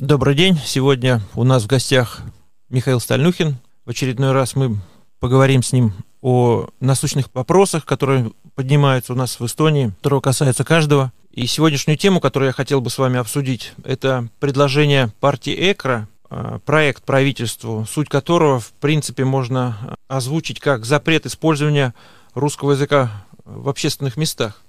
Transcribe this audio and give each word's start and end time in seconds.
Добрый 0.00 0.34
день. 0.34 0.58
Сегодня 0.64 1.20
у 1.34 1.44
нас 1.44 1.64
в 1.64 1.66
гостях 1.66 2.22
Михаил 2.70 3.00
Стальнухин. 3.00 3.58
В 3.84 3.90
очередной 3.90 4.32
раз 4.32 4.56
мы 4.56 4.78
поговорим 5.18 5.62
с 5.62 5.74
ним 5.74 5.92
о 6.22 6.68
насущных 6.80 7.26
вопросах, 7.34 7.84
которые 7.84 8.32
поднимаются 8.54 9.12
у 9.12 9.16
нас 9.16 9.38
в 9.38 9.44
Эстонии, 9.44 9.92
которые 9.98 10.22
касаются 10.22 10.64
каждого. 10.64 11.12
И 11.32 11.46
сегодняшнюю 11.46 11.98
тему, 11.98 12.18
которую 12.18 12.46
я 12.46 12.54
хотел 12.54 12.80
бы 12.80 12.88
с 12.88 12.96
вами 12.96 13.18
обсудить, 13.18 13.74
это 13.84 14.26
предложение 14.38 15.12
партии 15.20 15.54
ЭКРА, 15.70 16.08
а, 16.30 16.60
проект 16.60 17.02
правительству, 17.02 17.86
суть 17.86 18.08
которого, 18.08 18.58
в 18.58 18.72
принципе, 18.80 19.26
можно 19.26 19.98
озвучить 20.08 20.60
как 20.60 20.86
запрет 20.86 21.26
использования 21.26 21.92
русского 22.32 22.72
языка 22.72 23.26
в 23.44 23.68
общественных 23.68 24.16
местах. 24.16 24.62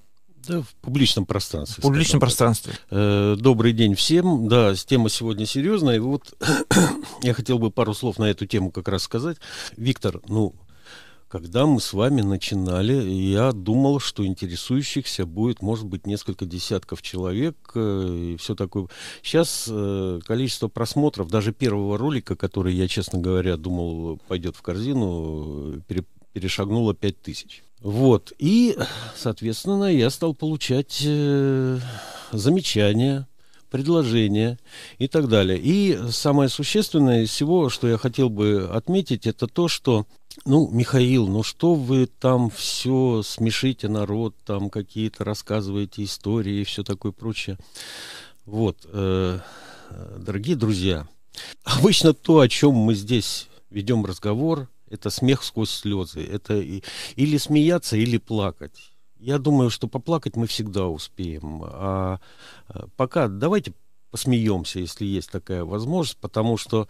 Да, 0.48 0.62
в 0.62 0.74
публичном 0.82 1.26
пространстве. 1.26 1.82
В 1.82 1.84
публичном 1.84 2.20
пространстве. 2.20 2.74
Э, 2.90 3.36
добрый 3.38 3.74
день 3.74 3.96
всем. 3.96 4.48
Да, 4.48 4.74
тема 4.76 5.10
сегодня 5.10 5.46
серьезная. 5.46 5.98
И 5.98 6.00
вот 6.00 6.34
я 7.24 7.34
хотел 7.34 7.60
бы 7.60 7.70
пару 7.70 7.94
слов 7.94 8.18
на 8.18 8.26
эту 8.26 8.46
тему 8.46 8.72
как 8.72 8.88
раз 8.88 9.04
сказать. 9.04 9.38
Виктор, 9.78 10.22
ну, 10.28 10.56
когда 11.28 11.66
мы 11.66 11.80
с 11.80 11.94
вами 11.94 12.22
начинали, 12.22 13.08
я 13.08 13.52
думал, 13.52 14.00
что 14.00 14.26
интересующихся 14.26 15.26
будет, 15.26 15.62
может 15.62 15.86
быть, 15.86 16.08
несколько 16.08 16.46
десятков 16.46 17.02
человек 17.02 17.56
э, 17.76 18.34
и 18.34 18.38
все 18.38 18.56
такое. 18.56 18.88
Сейчас 19.22 19.68
э, 19.70 20.20
количество 20.26 20.68
просмотров 20.68 21.30
даже 21.30 21.54
первого 21.54 21.98
ролика, 21.98 22.36
который 22.36 22.74
я, 22.74 22.88
честно 22.88 23.20
говоря, 23.20 23.58
думал 23.58 24.20
пойдет 24.28 24.56
в 24.56 24.62
корзину, 24.62 25.82
перешагнуло 26.34 26.94
5000. 26.96 27.64
Вот. 27.82 28.32
И, 28.38 28.78
соответственно, 29.16 29.86
я 29.86 30.10
стал 30.10 30.36
получать 30.36 31.02
э, 31.04 31.80
замечания, 32.32 33.28
предложения 33.72 34.60
и 35.00 35.08
так 35.08 35.28
далее. 35.28 35.58
И 35.58 35.98
самое 36.12 36.50
существенное 36.50 37.24
из 37.24 37.30
всего, 37.30 37.70
что 37.70 37.88
я 37.88 37.98
хотел 37.98 38.30
бы 38.30 38.70
отметить, 38.72 39.26
это 39.26 39.48
то, 39.48 39.68
что, 39.68 40.06
ну, 40.46 40.70
Михаил, 40.70 41.28
ну 41.28 41.42
что 41.42 41.74
вы 41.74 42.06
там 42.06 42.52
все 42.52 43.24
смешите 43.24 43.88
народ, 43.88 44.36
там 44.46 44.70
какие-то 44.70 45.24
рассказываете 45.24 46.04
истории 46.04 46.62
и 46.62 46.66
все 46.66 46.84
такое 46.84 47.14
прочее. 47.14 47.58
Вот, 48.46 48.78
э, 48.86 49.40
дорогие 50.18 50.56
друзья, 50.56 51.08
обычно 51.64 52.14
то, 52.14 52.42
о 52.42 52.50
чем 52.50 52.74
мы 52.74 52.94
здесь 52.94 53.48
ведем 53.70 54.06
разговор, 54.06 54.68
это 54.92 55.10
смех 55.10 55.44
сквозь 55.44 55.72
слезы. 55.72 56.24
Это 56.24 56.58
и, 56.58 56.84
или 57.16 57.38
смеяться, 57.38 57.98
или 57.98 58.18
плакать. 58.18 58.92
Я 59.18 59.38
думаю, 59.38 59.70
что 59.70 59.88
поплакать 59.88 60.36
мы 60.36 60.48
всегда 60.48 60.88
успеем. 60.88 61.64
А, 61.64 62.20
а 62.68 62.88
пока 62.98 63.28
давайте 63.28 63.74
посмеемся, 64.10 64.80
если 64.80 65.06
есть 65.06 65.32
такая 65.32 65.64
возможность, 65.64 66.18
потому 66.20 66.58
что, 66.58 66.88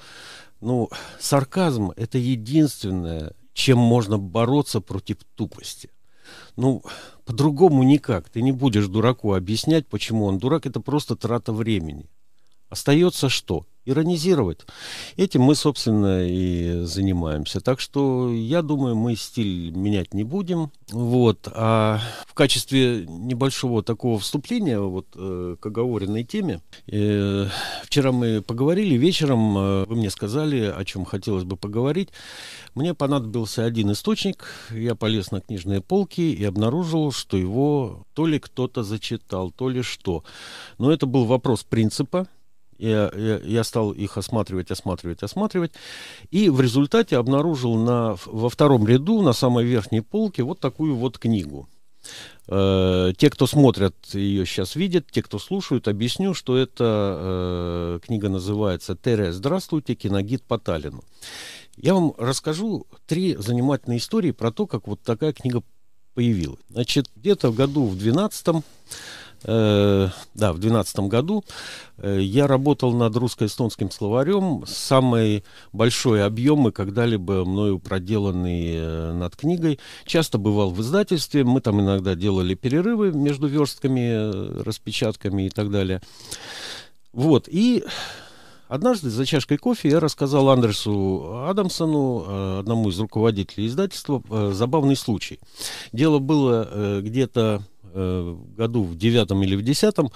ну, 0.59 0.89
сарказм 1.19 1.91
это 1.95 2.17
единственное, 2.17 3.33
чем 3.53 3.77
можно 3.77 4.17
бороться 4.17 4.81
против 4.81 5.17
тупости. 5.35 5.89
Ну, 6.55 6.83
по-другому 7.25 7.83
никак. 7.83 8.29
Ты 8.29 8.41
не 8.41 8.51
будешь 8.51 8.87
дураку 8.87 9.33
объяснять, 9.33 9.87
почему 9.87 10.25
он 10.25 10.39
дурак. 10.39 10.65
Это 10.65 10.79
просто 10.79 11.15
трата 11.15 11.53
времени. 11.53 12.09
Остается 12.69 13.29
что? 13.29 13.65
Иронизировать. 13.83 14.59
Этим 15.17 15.41
мы, 15.41 15.55
собственно, 15.55 16.23
и 16.23 16.81
занимаемся. 16.85 17.61
Так 17.61 17.79
что, 17.79 18.31
я 18.31 18.61
думаю, 18.61 18.95
мы 18.95 19.15
стиль 19.15 19.71
менять 19.71 20.13
не 20.13 20.23
будем. 20.23 20.71
Вот. 20.91 21.47
А 21.51 21.99
в 22.27 22.35
качестве 22.35 23.07
небольшого 23.07 23.81
такого 23.81 24.19
вступления 24.19 24.79
вот, 24.79 25.07
э, 25.15 25.55
к 25.59 25.65
оговоренной 25.65 26.23
теме, 26.23 26.61
э, 26.87 27.47
вчера 27.83 28.11
мы 28.11 28.43
поговорили, 28.43 28.95
вечером 28.95 29.57
э, 29.57 29.85
вы 29.85 29.95
мне 29.95 30.11
сказали, 30.11 30.61
о 30.65 30.85
чем 30.85 31.03
хотелось 31.03 31.43
бы 31.43 31.57
поговорить. 31.57 32.09
Мне 32.75 32.93
понадобился 32.93 33.65
один 33.65 33.91
источник, 33.91 34.45
я 34.69 34.93
полез 34.93 35.31
на 35.31 35.41
книжные 35.41 35.81
полки 35.81 36.21
и 36.21 36.43
обнаружил, 36.43 37.11
что 37.11 37.35
его 37.35 38.05
то 38.13 38.27
ли 38.27 38.37
кто-то 38.37 38.83
зачитал, 38.83 39.49
то 39.49 39.69
ли 39.69 39.81
что. 39.81 40.23
Но 40.77 40.91
это 40.91 41.07
был 41.07 41.25
вопрос 41.25 41.63
принципа, 41.63 42.27
я, 42.81 43.11
я, 43.15 43.39
я 43.39 43.63
стал 43.63 43.91
их 43.91 44.17
осматривать, 44.17 44.71
осматривать, 44.71 45.23
осматривать. 45.23 45.71
И 46.31 46.49
в 46.49 46.61
результате 46.61 47.17
обнаружил 47.17 47.75
на, 47.75 48.17
во 48.25 48.49
втором 48.49 48.87
ряду, 48.87 49.21
на 49.21 49.33
самой 49.33 49.65
верхней 49.65 50.01
полке, 50.01 50.43
вот 50.43 50.59
такую 50.59 50.95
вот 50.95 51.17
книгу. 51.17 51.69
Э, 52.47 53.13
те, 53.15 53.29
кто 53.29 53.47
смотрят, 53.47 53.95
ее 54.13 54.45
сейчас 54.45 54.75
видят, 54.75 55.11
те, 55.11 55.21
кто 55.21 55.39
слушают, 55.39 55.87
объясню, 55.87 56.33
что 56.33 56.57
эта 56.57 56.79
э, 56.79 57.99
книга 58.05 58.29
называется 58.29 58.95
«Тере, 58.95 59.31
здравствуйте, 59.31 59.95
киногид 59.95 60.43
по 60.43 60.57
Таллину». 60.57 61.03
Я 61.77 61.93
вам 61.93 62.13
расскажу 62.17 62.87
три 63.05 63.35
занимательные 63.35 63.99
истории 63.99 64.31
про 64.31 64.51
то, 64.51 64.67
как 64.67 64.87
вот 64.87 65.01
такая 65.01 65.33
книга 65.33 65.63
появилась. 66.13 66.59
Значит, 66.69 67.09
где-то 67.15 67.51
в 67.51 67.55
году 67.55 67.85
в 67.85 67.97
12 67.97 68.63
Э, 69.43 70.09
да, 70.35 70.53
в 70.53 70.59
2012 70.59 70.99
году 71.01 71.43
э, 71.97 72.19
я 72.21 72.45
работал 72.47 72.93
над 72.93 73.15
русско-эстонским 73.15 73.89
словарем. 73.89 74.63
Самый 74.67 75.43
большой 75.73 76.23
объем 76.23 76.71
когда-либо 76.71 77.43
мною 77.45 77.79
проделанный 77.79 78.75
э, 78.75 79.13
над 79.13 79.35
книгой. 79.35 79.79
Часто 80.05 80.37
бывал 80.37 80.71
в 80.71 80.81
издательстве. 80.81 81.43
Мы 81.43 81.61
там 81.61 81.81
иногда 81.81 82.15
делали 82.15 82.53
перерывы 82.53 83.11
между 83.11 83.47
верстками, 83.47 84.61
распечатками 84.61 85.47
и 85.47 85.49
так 85.49 85.71
далее. 85.71 86.01
Вот. 87.13 87.47
И 87.49 87.83
Однажды 88.67 89.09
за 89.09 89.25
чашкой 89.25 89.57
кофе 89.57 89.89
я 89.89 89.99
рассказал 89.99 90.47
Андерсу 90.47 91.43
Адамсону, 91.45 92.59
одному 92.59 92.87
из 92.87 92.97
руководителей 93.01 93.67
издательства, 93.67 94.23
забавный 94.53 94.95
случай. 94.95 95.41
Дело 95.91 96.19
было 96.19 97.01
где-то 97.01 97.63
э, 97.93 98.37
году 98.57 98.83
в 98.83 98.97
девятом 98.97 99.43
или 99.43 99.55
в 99.55 99.61
десятом 99.61 100.11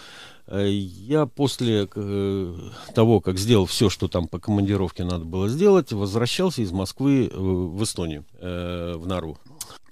э, 0.48 0.70
я 0.70 1.26
после 1.26 1.88
э, 1.94 2.56
того, 2.94 3.22
как 3.22 3.38
сделал 3.38 3.66
все, 3.66 3.90
что 3.90 4.08
там 4.08 4.28
по 4.28 4.40
командировке 4.40 5.04
надо 5.04 5.26
было 5.26 5.50
сделать, 5.50 5.92
возвращался 5.92 6.62
из 6.62 6.72
Москвы 6.72 7.30
в 7.34 7.84
Эстонию, 7.84 8.26
в 8.40 9.04
Нару. 9.06 9.38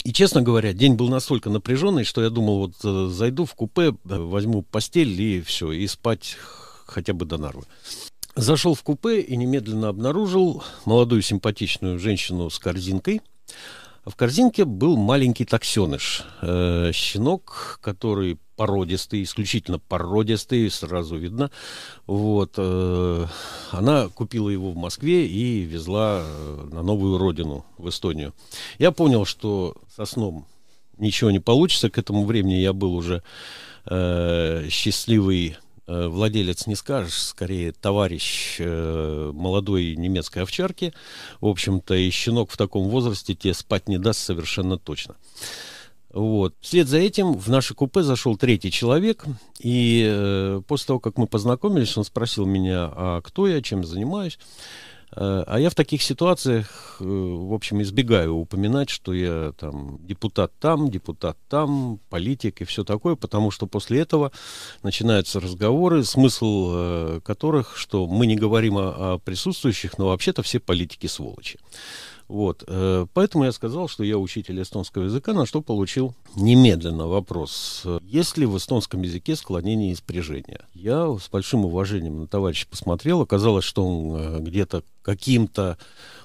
И, 0.04 0.12
честно 0.12 0.42
говоря, 0.42 0.74
день 0.74 0.96
был 0.96 1.08
настолько 1.10 1.50
напряженный, 1.50 2.04
что 2.04 2.22
я 2.22 2.30
думал, 2.30 2.58
вот 2.84 3.12
зайду 3.12 3.46
в 3.46 3.54
купе, 3.56 3.96
возьму 4.04 4.62
постель 4.62 5.20
и 5.22 5.42
все, 5.42 5.72
и 5.72 5.88
спать 5.88 6.36
хотя 6.86 7.14
бы 7.14 7.26
до 7.26 7.38
Нарвы. 7.38 7.64
Зашел 8.36 8.74
в 8.74 8.84
купе 8.84 9.22
и 9.22 9.36
немедленно 9.38 9.90
обнаружил 9.90 10.64
молодую 10.86 11.22
симпатичную 11.22 12.00
женщину 12.00 12.50
с 12.50 12.60
корзинкой– 12.60 13.22
в 14.06 14.16
корзинке 14.16 14.66
был 14.66 14.98
маленький 14.98 15.46
таксеныш, 15.46 16.24
э, 16.42 16.92
щенок, 16.94 17.80
который 17.82 18.38
породистый, 18.56 19.24
исключительно 19.24 19.80
породистый, 19.80 20.70
сразу 20.70 21.18
видно. 21.18 21.52
Вот, 22.06 22.56
э, 22.58 23.26
она 23.72 24.10
купила 24.10 24.50
его 24.50 24.72
в 24.72 24.76
Москве 24.76 25.26
и 25.26 25.62
везла 25.62 26.22
э, 26.24 26.68
на 26.72 26.84
новую 26.84 27.18
родину, 27.18 27.66
в 27.78 27.90
Эстонию. 27.90 28.34
Я 28.78 28.92
понял, 28.92 29.26
что 29.26 29.76
со 29.96 30.06
сном 30.06 30.46
ничего 30.98 31.32
не 31.32 31.40
получится. 31.40 31.90
К 31.90 31.98
этому 31.98 32.26
времени 32.26 32.56
я 32.56 32.74
был 32.74 32.96
уже 32.96 33.24
э, 33.86 34.68
счастливый 34.70 35.58
владелец 35.88 36.68
не 36.68 36.76
скажешь, 36.76 37.22
скорее 37.22 37.72
товарищ 37.72 38.58
э, 38.60 39.32
молодой 39.34 39.96
немецкой 39.96 40.44
овчарки. 40.44 40.94
В 41.42 41.48
общем-то, 41.48 41.96
и 41.96 42.10
щенок 42.10 42.52
в 42.52 42.58
таком 42.58 42.88
возрасте 42.88 43.36
тебе 43.36 43.54
спать 43.54 43.88
не 43.88 43.98
даст 43.98 44.20
совершенно 44.20 44.78
точно. 44.78 45.16
Вот. 46.14 46.54
Вслед 46.62 46.88
за 46.88 46.98
этим 47.00 47.34
в 47.34 47.50
наше 47.50 47.74
купе 47.74 48.04
зашел 48.04 48.38
третий 48.38 48.72
человек, 48.72 49.26
и 49.60 50.06
э, 50.08 50.62
после 50.68 50.88
того, 50.88 51.00
как 51.00 51.18
мы 51.18 51.26
познакомились, 51.26 51.98
он 51.98 52.04
спросил 52.04 52.46
меня, 52.46 52.90
а 52.94 53.22
кто 53.22 53.48
я, 53.48 53.62
чем 53.62 53.84
занимаюсь. 53.84 54.38
Э, 55.16 55.44
а 55.48 55.60
я 55.60 55.70
в 55.70 55.76
таких 55.76 56.02
ситуациях, 56.02 56.98
э, 57.00 57.04
в 57.04 57.54
общем, 57.54 57.82
избегаю 57.82 58.36
упоминать, 58.36 58.90
что 58.90 59.14
я 59.14 59.54
там 59.58 60.00
депутат 60.06 60.52
там, 60.60 60.90
депутат 60.90 61.38
там, 61.50 62.00
политик 62.10 62.62
и 62.62 62.66
все 62.66 62.84
такое, 62.84 63.16
потому 63.16 63.52
что 63.52 63.68
после 63.68 64.00
этого 64.00 64.32
начинаются 64.82 65.40
разговоры, 65.40 66.04
смысл 66.04 66.72
э, 66.74 67.20
которых, 67.24 67.78
что 67.78 68.08
мы 68.08 68.26
не 68.26 68.36
говорим 68.36 68.78
о, 68.78 69.14
о 69.14 69.20
присутствующих, 69.20 69.98
но 69.98 70.08
вообще-то 70.08 70.42
все 70.42 70.60
политики 70.60 71.08
сволочи. 71.08 71.60
Вот. 72.28 72.64
Э, 72.68 73.06
поэтому 73.14 73.46
я 73.46 73.52
сказал, 73.52 73.88
что 73.88 74.04
я 74.04 74.18
учитель 74.18 74.62
эстонского 74.62 75.04
языка, 75.04 75.34
на 75.34 75.46
что 75.46 75.62
получил 75.62 76.16
немедленно 76.36 77.08
вопрос. 77.08 77.84
Есть 78.02 78.38
ли 78.38 78.46
в 78.46 78.58
эстонском 78.58 79.02
языке 79.02 79.36
склонение 79.36 79.92
и 79.92 79.96
спряжение? 79.96 80.62
Я 80.74 81.16
с 81.18 81.30
большим 81.30 81.66
уважением 81.66 82.22
на 82.22 82.28
товарища 82.28 82.68
посмотрел. 82.70 83.22
Оказалось, 83.22 83.66
что 83.66 83.86
он 83.86 84.16
э, 84.16 84.40
где-то 84.40 84.84
каким-то 85.02 85.78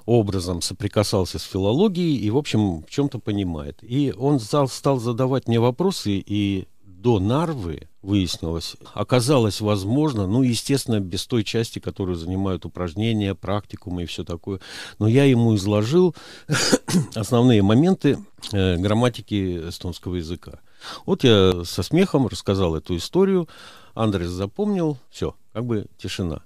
образом 0.06 0.62
соприкасался 0.62 1.38
с 1.38 1.42
филологией 1.42 2.16
и, 2.16 2.30
в 2.30 2.36
общем, 2.36 2.82
в 2.82 2.90
чем-то 2.90 3.18
понимает. 3.18 3.78
И 3.82 4.14
он 4.16 4.40
стал, 4.40 4.68
стал 4.68 4.98
задавать 4.98 5.48
мне 5.48 5.60
вопросы, 5.60 6.22
и 6.24 6.66
до 7.00 7.20
Нарвы, 7.20 7.88
выяснилось, 8.02 8.76
оказалось 8.92 9.60
возможно, 9.60 10.26
ну, 10.26 10.42
естественно, 10.42 10.98
без 10.98 11.26
той 11.26 11.44
части, 11.44 11.78
которую 11.78 12.16
занимают 12.16 12.64
упражнения, 12.64 13.34
практикумы 13.34 14.02
и 14.02 14.06
все 14.06 14.24
такое. 14.24 14.60
Но 14.98 15.06
я 15.06 15.24
ему 15.24 15.54
изложил 15.54 16.16
основные 17.14 17.62
моменты 17.62 18.18
э, 18.52 18.76
грамматики 18.78 19.68
эстонского 19.68 20.16
языка. 20.16 20.60
Вот 21.06 21.22
я 21.22 21.64
со 21.64 21.82
смехом 21.82 22.26
рассказал 22.26 22.74
эту 22.74 22.96
историю, 22.96 23.48
Андрес 23.94 24.28
запомнил, 24.28 24.98
все, 25.10 25.34
как 25.58 25.66
бы 25.66 25.86
тишина. 25.96 26.42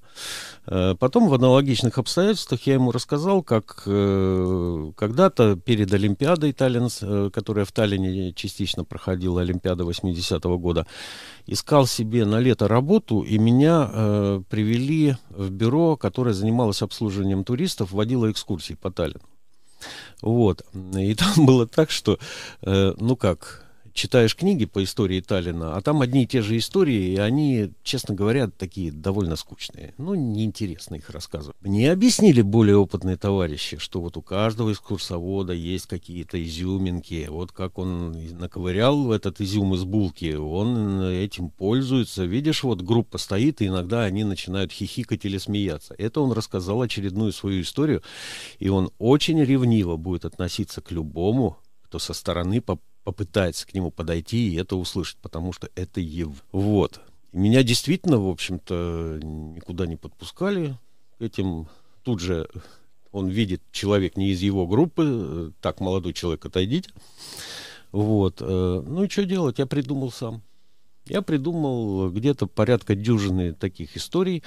Э, 0.67 0.95
потом 0.99 1.29
в 1.29 1.35
аналогичных 1.35 1.99
обстоятельствах 1.99 2.63
я 2.67 2.75
ему 2.75 2.93
рассказал, 2.93 3.43
как 3.43 3.83
э, 3.85 4.93
когда-то 4.97 5.57
перед 5.57 5.93
Олимпиадой 5.93 6.55
Таллинс, 6.55 7.01
э, 7.03 7.29
которая 7.31 7.67
в 7.67 7.73
Таллине 7.73 8.33
частично 8.33 8.85
проходила, 8.85 9.43
Олимпиада 9.43 9.85
80-го 9.85 10.59
года, 10.59 10.87
искал 11.45 11.87
себе 11.87 12.25
на 12.25 12.41
лето 12.41 12.69
работу, 12.69 13.21
и 13.21 13.37
меня 13.37 13.91
э, 13.93 14.43
привели 14.49 15.17
в 15.29 15.51
бюро, 15.51 15.99
которое 15.99 16.33
занималось 16.33 16.81
обслуживанием 16.81 17.45
туристов, 17.45 17.93
водило 17.93 18.31
экскурсии 18.31 18.79
по 18.81 18.91
Таллину. 18.91 19.21
Вот. 20.23 20.65
И 20.97 21.15
там 21.15 21.45
было 21.45 21.67
так, 21.67 21.91
что, 21.91 22.19
э, 22.63 22.95
ну 22.99 23.17
как, 23.17 23.62
читаешь 23.93 24.37
книги 24.37 24.65
по 24.65 24.83
истории 24.83 25.21
Таллина, 25.21 25.77
а 25.77 25.81
там 25.81 26.01
одни 26.01 26.25
и 26.25 26.27
те 26.27 26.43
же 26.43 26.57
истории, 26.57 27.13
и 27.13 27.17
они, 27.17 27.73
честно 27.83 28.15
говоря, 28.15 28.49
такие 28.49 28.93
довольно 28.93 29.37
скучные. 29.37 29.95
Ну, 29.99 30.15
неинтересно 30.15 30.97
их 30.97 31.11
рассказывать. 31.11 31.57
Мне 31.61 31.93
объяснили 31.93 32.43
более 32.43 32.77
опытные 32.77 33.17
товарищи, 33.17 33.79
что 33.79 34.01
вот 34.01 34.17
у 34.17 34.23
каждого 34.23 34.73
экскурсовода 34.73 35.53
есть 35.53 35.87
какие-то 35.87 36.43
изюминки. 36.43 37.27
Вот 37.29 37.53
как 37.53 37.79
он 37.79 38.13
наковырял 38.39 39.13
этот 39.13 39.41
изюм 39.41 39.75
из 39.75 39.85
булки, 39.85 40.35
он 40.35 41.03
этим 41.03 41.51
пользуется. 41.51 42.25
Видишь, 42.25 42.63
вот 42.63 42.83
группа 42.83 43.19
стоит, 43.19 43.61
и 43.61 43.67
иногда 43.67 44.05
они 44.05 44.25
начинают 44.25 44.73
хихикать 44.73 45.25
или 45.25 45.39
смеяться. 45.39 45.95
Это 45.99 46.21
он 46.21 46.33
рассказал 46.33 46.83
очередную 46.83 47.33
свою 47.33 47.63
историю, 47.63 48.03
и 48.59 48.69
он 48.69 48.91
очень 48.99 49.43
ревниво 49.43 49.97
будет 49.97 50.25
относиться 50.25 50.81
к 50.81 50.91
любому, 50.91 51.59
кто 51.83 51.99
со 51.99 52.15
стороны 52.15 52.61
попытается 53.05 53.67
к 53.67 53.75
нему 53.75 53.91
подойти 53.91 54.51
и 54.51 54.57
это 54.57 54.77
услышать, 54.77 55.17
потому 55.23 55.53
что 55.53 55.69
это 55.75 56.01
его. 56.01 56.35
Вот. 56.53 57.01
Меня 57.33 57.63
действительно, 57.63 58.19
в 58.19 58.29
общем-то, 58.29 59.21
никуда 59.23 59.87
не 59.87 59.97
подпускали 59.97 60.77
к 61.19 61.23
этим. 61.23 61.69
Тут 62.03 62.21
же 62.21 62.49
он 63.11 63.29
видит 63.29 63.63
человек 63.73 64.17
не 64.17 64.31
из 64.31 64.41
его 64.41 64.67
группы, 64.67 65.53
так, 65.61 65.81
молодой 65.81 66.13
человек, 66.13 66.45
отойдите. 66.45 66.91
Вот. 67.91 68.39
Э, 68.41 68.83
ну 68.87 69.05
и 69.05 69.09
что 69.09 69.25
делать? 69.25 69.59
Я 69.59 69.67
придумал 69.67 70.11
сам. 70.11 70.43
Я 71.07 71.23
придумал 71.23 72.11
где-то 72.11 72.47
порядка 72.47 72.95
дюжины 72.95 73.55
таких 73.55 73.97
историй 73.97 74.43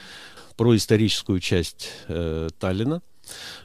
про 0.56 0.76
историческую 0.76 1.40
часть 1.40 1.90
э, 2.08 2.50
Таллина– 2.60 3.02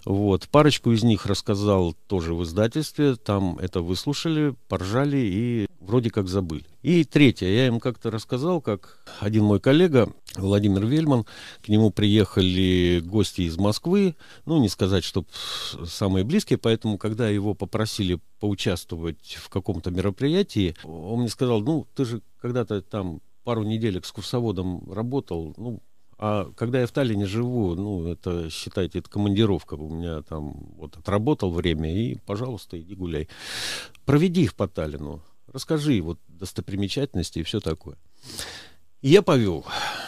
вот. 0.05 0.49
Парочку 0.49 0.93
из 0.93 1.03
них 1.03 1.27
рассказал 1.27 1.95
тоже 2.07 2.35
в 2.35 2.43
издательстве. 2.45 3.17
Там 3.17 3.59
это 3.59 3.81
выслушали, 3.81 4.55
поржали 4.69 5.19
и 5.19 5.67
вроде 5.81 6.11
как 6.11 6.29
забыли. 6.29 6.65
И 6.83 7.05
третье. 7.05 7.49
Я 7.49 7.67
им 7.67 7.81
как-то 7.81 8.11
рассказал, 8.11 8.61
как 8.61 8.99
один 9.19 9.45
мой 9.45 9.61
коллега, 9.61 10.13
Владимир 10.37 10.87
Вельман, 10.87 11.27
к 11.63 11.69
нему 11.69 11.91
приехали 11.91 13.03
гости 13.05 13.43
из 13.43 13.59
Москвы. 13.59 14.15
Ну, 14.47 14.61
не 14.61 14.69
сказать, 14.69 15.05
что 15.05 15.25
самые 15.85 16.25
близкие. 16.25 16.59
Поэтому, 16.59 16.97
когда 16.99 17.29
его 17.29 17.55
попросили 17.55 18.21
поучаствовать 18.39 19.39
в 19.41 19.49
каком-то 19.49 19.91
мероприятии, 19.91 20.75
он 20.85 21.21
мне 21.21 21.29
сказал, 21.29 21.61
ну, 21.61 21.87
ты 21.95 22.05
же 22.05 22.23
когда-то 22.41 22.81
там 22.81 23.21
пару 23.45 23.63
недель 23.63 23.99
экскурсоводом 23.99 24.91
работал, 24.93 25.55
ну, 25.57 25.81
а 26.23 26.53
когда 26.55 26.81
я 26.81 26.87
в 26.87 26.93
Таллине 26.93 27.25
живу, 27.25 27.75
ну, 27.75 28.07
это, 28.07 28.51
считайте, 28.51 28.99
это 28.99 29.09
командировка. 29.09 29.73
У 29.73 29.89
меня 29.89 30.21
там 30.21 30.53
вот 30.77 30.99
отработал 30.99 31.51
время, 31.51 31.91
и, 31.91 32.19
пожалуйста, 32.27 32.79
иди 32.79 32.95
гуляй. 32.95 33.27
Проведи 34.05 34.43
их 34.43 34.55
по 34.55 34.69
Таллину. 34.69 35.23
Расскажи 35.51 36.03
вот 36.03 36.19
достопримечательности 36.29 37.39
и 37.39 37.43
все 37.43 37.61
такое. 37.61 37.97
Я 39.01 39.23
повел. 39.23 39.65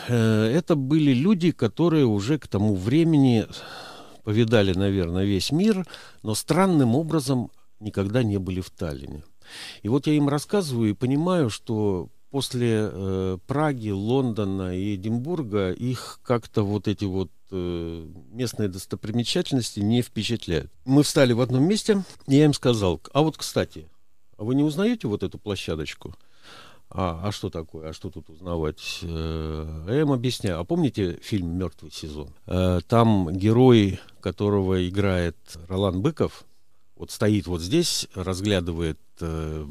Э, 0.07 0.45
это 0.55 0.77
были 0.77 1.15
люди, 1.15 1.51
которые 1.51 2.05
уже 2.05 2.39
к 2.39 2.47
тому 2.47 2.77
времени 2.77 3.47
повидали, 4.23 4.75
наверное, 4.75 5.25
весь 5.25 5.51
мир, 5.51 5.87
но 6.23 6.35
странным 6.35 6.95
образом 6.95 7.51
никогда 7.81 8.23
не 8.23 8.37
были 8.37 8.61
в 8.61 8.69
Таллине. 8.69 9.25
И 9.81 9.89
вот 9.89 10.07
я 10.07 10.13
им 10.13 10.29
рассказываю 10.29 10.91
и 10.91 10.95
понимаю, 10.95 11.49
что 11.49 12.11
после 12.33 12.89
э, 12.91 13.39
Праги, 13.47 13.91
Лондона 13.91 14.77
и 14.77 14.97
Эдинбурга 14.97 15.71
их 15.71 16.19
как-то 16.25 16.63
вот 16.63 16.89
эти 16.89 17.05
вот 17.05 17.31
э, 17.51 18.07
местные 18.31 18.69
достопримечательности 18.69 19.81
не 19.81 20.01
впечатляют. 20.01 20.73
Мы 20.87 21.03
встали 21.03 21.35
в 21.35 21.43
одном 21.43 21.65
месте, 21.65 22.03
и 22.27 22.37
я 22.37 22.47
им 22.47 22.55
сказал, 22.55 23.01
а 23.13 23.21
вот, 23.21 23.37
кстати, 23.37 23.87
а 24.39 24.45
вы 24.45 24.55
не 24.55 24.63
узнаете 24.65 25.09
вот 25.09 25.23
эту 25.23 25.39
площадочку? 25.39 26.15
А, 26.89 27.21
а 27.23 27.33
что 27.33 27.51
такое? 27.51 27.91
А 27.91 27.93
что 27.93 28.09
тут 28.09 28.31
узнавать? 28.31 29.01
Э, 29.03 29.85
я 29.89 30.01
им 30.01 30.11
объясняю. 30.11 30.59
А 30.59 30.65
помните 30.65 31.19
фильм 31.23 31.59
«Мертвый 31.59 31.91
сезон»? 31.91 32.31
Э, 32.47 32.81
там 32.89 33.31
герой, 33.31 34.01
которого 34.21 34.89
играет 34.89 35.37
Ролан 35.69 36.01
Быков, 36.01 36.45
вот 36.97 37.11
стоит 37.11 37.47
вот 37.47 37.61
здесь, 37.61 38.09
разглядывает 38.15 38.99
э, 39.21 39.67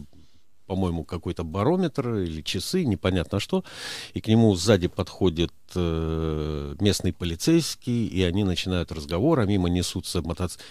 по-моему, 0.71 1.03
какой-то 1.03 1.43
барометр 1.43 2.19
или 2.19 2.41
часы, 2.41 2.85
непонятно 2.85 3.41
что, 3.41 3.65
и 4.13 4.21
к 4.21 4.27
нему 4.29 4.55
сзади 4.55 4.87
подходит 4.87 5.51
э, 5.75 6.75
местный 6.79 7.11
полицейский, 7.11 8.07
и 8.07 8.23
они 8.23 8.45
начинают 8.45 8.93
разговор, 8.93 9.41
а 9.41 9.45
мимо 9.45 9.67
несутся 9.67 10.21
мотоциклы. 10.21 10.63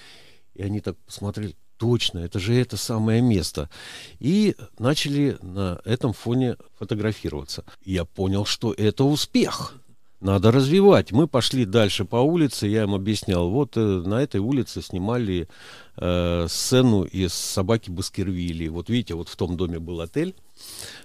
И 0.55 0.62
они 0.62 0.81
так 0.81 0.97
посмотрели, 1.05 1.55
точно, 1.76 2.20
это 2.20 2.38
же 2.38 2.55
это 2.55 2.79
самое 2.79 3.20
место. 3.20 3.69
И 4.20 4.56
начали 4.79 5.37
на 5.43 5.82
этом 5.85 6.14
фоне 6.14 6.56
фотографироваться. 6.79 7.67
Я 7.85 8.06
понял, 8.06 8.46
что 8.46 8.73
это 8.73 9.05
успех 9.05 9.75
надо 10.20 10.52
развивать. 10.52 11.12
Мы 11.12 11.26
пошли 11.26 11.64
дальше 11.64 12.05
по 12.05 12.17
улице, 12.17 12.67
я 12.67 12.82
им 12.82 12.94
объяснял, 12.94 13.49
вот 13.49 13.76
э, 13.76 13.81
на 13.81 14.22
этой 14.22 14.40
улице 14.40 14.82
снимали 14.82 15.49
э, 15.96 16.46
сцену 16.49 17.05
из 17.05 17.32
«Собаки 17.32 17.90
Баскервилли». 17.90 18.69
Вот 18.69 18.90
видите, 18.90 19.14
вот 19.14 19.28
в 19.28 19.37
том 19.37 19.56
доме 19.56 19.78
был 19.78 20.00
отель, 20.00 20.34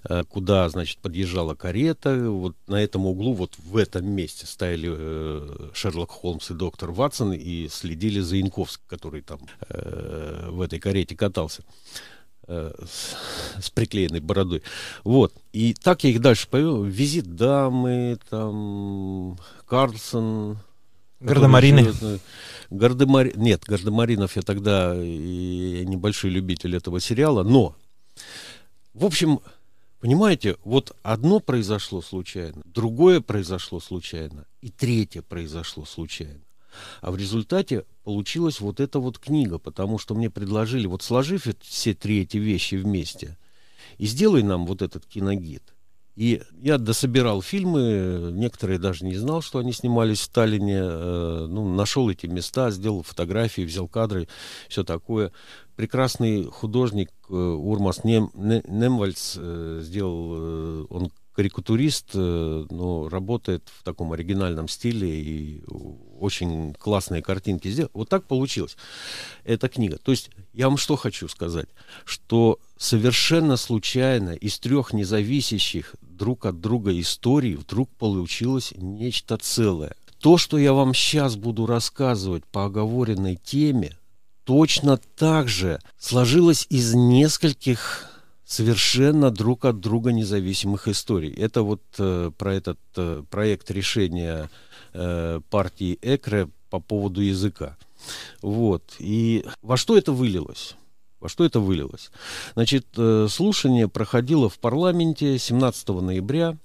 э, 0.10 0.24
куда, 0.26 0.68
значит, 0.70 0.98
подъезжала 1.00 1.56
карета, 1.56 2.30
вот 2.30 2.56
на 2.68 2.76
этом 2.76 3.06
углу, 3.06 3.34
вот 3.34 3.54
в 3.58 3.78
этом 3.78 4.06
месте 4.10 4.46
стояли 4.46 4.90
э, 4.92 5.70
Шерлок 5.74 6.12
Холмс 6.12 6.52
и 6.52 6.54
доктор 6.54 6.92
Ватсон 6.92 7.34
и 7.34 7.70
следили 7.70 8.20
за 8.20 8.36
Янковским, 8.36 8.84
который 8.88 9.22
там 9.22 9.40
э, 9.70 10.50
в 10.50 10.62
этой 10.62 10.80
карете 10.80 11.16
катался. 11.16 11.64
Э, 12.48 12.72
с, 12.88 13.16
с 13.60 13.70
приклеенной 13.72 14.20
бородой. 14.20 14.62
Вот. 15.04 15.34
И 15.52 15.74
так 15.74 16.04
я 16.04 16.12
их 16.12 16.22
дальше 16.22 16.48
повел. 16.48 16.84
Визит 16.84 17.36
дамы, 17.36 18.20
там, 18.30 19.40
Карлсон. 19.68 20.60
Гардемарины. 21.20 21.92
Гардемар... 22.70 23.36
Нет, 23.36 23.64
Гардемаринов 23.66 24.36
я 24.36 24.44
тогда 24.44 24.94
и 24.96 25.84
небольшой 25.88 26.30
любитель 26.30 26.76
этого 26.76 27.00
сериала, 27.00 27.42
но, 27.44 27.76
в 28.94 29.06
общем, 29.06 29.40
понимаете, 30.00 30.58
вот 30.64 30.96
одно 31.02 31.40
произошло 31.40 32.02
случайно, 32.02 32.62
другое 32.66 33.22
произошло 33.22 33.80
случайно, 33.80 34.46
и 34.62 34.70
третье 34.70 35.22
произошло 35.22 35.86
случайно. 35.86 36.45
А 37.02 37.12
в 37.12 37.18
результате 37.18 37.86
получилась 38.04 38.60
вот 38.60 38.80
эта 38.80 39.00
вот 39.00 39.20
книга, 39.20 39.58
потому 39.58 39.98
что 39.98 40.16
мне 40.16 40.30
предложили, 40.30 40.88
вот 40.88 41.02
сложив 41.02 41.48
все 41.62 41.94
три 41.94 42.22
эти 42.22 42.38
вещи 42.38 42.76
вместе, 42.76 43.38
и 43.98 44.06
сделай 44.06 44.44
нам 44.44 44.66
вот 44.66 44.82
этот 44.82 45.06
киногид. 45.06 45.76
И 46.16 46.42
я 46.62 46.78
дособирал 46.78 47.42
фильмы, 47.42 48.30
некоторые 48.32 48.80
даже 48.80 49.04
не 49.04 49.16
знал, 49.16 49.42
что 49.42 49.60
они 49.60 49.74
снимались 49.74 50.20
в 50.20 50.24
Сталине, 50.24 50.80
э, 50.80 51.48
ну, 51.50 51.74
нашел 51.76 52.10
эти 52.10 52.26
места, 52.26 52.72
сделал 52.72 53.04
фотографии, 53.04 53.64
взял 53.64 53.90
кадры, 53.90 54.30
все 54.70 54.86
такое. 54.86 55.34
Прекрасный 55.76 56.46
художник 56.46 57.12
э, 57.30 57.34
Урмас 57.34 58.06
Нем, 58.06 58.32
Немвальц 58.34 59.36
э, 59.38 59.82
сделал, 59.84 60.88
он 60.90 61.12
карикатурист, 61.36 62.12
э, 62.14 62.66
но 62.70 63.10
работает 63.10 63.70
в 63.80 63.84
таком 63.84 64.14
оригинальном 64.14 64.68
стиле 64.68 65.22
и 65.22 65.64
очень 66.20 66.74
классные 66.74 67.22
картинки 67.22 67.68
сделал. 67.68 67.92
Вот 67.94 68.10
так 68.10 68.26
получилось. 68.26 68.78
Эта 69.44 69.68
книга. 69.68 69.98
То 69.98 70.12
есть 70.12 70.30
я 70.54 70.70
вам 70.70 70.78
что 70.78 70.96
хочу 70.96 71.28
сказать, 71.28 71.68
что 72.06 72.60
совершенно 72.78 73.58
случайно 73.58 74.32
из 74.32 74.58
трех 74.60 74.94
независящих 74.94 75.96
друг 76.02 76.46
от 76.46 76.62
друга 76.62 76.98
историй 77.00 77.56
вдруг 77.56 77.90
получилось 77.92 78.74
нечто 78.78 79.38
целое. 79.38 79.96
То, 80.20 80.38
что 80.38 80.58
я 80.58 80.74
вам 80.74 80.94
сейчас 80.94 81.36
буду 81.36 81.66
рассказывать 81.66 82.46
по 82.46 82.66
оговоренной 82.66 83.36
теме, 83.36 83.98
точно 84.46 84.98
так 84.98 85.50
же 85.50 85.80
сложилось 86.00 86.66
из 86.70 86.94
нескольких 86.94 88.10
совершенно 88.46 89.32
друг 89.32 89.66
от 89.66 89.80
друга 89.80 90.12
независимых 90.12 90.88
историй. 90.88 91.34
Это 91.34 91.64
вот 91.64 91.82
э, 91.98 92.32
про 92.38 92.54
этот 92.54 92.80
э, 92.96 93.24
проект 93.30 93.72
решения 93.72 94.50
э, 94.94 95.42
партии 95.50 95.98
ЭКРЕ 96.02 96.50
по 96.70 96.80
поводу 96.80 97.22
языка. 97.22 97.76
Вот. 98.42 98.84
И 99.00 99.46
во 99.62 99.78
что 99.78 99.98
это 99.98 100.12
вылилось? 100.12 100.76
Во 101.20 101.28
что 101.28 101.44
это 101.44 101.60
вылилось? 101.60 102.12
Значит, 102.54 102.86
э, 102.98 103.28
слушание 103.30 103.88
проходило 103.88 104.48
в 104.48 104.60
парламенте 104.60 105.40
17 105.40 105.90
ноября. 105.90 106.56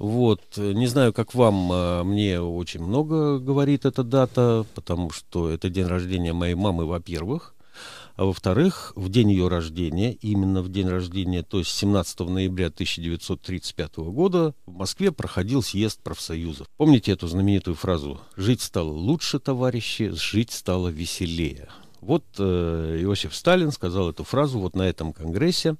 Вот, 0.00 0.42
не 0.56 0.88
знаю, 0.88 1.12
как 1.12 1.32
вам, 1.34 1.70
а 1.72 2.02
мне 2.02 2.40
очень 2.40 2.82
много 2.82 3.38
говорит 3.38 3.84
эта 3.84 4.02
дата, 4.02 4.66
потому 4.74 5.10
что 5.10 5.48
это 5.48 5.68
день 5.68 5.86
рождения 5.86 6.32
моей 6.32 6.54
мамы, 6.54 6.86
во-первых. 6.86 7.54
А 8.16 8.24
во-вторых, 8.24 8.92
в 8.96 9.08
день 9.08 9.30
ее 9.30 9.48
рождения, 9.48 10.12
именно 10.12 10.62
в 10.62 10.70
день 10.70 10.88
рождения, 10.88 11.42
то 11.42 11.58
есть 11.58 11.70
17 11.70 12.20
ноября 12.20 12.66
1935 12.66 13.96
года, 13.96 14.54
в 14.66 14.72
Москве 14.72 15.12
проходил 15.12 15.62
съезд 15.62 16.00
профсоюзов. 16.02 16.66
Помните 16.76 17.12
эту 17.12 17.28
знаменитую 17.28 17.74
фразу 17.74 18.20
«Жить 18.36 18.62
стало 18.62 18.90
лучше, 18.90 19.38
товарищи, 19.38 20.10
жить 20.14 20.50
стало 20.52 20.88
веселее». 20.88 21.68
Вот 22.00 22.24
э, 22.38 22.98
Иосиф 23.02 23.34
Сталин 23.34 23.72
сказал 23.72 24.10
эту 24.10 24.24
фразу 24.24 24.58
вот 24.58 24.74
на 24.74 24.82
этом 24.82 25.12
конгрессе, 25.12 25.76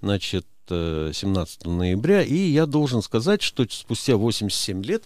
значит, 0.00 0.46
17 0.68 1.58
э, 1.64 1.68
ноября, 1.68 2.22
и 2.22 2.34
я 2.34 2.66
должен 2.66 3.02
сказать, 3.02 3.42
что 3.42 3.64
спустя 3.68 4.16
87 4.16 4.82
лет 4.84 5.04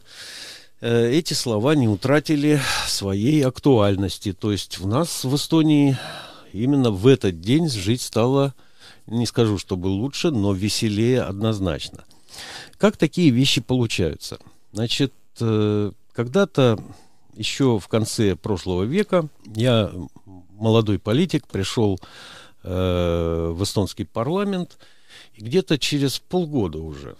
э, 0.80 1.10
эти 1.10 1.34
слова 1.34 1.74
не 1.74 1.88
утратили 1.88 2.60
своей 2.86 3.44
актуальности. 3.44 4.32
То 4.32 4.52
есть 4.52 4.78
в 4.78 4.86
нас 4.86 5.24
в 5.24 5.34
Эстонии 5.34 5.98
именно 6.62 6.90
в 6.90 7.06
этот 7.06 7.40
день 7.40 7.68
жить 7.68 8.02
стало, 8.02 8.54
не 9.06 9.26
скажу, 9.26 9.58
чтобы 9.58 9.88
лучше, 9.88 10.30
но 10.30 10.52
веселее 10.52 11.22
однозначно. 11.22 12.04
Как 12.78 12.96
такие 12.96 13.30
вещи 13.30 13.60
получаются? 13.60 14.38
Значит, 14.72 15.12
э, 15.40 15.92
когда-то 16.12 16.78
еще 17.34 17.78
в 17.78 17.88
конце 17.88 18.36
прошлого 18.36 18.84
века 18.84 19.28
я, 19.54 19.90
молодой 20.58 20.98
политик, 20.98 21.46
пришел 21.46 22.00
э, 22.62 23.52
в 23.54 23.62
эстонский 23.62 24.04
парламент, 24.04 24.78
и 25.34 25.42
где-то 25.42 25.78
через 25.78 26.18
полгода 26.18 26.78
уже 26.78 27.16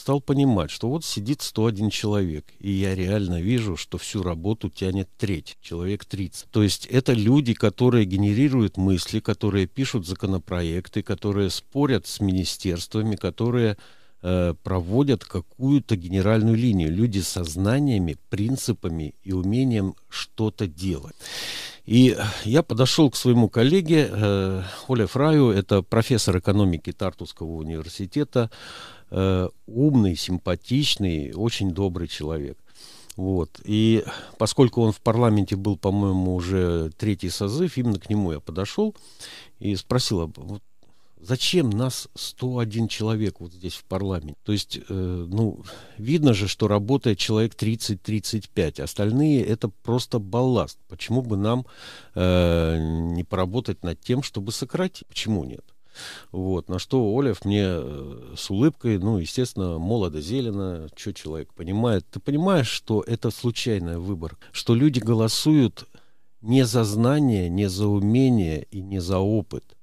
стал 0.00 0.20
понимать, 0.22 0.70
что 0.70 0.88
вот 0.88 1.04
сидит 1.04 1.42
101 1.42 1.90
человек, 1.90 2.46
и 2.58 2.70
я 2.70 2.94
реально 2.94 3.40
вижу, 3.40 3.76
что 3.76 3.98
всю 3.98 4.22
работу 4.22 4.70
тянет 4.70 5.10
треть, 5.18 5.58
человек 5.60 6.06
30. 6.06 6.48
То 6.50 6.62
есть 6.62 6.86
это 6.86 7.12
люди, 7.12 7.52
которые 7.52 8.06
генерируют 8.06 8.78
мысли, 8.78 9.20
которые 9.20 9.66
пишут 9.66 10.06
законопроекты, 10.06 11.02
которые 11.02 11.50
спорят 11.50 12.06
с 12.06 12.20
министерствами, 12.20 13.14
которые 13.14 13.76
э, 14.22 14.54
проводят 14.62 15.24
какую-то 15.24 15.96
генеральную 15.96 16.56
линию. 16.56 16.92
Люди 16.92 17.20
со 17.20 17.44
знаниями, 17.44 18.16
принципами 18.28 19.14
и 19.22 19.32
умением 19.32 19.94
что-то 20.08 20.66
делать. 20.66 21.16
И 21.86 22.16
я 22.44 22.62
подошел 22.62 23.10
к 23.10 23.16
своему 23.16 23.48
коллеге 23.48 24.08
э, 24.10 24.62
Оле 24.88 25.06
Фраю, 25.06 25.50
это 25.50 25.82
профессор 25.82 26.38
экономики 26.38 26.92
Тартусского 26.92 27.52
университета, 27.56 28.50
э, 29.10 29.48
умный, 29.66 30.16
симпатичный, 30.16 31.32
очень 31.34 31.72
добрый 31.72 32.08
человек. 32.08 32.58
Вот. 33.16 33.60
И 33.64 34.04
поскольку 34.38 34.82
он 34.82 34.92
в 34.92 35.00
парламенте 35.00 35.56
был, 35.56 35.76
по-моему, 35.76 36.34
уже 36.34 36.90
третий 36.96 37.28
созыв, 37.28 37.76
именно 37.76 37.98
к 37.98 38.08
нему 38.08 38.32
я 38.32 38.40
подошел 38.40 38.94
и 39.58 39.74
спросил, 39.76 40.20
а 40.20 40.30
вот 40.36 40.62
зачем 41.20 41.70
нас 41.70 42.08
101 42.14 42.88
человек 42.88 43.40
вот 43.40 43.52
здесь 43.52 43.74
в 43.74 43.84
парламенте? 43.84 44.36
То 44.44 44.52
есть, 44.52 44.78
э, 44.78 45.26
ну, 45.28 45.62
видно 45.98 46.34
же, 46.34 46.48
что 46.48 46.68
работает 46.68 47.18
человек 47.18 47.54
30-35, 47.54 48.82
остальные 48.82 49.44
это 49.44 49.68
просто 49.68 50.18
балласт. 50.18 50.78
Почему 50.88 51.22
бы 51.22 51.36
нам 51.36 51.66
э, 52.14 52.78
не 52.78 53.24
поработать 53.24 53.82
над 53.82 54.00
тем, 54.00 54.22
чтобы 54.22 54.52
сократить? 54.52 55.06
Почему 55.06 55.44
нет? 55.44 55.64
Вот, 56.32 56.68
на 56.68 56.78
что 56.78 57.16
Олев 57.18 57.44
мне 57.44 57.64
э, 57.64 58.34
с 58.36 58.50
улыбкой, 58.50 58.98
ну, 58.98 59.18
естественно, 59.18 59.78
молодо 59.78 60.20
зелено, 60.20 60.88
что 60.96 61.12
человек 61.12 61.52
понимает. 61.54 62.06
Ты 62.10 62.20
понимаешь, 62.20 62.68
что 62.68 63.02
это 63.06 63.30
случайная 63.30 63.98
выбор, 63.98 64.38
что 64.52 64.74
люди 64.74 65.00
голосуют 65.00 65.86
не 66.40 66.64
за 66.64 66.84
знания, 66.84 67.48
не 67.48 67.68
за 67.68 67.86
умение 67.86 68.66
и 68.70 68.80
не 68.80 69.00
за 69.00 69.18
опыт. 69.18 69.76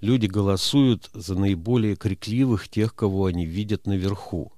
Люди 0.00 0.26
голосуют 0.26 1.10
за 1.12 1.34
наиболее 1.34 1.96
крикливых 1.96 2.68
тех, 2.68 2.94
кого 2.94 3.26
они 3.26 3.46
видят 3.46 3.86
наверху. 3.86 4.52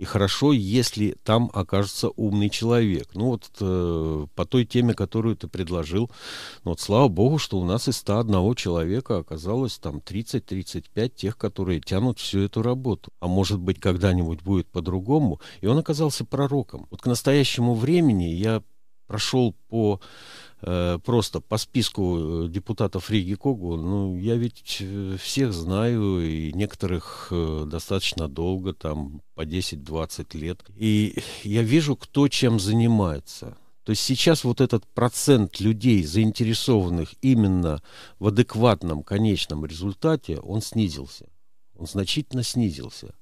И 0.00 0.04
хорошо, 0.06 0.54
если 0.54 1.14
там 1.24 1.50
окажется 1.52 2.08
умный 2.16 2.48
человек. 2.48 3.10
Ну 3.12 3.26
вот 3.26 3.50
э, 3.60 4.26
по 4.34 4.46
той 4.46 4.64
теме, 4.64 4.94
которую 4.94 5.36
ты 5.36 5.46
предложил, 5.46 6.10
ну 6.64 6.70
вот 6.70 6.80
слава 6.80 7.08
богу, 7.08 7.36
что 7.36 7.58
у 7.60 7.66
нас 7.66 7.86
из 7.86 7.98
101 7.98 8.54
человека 8.54 9.18
оказалось 9.18 9.78
там 9.78 9.98
30-35 9.98 11.08
тех, 11.10 11.36
которые 11.36 11.82
тянут 11.82 12.18
всю 12.18 12.40
эту 12.40 12.62
работу. 12.62 13.12
А 13.20 13.28
может 13.28 13.60
быть, 13.60 13.78
когда-нибудь 13.78 14.40
будет 14.40 14.68
по-другому. 14.68 15.38
И 15.60 15.66
он 15.66 15.76
оказался 15.76 16.24
пророком. 16.24 16.86
Вот 16.90 17.02
к 17.02 17.06
настоящему 17.06 17.74
времени 17.74 18.24
я 18.24 18.62
прошел 19.10 19.54
по 19.68 20.00
Э, 20.62 20.98
просто 21.02 21.40
по 21.40 21.56
списку 21.56 22.44
э, 22.44 22.48
депутатов 22.48 23.10
Риги 23.10 23.34
Когу, 23.34 23.76
ну, 23.76 24.18
я 24.18 24.36
ведь 24.36 24.76
э, 24.80 25.16
всех 25.18 25.54
знаю, 25.54 26.20
и 26.20 26.52
некоторых 26.52 27.32
достаточно 27.66 28.28
долго, 28.28 28.74
там, 28.74 29.22
по 29.34 29.46
10-20 29.46 30.36
лет. 30.36 30.62
И 30.76 31.22
я 31.44 31.62
вижу, 31.62 31.96
кто 31.96 32.28
чем 32.28 32.60
занимается. 32.60 33.56
То 33.84 33.90
есть 33.90 34.02
сейчас 34.02 34.44
вот 34.44 34.60
этот 34.60 34.86
процент 34.88 35.60
людей, 35.60 36.04
заинтересованных 36.04 37.14
именно 37.22 37.82
в 38.18 38.28
адекватном 38.28 39.02
конечном 39.02 39.64
результате, 39.64 40.38
он 40.40 40.60
снизился. 40.60 41.26
Он 41.74 41.86
значительно 41.86 42.42
снизился. 42.42 43.14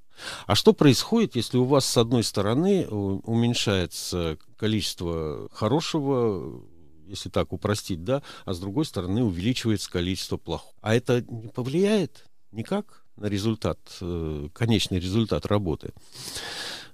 А 0.47 0.55
что 0.55 0.73
происходит, 0.73 1.37
если 1.37 1.59
у 1.59 1.65
вас 1.65 1.85
с 1.85 1.97
одной 1.97 2.23
стороны 2.23 2.87
уменьшается 2.89 4.39
количество 4.57 5.49
хорошего 5.53 6.63
если 7.09 7.31
так 7.31 7.53
упростить, 7.53 8.05
да, 8.05 8.23
а 8.45 8.53
с 8.53 8.61
другой 8.61 8.85
стороны 8.85 9.25
увеличивается 9.25 9.91
количество 9.91 10.37
плохого. 10.37 10.75
А 10.83 10.95
это 10.95 11.23
не 11.23 11.49
повлияет 11.49 12.27
никак 12.53 13.05
на 13.17 13.27
результат, 13.27 13.79
э, 14.01 14.49
конечный 14.53 15.01
результат 15.01 15.47
работы. 15.47 15.93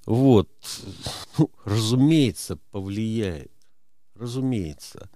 Вот. 0.07 0.49
Ну, 1.39 1.51
разумеется, 1.65 2.57
повлияет. 2.71 3.54
Разумеется. 4.17 5.09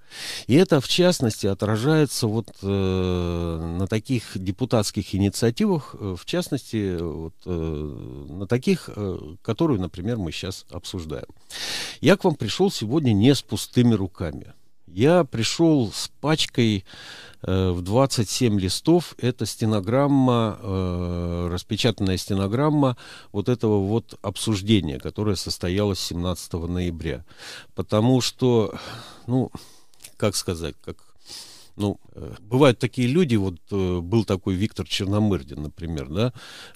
И 0.48 0.54
это, 0.54 0.80
в 0.80 0.88
частности, 0.88 1.46
отражается 1.46 2.26
вот 2.26 2.50
э, 2.62 3.76
на 3.78 3.86
таких 3.86 4.32
депутатских 4.34 5.14
инициативах, 5.14 5.94
э, 5.98 6.16
в 6.18 6.24
частности, 6.24 6.96
вот, 7.00 7.34
э, 7.46 7.50
на 7.50 8.48
таких, 8.48 8.90
э, 8.94 9.18
которые, 9.42 9.78
например, 9.78 10.16
мы 10.16 10.32
сейчас 10.32 10.66
обсуждаем. 10.70 11.28
Я 12.00 12.16
к 12.16 12.24
вам 12.24 12.34
пришел 12.34 12.72
сегодня 12.72 13.12
не 13.12 13.34
с 13.34 13.40
пустыми 13.40 13.94
руками. 13.94 14.52
Я 14.92 15.24
пришел 15.24 15.92
с 15.92 16.10
пачкой 16.20 16.84
э, 17.42 17.70
в 17.70 17.82
27 17.82 18.58
листов. 18.58 19.14
Это 19.18 19.46
стенограмма, 19.46 20.58
э, 20.60 21.48
распечатанная 21.52 22.16
стенограмма 22.16 22.96
вот 23.32 23.48
этого 23.48 23.86
вот 23.86 24.18
обсуждения, 24.22 24.98
которое 24.98 25.36
состоялось 25.36 26.00
17 26.00 26.52
ноября. 26.54 27.24
Потому 27.74 28.20
что, 28.20 28.74
ну, 29.26 29.50
как 30.16 30.34
сказать, 30.36 30.74
как 30.84 30.96
ну, 31.78 32.00
э, 32.14 32.34
бывают 32.40 32.78
такие 32.78 33.06
люди, 33.06 33.36
вот 33.36 33.56
э, 33.70 34.00
был 34.00 34.24
такой 34.24 34.54
Виктор 34.54 34.86
Черномырдин, 34.86 35.62
например, 35.62 36.08
да, 36.08 36.32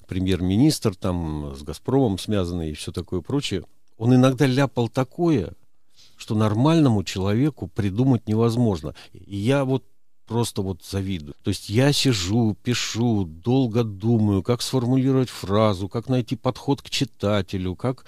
премьер-министр 0.07 0.95
там 0.95 1.53
с 1.55 1.61
Газпромом 1.61 2.17
связанный 2.17 2.71
и 2.71 2.73
все 2.73 2.91
такое 2.91 3.21
прочее. 3.21 3.63
Он 3.97 4.15
иногда 4.15 4.45
ляпал 4.45 4.87
такое, 4.87 5.53
что 6.23 6.35
нормальному 6.35 7.03
человеку 7.03 7.67
придумать 7.67 8.29
невозможно. 8.29 8.95
И 9.11 9.35
я 9.35 9.65
вот 9.65 9.83
просто 10.25 10.61
вот 10.61 10.81
завидую. 10.83 11.35
То 11.43 11.49
есть 11.49 11.69
я 11.69 11.91
сижу, 11.91 12.55
пишу, 12.63 13.25
долго 13.25 13.83
думаю, 13.83 14.41
как 14.41 14.61
сформулировать 14.61 15.29
фразу, 15.29 15.89
как 15.89 16.07
найти 16.07 16.37
подход 16.37 16.81
к 16.81 16.89
читателю, 16.89 17.75
как, 17.75 18.05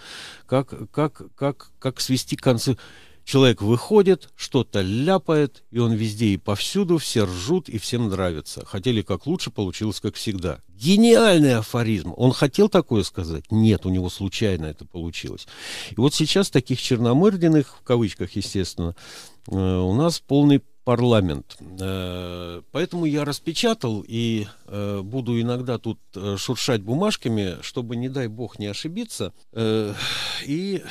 как, 0.48 0.90
как, 0.92 1.24
как, 1.36 1.72
как 1.78 2.00
свести 2.00 2.38
концы. 2.38 2.78
Человек 3.26 3.64
выходит, 3.64 4.30
что-то 4.36 4.82
ляпает, 4.82 5.64
и 5.72 5.80
он 5.80 5.94
везде 5.94 6.28
и 6.28 6.38
повсюду, 6.38 7.00
все 7.00 7.24
ржут 7.24 7.70
и 7.70 7.80
всем 7.80 8.08
нравится. 8.08 8.64
Хотели 8.66 9.02
как 9.02 9.26
лучше, 9.26 9.50
получилось 9.50 10.00
как 10.00 10.14
всегда. 10.14 10.60
Гениальный 10.70 11.56
афоризм. 11.56 12.14
Он 12.18 12.32
хотел 12.34 12.70
такое 12.70 13.02
сказать? 13.02 13.46
Нет, 13.50 13.88
у 13.88 13.90
него 13.90 14.12
случайно 14.12 14.66
это 14.66 14.86
получилось. 14.86 15.48
И 15.90 15.96
вот 15.98 16.14
сейчас 16.14 16.52
таких 16.52 16.80
черномырдиных, 16.80 17.78
в 17.82 17.84
кавычках, 17.84 18.36
естественно, 18.36 18.96
э, 19.50 19.56
у 19.56 19.94
нас 19.96 20.20
полный 20.20 20.62
парламент. 20.84 21.58
Э, 21.80 22.62
поэтому 22.72 23.06
я 23.06 23.26
распечатал 23.26 24.06
и 24.08 24.46
э, 24.68 25.02
буду 25.04 25.42
иногда 25.42 25.80
тут 25.80 26.00
шуршать 26.38 26.84
бумажками, 26.84 27.58
чтобы, 27.62 27.96
не 27.96 28.08
дай 28.08 28.28
бог, 28.28 28.60
не 28.60 28.68
ошибиться. 28.68 29.34
И 29.56 30.84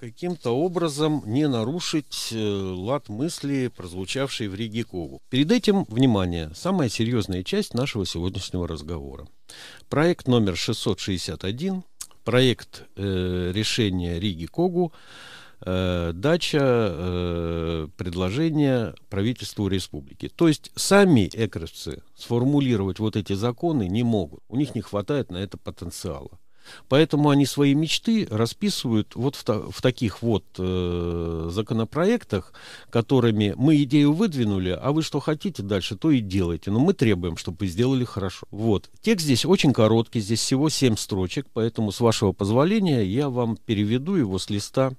каким-то 0.00 0.56
образом 0.56 1.22
не 1.26 1.46
нарушить 1.46 2.32
лад 2.32 3.10
мысли, 3.10 3.70
прозвучавший 3.76 4.48
в 4.48 4.54
Риге 4.54 4.82
Когу. 4.82 5.20
Перед 5.28 5.52
этим, 5.52 5.84
внимание, 5.88 6.50
самая 6.54 6.88
серьезная 6.88 7.44
часть 7.44 7.74
нашего 7.74 8.06
сегодняшнего 8.06 8.66
разговора. 8.66 9.28
Проект 9.90 10.26
номер 10.26 10.56
661, 10.56 11.84
проект 12.24 12.84
э, 12.96 13.52
решения 13.54 14.18
Риги 14.18 14.46
Когу 14.46 14.94
э, 15.60 16.12
дача 16.14 16.60
э, 16.62 17.88
предложения 17.98 18.94
правительству 19.10 19.68
республики. 19.68 20.30
То 20.34 20.48
есть 20.48 20.72
сами 20.76 21.28
экровцы 21.34 22.02
сформулировать 22.16 23.00
вот 23.00 23.16
эти 23.16 23.34
законы 23.34 23.86
не 23.86 24.02
могут. 24.02 24.40
У 24.48 24.56
них 24.56 24.74
не 24.74 24.80
хватает 24.80 25.30
на 25.30 25.36
это 25.36 25.58
потенциала. 25.58 26.30
Поэтому 26.88 27.30
они 27.30 27.46
свои 27.46 27.74
мечты 27.74 28.26
расписывают 28.30 29.14
вот 29.14 29.36
в, 29.36 29.44
та, 29.44 29.58
в 29.58 29.82
таких 29.82 30.22
вот 30.22 30.44
э, 30.58 31.48
законопроектах, 31.50 32.52
которыми 32.90 33.54
мы 33.56 33.82
идею 33.82 34.12
выдвинули, 34.12 34.78
а 34.80 34.92
вы 34.92 35.02
что 35.02 35.20
хотите 35.20 35.62
дальше, 35.62 35.96
то 35.96 36.10
и 36.10 36.20
делайте. 36.20 36.70
Но 36.70 36.80
мы 36.80 36.94
требуем, 36.94 37.36
чтобы 37.36 37.58
вы 37.60 37.66
сделали 37.66 38.04
хорошо. 38.04 38.46
Вот. 38.50 38.90
Текст 39.00 39.24
здесь 39.24 39.44
очень 39.44 39.72
короткий, 39.72 40.20
здесь 40.20 40.40
всего 40.40 40.68
7 40.68 40.96
строчек, 40.96 41.46
поэтому, 41.52 41.92
с 41.92 42.00
вашего 42.00 42.32
позволения, 42.32 43.04
я 43.04 43.28
вам 43.28 43.56
переведу 43.56 44.14
его 44.14 44.38
с 44.38 44.50
листа 44.50 44.92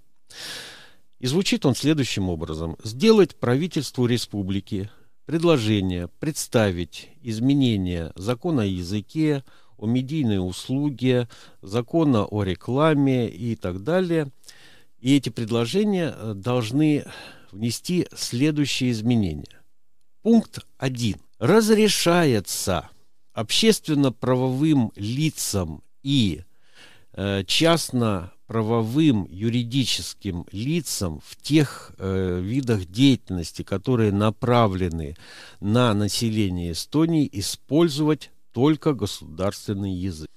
и 1.22 1.27
звучит 1.27 1.65
он 1.68 1.75
следующим 1.75 2.30
образом. 2.30 2.77
Сделать 2.84 3.36
правительству 3.36 4.08
республики 4.08 4.89
предложение 5.25 6.10
представить 6.20 7.10
изменения 7.22 8.12
закона 8.15 8.63
о 8.63 8.65
языке, 8.65 9.44
о 9.82 9.88
медийной 9.88 10.38
услуге, 10.38 11.28
закона 11.62 12.26
о 12.26 12.44
рекламе 12.44 13.28
и 13.28 13.56
так 13.56 13.84
далее. 13.84 14.32
И 15.00 15.16
эти 15.16 15.30
предложения 15.30 16.14
э, 16.16 16.34
должны 16.36 17.06
внести 17.52 18.08
следующие 18.16 18.92
изменения. 18.92 19.62
Пункт 20.22 20.66
1. 20.78 21.16
Разрешается 21.40 22.90
общественно-правовым 23.34 24.92
лицам 24.96 25.82
и 26.04 26.44
э, 27.14 27.44
частно 27.46 28.32
правовым 28.52 29.26
юридическим 29.30 30.46
лицам 30.52 31.22
в 31.26 31.42
тех 31.42 31.94
э, 31.98 32.42
видах 32.44 32.86
деятельности, 32.86 33.64
которые 33.64 34.12
направлены 34.12 35.16
на 35.62 35.94
население 35.94 36.74
Эстонии, 36.74 37.30
использовать 37.32 38.31
только 38.53 38.93
государственный 38.93 39.93
язык. 39.93 40.29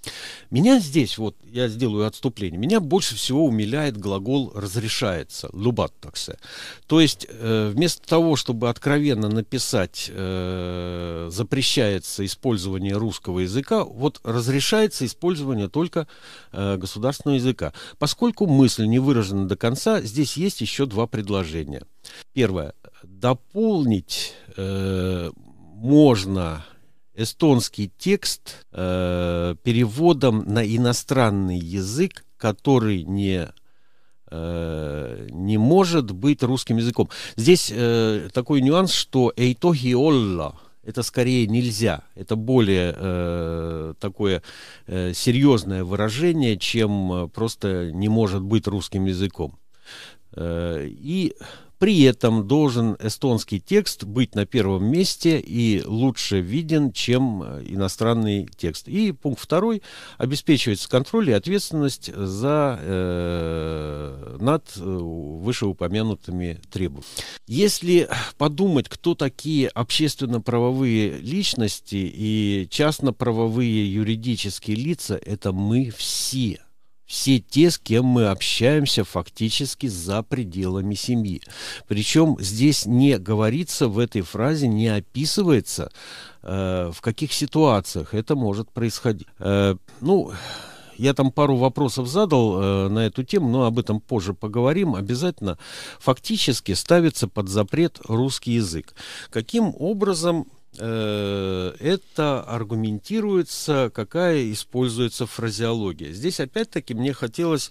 Меня 0.50 0.78
здесь, 0.78 1.18
вот 1.18 1.36
я 1.44 1.68
сделаю 1.68 2.06
отступление, 2.06 2.58
меня 2.58 2.80
больше 2.80 3.14
всего 3.16 3.46
умиляет 3.46 3.96
глагол 3.96 4.52
«разрешается», 4.54 5.48
«лубаттаксе». 5.52 6.38
То 6.86 7.00
есть 7.00 7.26
э, 7.28 7.70
вместо 7.74 8.06
того, 8.06 8.36
чтобы 8.36 8.68
откровенно 8.68 9.28
написать 9.28 10.10
э, 10.12 11.28
«запрещается 11.30 12.24
использование 12.24 12.96
русского 12.96 13.40
языка», 13.40 13.84
вот 13.84 14.20
разрешается 14.24 15.06
использование 15.06 15.68
только 15.68 16.06
э, 16.52 16.76
государственного 16.76 17.36
языка. 17.36 17.72
Поскольку 17.98 18.46
мысль 18.46 18.84
не 18.84 18.98
выражена 18.98 19.48
до 19.48 19.56
конца, 19.56 20.02
здесь 20.02 20.36
есть 20.36 20.60
еще 20.60 20.86
два 20.86 21.06
предложения. 21.06 21.82
Первое. 22.32 22.74
Дополнить 23.02 24.34
э, 24.56 25.30
можно 25.76 26.64
эстонский 27.14 27.90
текст 27.98 28.66
э, 28.72 29.54
переводом 29.62 30.44
на 30.46 30.64
иностранный 30.64 31.58
язык, 31.58 32.24
который 32.36 33.04
не 33.04 33.48
э, 34.30 35.28
не 35.30 35.58
может 35.58 36.10
быть 36.10 36.42
русским 36.42 36.76
языком. 36.78 37.08
Здесь 37.36 37.72
э, 37.74 38.28
такой 38.32 38.60
нюанс, 38.60 38.92
что 38.92 39.32
эйтохи 39.36 39.94
олла 39.94 40.58
это 40.84 41.02
скорее 41.02 41.46
нельзя. 41.46 42.02
Это 42.14 42.36
более 42.36 42.94
э, 42.96 43.94
такое 43.98 44.42
э, 44.86 45.12
серьезное 45.14 45.84
выражение, 45.84 46.58
чем 46.58 47.12
э, 47.12 47.28
просто 47.28 47.90
не 47.92 48.08
может 48.08 48.42
быть 48.42 48.66
русским 48.66 49.06
языком. 49.06 49.58
Э, 50.32 50.86
и 50.86 51.34
при 51.78 52.02
этом 52.02 52.46
должен 52.46 52.96
эстонский 53.00 53.60
текст 53.60 54.04
быть 54.04 54.34
на 54.34 54.46
первом 54.46 54.84
месте 54.84 55.38
и 55.38 55.82
лучше 55.84 56.40
виден, 56.40 56.92
чем 56.92 57.42
э, 57.42 57.62
иностранный 57.66 58.48
текст. 58.56 58.88
И 58.88 59.12
пункт 59.12 59.40
второй. 59.42 59.82
Обеспечивается 60.18 60.88
контроль 60.88 61.30
и 61.30 61.32
ответственность 61.32 62.14
за, 62.14 62.78
э, 62.80 64.36
над 64.40 64.64
э, 64.76 64.80
вышеупомянутыми 64.80 66.60
требованиями. 66.70 67.04
Если 67.46 68.08
подумать, 68.38 68.88
кто 68.88 69.14
такие 69.14 69.68
общественно-правовые 69.68 71.18
личности 71.18 71.96
и 71.96 72.66
частно-правовые 72.70 73.92
юридические 73.92 74.76
лица, 74.76 75.16
это 75.16 75.52
мы 75.52 75.90
все– 75.90 76.60
все 77.14 77.38
те, 77.38 77.70
с 77.70 77.78
кем 77.78 78.06
мы 78.06 78.26
общаемся 78.26 79.04
фактически 79.04 79.86
за 79.86 80.24
пределами 80.24 80.96
семьи. 80.96 81.40
Причем 81.86 82.36
здесь 82.40 82.86
не 82.86 83.18
говорится 83.18 83.86
в 83.86 84.00
этой 84.00 84.22
фразе, 84.22 84.66
не 84.66 84.88
описывается, 84.88 85.92
э, 86.42 86.90
в 86.92 87.00
каких 87.00 87.32
ситуациях 87.32 88.14
это 88.14 88.34
может 88.34 88.72
происходить. 88.72 89.28
Э, 89.38 89.76
ну, 90.00 90.32
я 90.96 91.14
там 91.14 91.30
пару 91.30 91.54
вопросов 91.54 92.08
задал 92.08 92.60
э, 92.60 92.88
на 92.88 93.06
эту 93.06 93.22
тему, 93.22 93.48
но 93.48 93.66
об 93.66 93.78
этом 93.78 94.00
позже 94.00 94.34
поговорим. 94.34 94.96
Обязательно 94.96 95.56
фактически 96.00 96.72
ставится 96.72 97.28
под 97.28 97.48
запрет 97.48 98.00
русский 98.08 98.54
язык. 98.54 98.92
Каким 99.30 99.72
образом 99.78 100.48
это 100.76 102.42
аргументируется, 102.42 103.90
какая 103.94 104.52
используется 104.52 105.26
фразеология. 105.26 106.12
Здесь 106.12 106.40
опять-таки 106.40 106.94
мне 106.94 107.12
хотелось, 107.12 107.70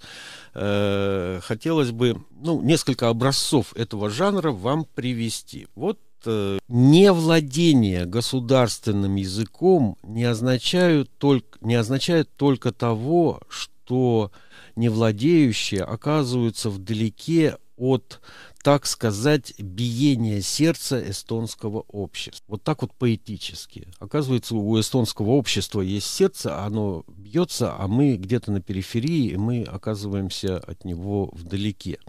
э, 0.53 1.39
хотелось 1.43 1.91
бы 1.91 2.23
ну, 2.31 2.61
несколько 2.61 3.09
образцов 3.09 3.75
этого 3.75 4.09
жанра 4.09 4.51
вам 4.51 4.85
привести. 4.85 5.67
Вот 5.75 5.99
э, 6.25 6.59
невладение 6.67 8.05
государственным 8.05 9.15
языком 9.15 9.97
не 10.03 10.23
означает 10.23 11.09
только, 11.17 11.57
не 11.61 11.75
означает 11.75 12.29
только 12.35 12.71
того, 12.71 13.41
что 13.49 14.31
невладеющие 14.75 15.83
оказываются 15.83 16.69
вдалеке 16.69 17.57
от 17.77 18.21
так 18.63 18.85
сказать, 18.85 19.53
биение 19.59 20.41
сердца 20.41 20.97
эстонского 21.09 21.81
общества. 21.89 22.45
Вот 22.47 22.63
так 22.63 22.81
вот 22.81 22.93
поэтически. 22.97 23.89
Оказывается, 23.99 24.55
у 24.55 24.79
эстонского 24.79 25.31
общества 25.31 25.81
есть 25.81 26.07
сердце, 26.07 26.57
оно 26.63 27.03
бьется, 27.07 27.75
а 27.77 27.87
мы 27.89 28.15
где-то 28.15 28.53
на 28.53 28.61
периферии, 28.61 29.31
и 29.31 29.37
мы 29.37 29.63
оказываемся 29.63 30.59
от 30.59 30.85
него 30.85 31.29
вдалеке. 31.33 31.99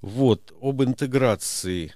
Вот, 0.00 0.54
об 0.60 0.82
интеграции. 0.82 1.94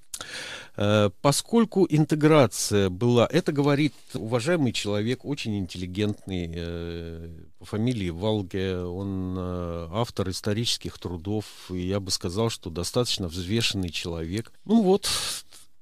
Э, 0.77 1.11
поскольку 1.23 1.87
интеграция 1.89 2.91
была, 2.91 3.27
это 3.31 3.53
говорит 3.53 3.95
уважаемый 4.15 4.73
человек, 4.73 5.25
очень 5.25 5.59
интеллигентный, 5.59 6.53
э, 6.55 7.31
по 7.59 7.65
фамилии 7.65 8.11
Валге, 8.11 8.79
он 8.79 9.35
э, 9.39 9.89
автор 9.93 10.29
исторических 10.29 10.99
трудов, 10.99 11.47
и 11.71 11.79
я 11.79 11.99
бы 11.99 12.11
сказал, 12.11 12.51
что 12.51 12.69
достаточно 12.69 13.29
взвешенный 13.29 13.89
человек. 13.89 14.53
Ну 14.67 14.83
вот, 14.83 15.09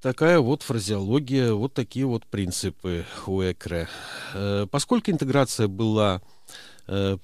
такая 0.00 0.38
вот 0.38 0.62
фразеология, 0.62 1.52
вот 1.52 1.74
такие 1.74 2.06
вот 2.06 2.24
принципы 2.26 3.04
у 3.26 3.42
Экре. 3.42 3.88
Поскольку 4.70 5.10
интеграция 5.10 5.66
была 5.66 6.22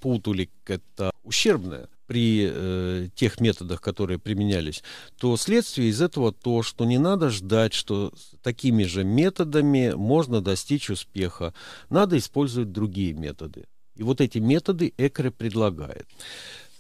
Путулик 0.00 0.50
это 0.66 1.12
ущербная, 1.22 1.88
при 2.11 2.51
э, 2.53 3.09
тех 3.14 3.38
методах, 3.38 3.81
которые 3.81 4.18
применялись, 4.18 4.83
то 5.16 5.37
следствие 5.37 5.90
из 5.90 6.03
этого 6.03 6.33
то, 6.33 6.64
что 6.64 6.85
не 6.85 6.99
надо 6.99 7.31
ждать, 7.31 7.73
что 7.73 8.12
такими 8.42 8.83
же 8.83 9.05
методами 9.05 9.92
можно 9.94 10.40
достичь 10.40 10.90
успеха. 10.90 11.55
Надо 11.88 12.18
использовать 12.18 12.73
другие 12.73 13.12
методы. 13.12 13.66
И 13.94 14.03
вот 14.03 14.20
эти 14.20 14.38
методы 14.38 14.92
Экре 14.99 15.31
предлагает. 15.31 16.09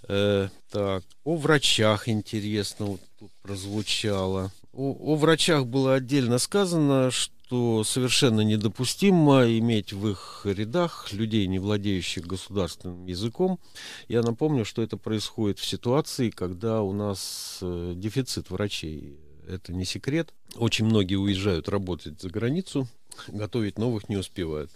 Э, 0.08 0.48
так, 0.68 1.04
о 1.22 1.36
врачах 1.36 2.08
интересно 2.08 2.86
вот 2.86 3.00
тут 3.20 3.30
прозвучало. 3.42 4.50
О, 4.72 5.12
о 5.12 5.14
врачах 5.14 5.64
было 5.64 5.94
отдельно 5.94 6.38
сказано, 6.38 7.12
что 7.12 7.39
что 7.50 7.82
совершенно 7.82 8.42
недопустимо 8.42 9.44
иметь 9.58 9.92
в 9.92 10.08
их 10.08 10.42
рядах 10.44 11.12
людей, 11.12 11.48
не 11.48 11.58
владеющих 11.58 12.24
государственным 12.24 13.06
языком. 13.06 13.58
Я 14.06 14.22
напомню, 14.22 14.64
что 14.64 14.82
это 14.82 14.96
происходит 14.96 15.58
в 15.58 15.66
ситуации, 15.66 16.30
когда 16.30 16.80
у 16.82 16.92
нас 16.92 17.58
э, 17.60 17.94
дефицит 17.96 18.50
врачей 18.50 19.18
это 19.50 19.72
не 19.72 19.84
секрет. 19.84 20.32
Очень 20.56 20.86
многие 20.86 21.16
уезжают 21.16 21.68
работать 21.68 22.20
за 22.20 22.30
границу, 22.30 22.88
готовить 23.28 23.78
новых 23.78 24.08
не 24.08 24.16
успевают. 24.16 24.70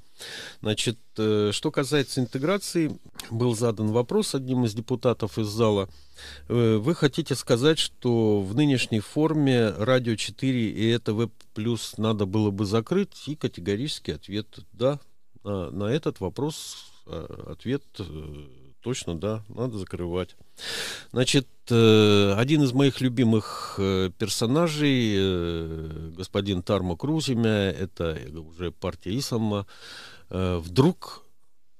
Значит, 0.60 0.98
э, 1.16 1.50
что 1.52 1.70
касается 1.70 2.20
интеграции, 2.20 2.98
был 3.30 3.54
задан 3.54 3.88
вопрос 3.88 4.34
одним 4.34 4.64
из 4.64 4.74
депутатов 4.74 5.38
из 5.38 5.46
зала. 5.46 5.88
Э, 6.48 6.76
вы 6.76 6.94
хотите 6.94 7.34
сказать, 7.34 7.78
что 7.78 8.40
в 8.40 8.54
нынешней 8.54 9.00
форме 9.00 9.70
радио 9.70 10.16
4 10.16 10.70
и 10.70 10.88
это 10.88 11.14
веб 11.14 11.32
плюс 11.54 11.96
надо 11.98 12.26
было 12.26 12.50
бы 12.50 12.66
закрыть? 12.66 13.28
И 13.28 13.36
категорический 13.36 14.14
ответ 14.14 14.58
«да». 14.72 15.00
На, 15.44 15.84
этот 15.90 16.20
вопрос 16.20 16.86
э, 17.06 17.44
ответ 17.48 17.82
точно, 18.80 19.14
да, 19.14 19.44
надо 19.48 19.76
закрывать. 19.76 20.36
Значит, 21.12 21.48
один 21.66 22.62
из 22.62 22.72
моих 22.72 23.00
любимых 23.00 23.74
персонажей, 24.18 26.12
господин 26.14 26.62
Тармо 26.62 26.96
Крузимя, 26.96 27.70
это 27.70 28.18
уже 28.36 28.70
партия 28.70 29.16
Исама, 29.18 29.66
э, 30.30 30.56
вдруг 30.58 31.24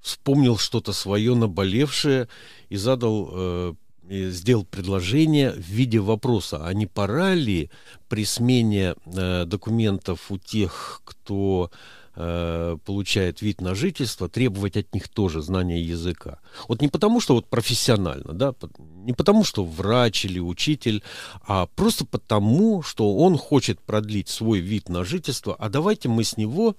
вспомнил 0.01 0.59
что-то 0.59 0.93
свое 0.93 1.35
наболевшее 1.35 2.29
и 2.69 2.77
задал 2.77 3.31
э, 3.33 3.75
сделал 4.09 4.65
предложение 4.65 5.51
в 5.51 5.59
виде 5.59 5.99
вопроса, 5.99 6.67
а 6.67 6.75
не 6.75 6.87
пора 6.87 7.35
ли 7.35 7.71
при 8.09 8.25
смене 8.25 8.95
э, 9.07 9.45
документов 9.47 10.31
у 10.31 10.39
тех, 10.39 11.01
кто 11.05 11.71
э, 12.17 12.77
получает 12.85 13.43
вид 13.43 13.61
на 13.61 13.75
жительство, 13.75 14.29
требовать 14.29 14.77
от 14.77 14.95
них 14.95 15.09
тоже 15.09 15.43
знания 15.43 15.81
языка. 15.81 16.39
Вот 16.69 16.81
не 16.81 16.89
потому, 16.89 17.21
что 17.21 17.35
вот 17.35 17.47
профессионально, 17.47 18.33
да, 18.33 18.55
не 18.79 19.13
потому, 19.13 19.45
что 19.45 19.65
врач 19.65 20.25
или 20.25 20.39
учитель, 20.39 21.03
а 21.47 21.67
просто 21.67 22.05
потому, 22.05 22.83
что 22.83 23.17
он 23.17 23.37
хочет 23.37 23.81
продлить 23.81 24.29
свой 24.29 24.61
вид 24.61 24.89
на 24.89 25.05
жительство, 25.05 25.55
а 25.59 25.69
давайте 25.69 26.09
мы 26.09 26.25
с 26.25 26.37
него 26.37 26.77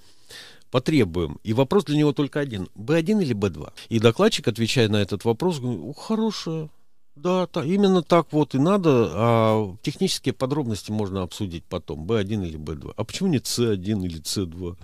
потребуем. 0.71 1.39
И 1.43 1.53
вопрос 1.53 1.85
для 1.85 1.97
него 1.97 2.11
только 2.11 2.39
один. 2.39 2.69
Б1 2.75 3.21
или 3.21 3.33
Б2? 3.33 3.71
И 3.89 3.99
докладчик, 3.99 4.47
отвечая 4.47 4.89
на 4.89 4.97
этот 4.97 5.23
вопрос, 5.23 5.59
говорит, 5.59 5.95
хорошая, 5.97 6.69
да, 7.15 7.47
та, 7.47 7.63
именно 7.63 8.03
так 8.03 8.33
вот 8.33 8.55
и 8.55 8.59
надо, 8.59 9.09
а 9.13 9.75
технические 9.81 10.33
подробности 10.33 10.91
можно 10.91 11.21
обсудить 11.21 11.63
потом, 11.63 12.05
B1 12.05 12.45
или 12.45 12.59
B2. 12.59 12.93
А 12.97 13.03
почему 13.05 13.29
не 13.29 13.37
C1 13.37 14.05
или 14.05 14.21
C2? 14.21 14.75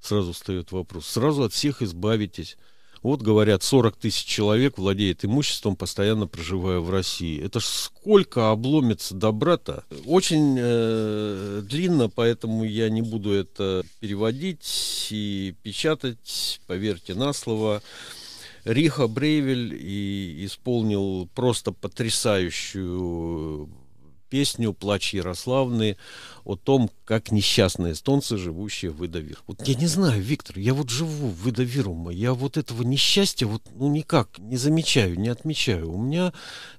Сразу 0.00 0.32
встает 0.32 0.72
вопрос. 0.72 1.06
Сразу 1.06 1.44
от 1.44 1.52
всех 1.52 1.82
избавитесь. 1.82 2.56
Вот, 3.02 3.22
говорят, 3.22 3.62
40 3.62 3.96
тысяч 3.96 4.24
человек 4.24 4.76
владеет 4.76 5.24
имуществом, 5.24 5.76
постоянно 5.76 6.26
проживая 6.26 6.80
в 6.80 6.90
России. 6.90 7.40
Это 7.40 7.60
ж 7.60 7.64
сколько 7.64 8.50
обломится 8.50 9.14
добра-то? 9.14 9.84
Очень 10.04 10.56
э, 10.58 11.62
длинно, 11.64 12.08
поэтому 12.08 12.64
я 12.64 12.90
не 12.90 13.02
буду 13.02 13.32
это 13.32 13.84
переводить 14.00 15.08
и 15.10 15.54
печатать, 15.62 16.60
поверьте 16.66 17.14
на 17.14 17.32
слово. 17.32 17.82
Риха 18.64 19.06
Брейвель 19.06 19.74
и 19.80 20.44
исполнил 20.44 21.28
просто 21.34 21.72
потрясающую 21.72 23.70
песню 24.28 24.72
«Плач 24.72 25.14
Ярославны» 25.14 25.96
о 26.48 26.56
том, 26.56 26.90
как 27.04 27.30
несчастные 27.30 27.92
эстонцы, 27.92 28.38
живущие 28.38 28.90
в 28.90 29.04
Идавир. 29.04 29.42
Вот 29.46 29.68
я 29.68 29.74
не 29.74 29.86
знаю, 29.86 30.22
Виктор, 30.22 30.58
я 30.58 30.72
вот 30.72 30.88
живу 30.88 31.28
в 31.28 31.50
Идавирума, 31.50 32.10
я 32.10 32.32
вот 32.32 32.56
этого 32.56 32.82
несчастья 32.82 33.46
вот 33.46 33.62
ну 33.74 33.90
никак 33.90 34.38
не 34.38 34.56
замечаю, 34.56 35.20
не 35.20 35.28
отмечаю. 35.28 35.92
У 35.92 36.00
меня 36.00 36.32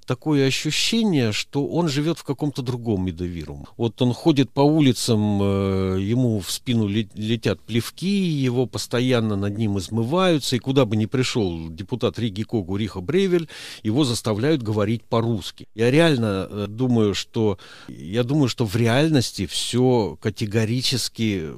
такое 0.06 0.48
ощущение, 0.48 1.30
что 1.30 1.68
он 1.68 1.88
живет 1.88 2.18
в 2.18 2.24
каком-то 2.24 2.62
другом 2.62 3.08
Идавируме. 3.10 3.66
Вот 3.76 4.02
он 4.02 4.12
ходит 4.12 4.50
по 4.50 4.60
улицам, 4.60 5.40
э, 5.40 6.00
ему 6.00 6.40
в 6.40 6.50
спину 6.50 6.88
летят 6.88 7.60
плевки, 7.60 8.08
его 8.08 8.66
постоянно 8.66 9.36
над 9.36 9.56
ним 9.56 9.78
измываются, 9.78 10.56
и 10.56 10.58
куда 10.58 10.84
бы 10.84 10.96
ни 10.96 11.06
пришел 11.06 11.68
депутат 11.70 12.18
Риги 12.18 12.42
Когу 12.42 12.76
Риха 12.76 13.00
Бревель, 13.00 13.48
его 13.84 14.04
заставляют 14.04 14.62
говорить 14.62 15.04
по-русски. 15.04 15.68
Я 15.76 15.92
реально 15.92 16.48
э, 16.50 16.66
думаю, 16.68 17.14
что 17.14 17.58
я 17.86 18.24
думаю, 18.24 18.48
что 18.48 18.66
в 18.66 18.74
реальности 18.74 19.46
все 19.46 19.59
все 19.60 20.16
категорически 20.20 21.52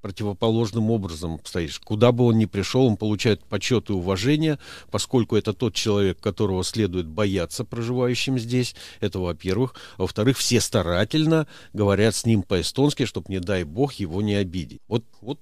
противоположным 0.00 0.90
образом 0.90 1.34
обстоишь. 1.34 1.78
Куда 1.80 2.10
бы 2.10 2.24
он 2.24 2.38
ни 2.38 2.46
пришел, 2.46 2.86
он 2.86 2.96
получает 2.96 3.44
почет 3.44 3.90
и 3.90 3.92
уважение, 3.92 4.58
поскольку 4.90 5.36
это 5.36 5.52
тот 5.52 5.74
человек, 5.74 6.20
которого 6.20 6.64
следует 6.64 7.06
бояться 7.06 7.64
проживающим 7.64 8.38
здесь. 8.38 8.74
Это 9.00 9.18
во-первых. 9.18 9.74
А 9.98 10.02
во-вторых, 10.02 10.38
все 10.38 10.60
старательно 10.60 11.46
говорят 11.72 12.14
с 12.14 12.24
ним 12.24 12.42
по-эстонски, 12.42 13.04
чтобы, 13.04 13.26
не 13.28 13.40
дай 13.40 13.64
бог, 13.64 13.92
его 13.94 14.22
не 14.22 14.34
обидеть. 14.34 14.80
Вот, 14.88 15.04
вот 15.20 15.38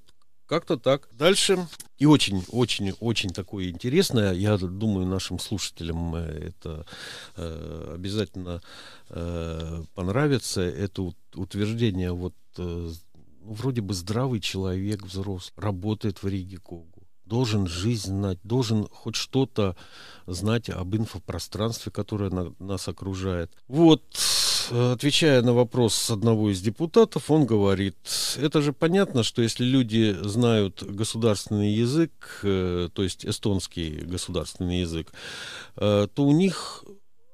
как-то 0.46 0.76
так. 0.76 1.08
Дальше. 1.12 1.66
И 1.98 2.06
очень-очень-очень 2.06 3.30
такое 3.30 3.70
интересное. 3.70 4.32
Я 4.32 4.56
думаю, 4.56 5.06
нашим 5.06 5.38
слушателям 5.38 6.14
э, 6.14 6.50
это 6.50 6.86
э, 7.36 7.92
обязательно 7.94 8.60
э, 9.10 9.82
понравится. 9.94 10.60
Это 10.62 11.12
утверждение 11.34 12.12
вот 12.12 12.34
э, 12.58 12.90
вроде 13.40 13.80
бы 13.80 13.94
здравый 13.94 14.40
человек, 14.40 15.02
взрослый, 15.04 15.54
работает 15.56 16.22
в 16.22 16.28
Риге 16.28 16.58
Когу 16.58 16.96
должен 17.26 17.66
жизнь 17.66 18.10
знать, 18.10 18.38
должен 18.44 18.86
хоть 18.90 19.16
что-то 19.16 19.76
знать 20.26 20.70
об 20.70 20.94
инфопространстве, 20.94 21.92
которое 21.92 22.30
на, 22.30 22.54
нас 22.58 22.88
окружает. 22.88 23.50
Вот 23.68 24.02
отвечая 24.70 25.42
на 25.42 25.52
вопрос 25.52 26.10
одного 26.10 26.50
из 26.50 26.60
депутатов, 26.60 27.30
он 27.30 27.46
говорит, 27.46 27.96
это 28.36 28.62
же 28.62 28.72
понятно, 28.72 29.22
что 29.22 29.42
если 29.42 29.64
люди 29.64 30.16
знают 30.22 30.82
государственный 30.82 31.72
язык, 31.72 32.40
э, 32.42 32.88
то 32.92 33.02
есть 33.02 33.24
эстонский 33.26 34.00
государственный 34.02 34.80
язык, 34.80 35.12
э, 35.76 36.08
то 36.12 36.24
у 36.24 36.32
них 36.32 36.84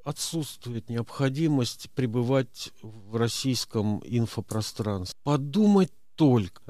отсутствует 0.05 0.89
необходимость 0.89 1.91
пребывать 1.91 2.73
в 2.83 3.17
российском 3.17 4.03
инфопространстве. 4.05 5.17
Подумать 5.23 5.93
только. 6.17 6.61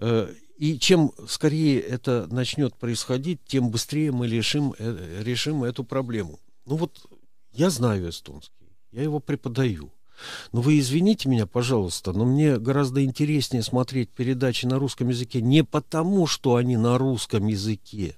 И 0.59 0.79
чем 0.79 1.12
скорее 1.27 1.81
это 1.81 2.27
начнет 2.31 2.75
происходить, 2.77 3.40
тем 3.46 3.70
быстрее 3.70 4.12
мы 4.12 4.29
решим, 4.29 4.75
решим 4.79 5.64
эту 5.64 5.83
проблему. 5.83 6.38
Ну 6.66 6.77
вот 6.77 7.01
я 7.53 7.70
знаю 7.70 8.11
эстонский, 8.11 8.68
я 8.92 9.03
его 9.03 9.18
преподаю. 9.18 9.90
Но 10.52 10.61
вы 10.61 10.78
извините 10.78 11.28
меня, 11.28 11.46
пожалуйста, 11.46 12.12
но 12.12 12.24
мне 12.24 12.58
гораздо 12.58 13.04
интереснее 13.04 13.62
смотреть 13.62 14.11
передачи 14.11 14.66
на 14.66 14.78
русском 14.78 15.08
языке 15.08 15.40
не 15.40 15.64
потому, 15.64 16.26
что 16.26 16.56
они 16.56 16.76
на 16.76 16.98
русском 16.98 17.46
языке, 17.46 18.16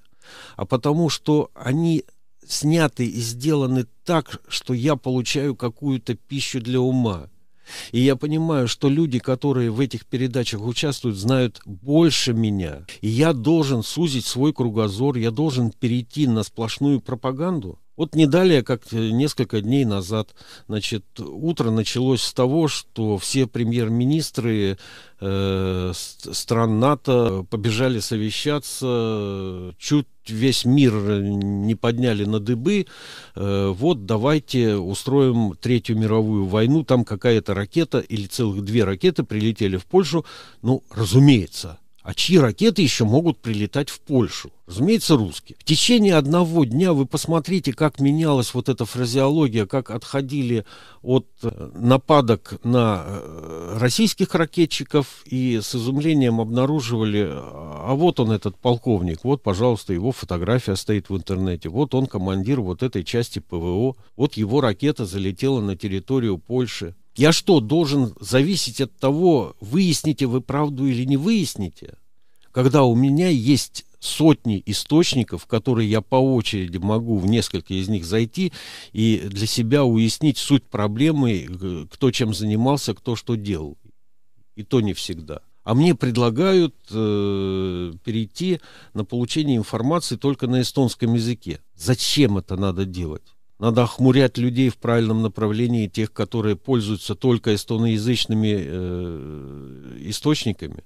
а 0.56 0.64
потому, 0.64 1.08
что 1.08 1.50
они 1.54 2.04
сняты 2.46 3.06
и 3.06 3.20
сделаны 3.20 3.86
так, 4.04 4.40
что 4.48 4.74
я 4.74 4.96
получаю 4.96 5.56
какую-то 5.56 6.14
пищу 6.14 6.60
для 6.60 6.80
ума. 6.80 7.28
И 7.92 8.00
я 8.00 8.16
понимаю, 8.16 8.68
что 8.68 8.88
люди, 8.88 9.18
которые 9.18 9.70
в 9.70 9.80
этих 9.80 10.04
передачах 10.06 10.62
участвуют, 10.62 11.16
знают 11.16 11.62
больше 11.64 12.34
меня. 12.34 12.86
И 13.00 13.08
я 13.08 13.32
должен 13.32 13.82
сузить 13.82 14.26
свой 14.26 14.52
кругозор, 14.52 15.16
я 15.16 15.30
должен 15.30 15.70
перейти 15.70 16.26
на 16.26 16.42
сплошную 16.42 17.00
пропаганду. 17.00 17.78
Вот 17.96 18.16
не 18.16 18.26
далее, 18.26 18.62
как 18.62 18.82
э, 18.92 19.10
несколько 19.10 19.60
дней 19.60 19.84
назад, 19.84 20.34
значит, 20.66 21.04
утро 21.18 21.70
началось 21.70 22.22
с 22.22 22.32
того, 22.32 22.66
что 22.66 23.18
все 23.18 23.46
премьер-министры 23.46 24.78
э, 25.20 25.92
стран 25.94 26.80
НАТО 26.80 27.46
побежали 27.48 28.00
совещаться, 28.00 29.74
чуть 29.78 30.06
весь 30.26 30.64
мир 30.64 30.94
не 31.20 31.76
подняли 31.76 32.24
на 32.24 32.40
дыбы. 32.40 32.86
Э, 33.36 33.68
вот 33.68 34.06
давайте 34.06 34.74
устроим 34.76 35.56
Третью 35.60 35.96
мировую 35.96 36.46
войну, 36.46 36.82
там 36.82 37.04
какая-то 37.04 37.54
ракета 37.54 38.00
или 38.00 38.26
целых 38.26 38.64
две 38.64 38.82
ракеты 38.82 39.22
прилетели 39.22 39.76
в 39.76 39.86
Польшу. 39.86 40.24
Ну, 40.62 40.82
разумеется, 40.90 41.78
а 42.04 42.12
чьи 42.12 42.36
ракеты 42.36 42.82
еще 42.82 43.06
могут 43.06 43.40
прилетать 43.40 43.88
в 43.88 43.98
Польшу? 44.00 44.52
Разумеется, 44.66 45.16
русские. 45.16 45.56
В 45.58 45.64
течение 45.64 46.16
одного 46.16 46.64
дня 46.66 46.92
вы 46.92 47.06
посмотрите, 47.06 47.72
как 47.72 47.98
менялась 47.98 48.52
вот 48.52 48.68
эта 48.68 48.84
фразеология, 48.84 49.64
как 49.64 49.90
отходили 49.90 50.66
от 51.00 51.26
э, 51.42 51.70
нападок 51.74 52.60
на 52.62 53.04
э, 53.06 53.78
российских 53.80 54.34
ракетчиков 54.34 55.22
и 55.24 55.60
с 55.62 55.74
изумлением 55.74 56.42
обнаруживали, 56.42 57.26
а 57.26 57.94
вот 57.94 58.20
он 58.20 58.32
этот 58.32 58.58
полковник, 58.58 59.24
вот, 59.24 59.42
пожалуйста, 59.42 59.94
его 59.94 60.12
фотография 60.12 60.76
стоит 60.76 61.08
в 61.08 61.16
интернете, 61.16 61.70
вот 61.70 61.94
он 61.94 62.06
командир 62.06 62.60
вот 62.60 62.82
этой 62.82 63.02
части 63.02 63.38
ПВО, 63.38 63.96
вот 64.14 64.34
его 64.34 64.60
ракета 64.60 65.06
залетела 65.06 65.62
на 65.62 65.74
территорию 65.74 66.36
Польши. 66.36 66.94
Я 67.16 67.32
что, 67.32 67.60
должен 67.60 68.14
зависеть 68.20 68.80
от 68.80 68.96
того, 68.98 69.54
выясните 69.60 70.26
вы 70.26 70.40
правду 70.40 70.86
или 70.86 71.04
не 71.04 71.16
выясните? 71.16 71.94
когда 72.54 72.84
у 72.84 72.94
меня 72.94 73.28
есть 73.28 73.84
сотни 73.98 74.62
источников, 74.64 75.46
которые 75.46 75.90
я 75.90 76.00
по 76.00 76.14
очереди 76.16 76.76
могу 76.76 77.18
в 77.18 77.26
несколько 77.26 77.74
из 77.74 77.88
них 77.88 78.04
зайти 78.04 78.52
и 78.92 79.20
для 79.28 79.46
себя 79.46 79.84
уяснить 79.84 80.38
суть 80.38 80.62
проблемы, 80.62 81.88
кто 81.90 82.12
чем 82.12 82.32
занимался, 82.32 82.94
кто 82.94 83.16
что 83.16 83.34
делал. 83.34 83.76
И 84.54 84.62
то 84.62 84.80
не 84.80 84.94
всегда. 84.94 85.40
А 85.64 85.74
мне 85.74 85.96
предлагают 85.96 86.76
э, 86.90 87.92
перейти 88.04 88.60
на 88.92 89.04
получение 89.04 89.56
информации 89.56 90.16
только 90.16 90.46
на 90.46 90.60
эстонском 90.60 91.14
языке. 91.14 91.58
Зачем 91.74 92.38
это 92.38 92.56
надо 92.56 92.84
делать? 92.84 93.33
Надо 93.58 93.84
охмурять 93.84 94.36
людей 94.36 94.68
в 94.68 94.76
правильном 94.76 95.22
направлении, 95.22 95.86
тех, 95.86 96.12
которые 96.12 96.56
пользуются 96.56 97.14
только 97.14 97.54
эстоноязычными 97.54 98.56
э, 98.56 99.98
источниками. 100.06 100.84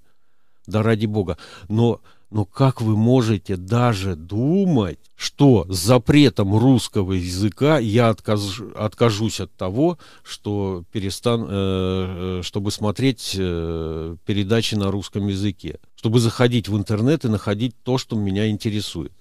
Да 0.66 0.82
ради 0.82 1.06
бога. 1.06 1.38
Но 1.68 2.00
но 2.30 2.44
как 2.44 2.82
вы 2.82 2.96
можете 2.96 3.56
даже 3.56 4.14
думать, 4.14 4.98
что 5.16 5.66
с 5.68 5.78
запретом 5.78 6.56
русского 6.56 7.14
языка 7.14 7.78
я 7.78 8.10
откаж, 8.10 8.60
откажусь 8.76 9.40
от 9.40 9.52
того, 9.54 9.98
что 10.22 10.84
перестан, 10.92 11.46
э, 11.48 11.48
э, 11.48 12.42
чтобы 12.42 12.70
смотреть 12.70 13.34
э, 13.38 14.16
передачи 14.26 14.74
на 14.74 14.90
русском 14.90 15.26
языке, 15.26 15.80
чтобы 15.96 16.20
заходить 16.20 16.68
в 16.68 16.76
интернет 16.76 17.24
и 17.24 17.28
находить 17.28 17.74
то, 17.82 17.96
что 17.96 18.14
меня 18.14 18.50
интересует. 18.50 19.12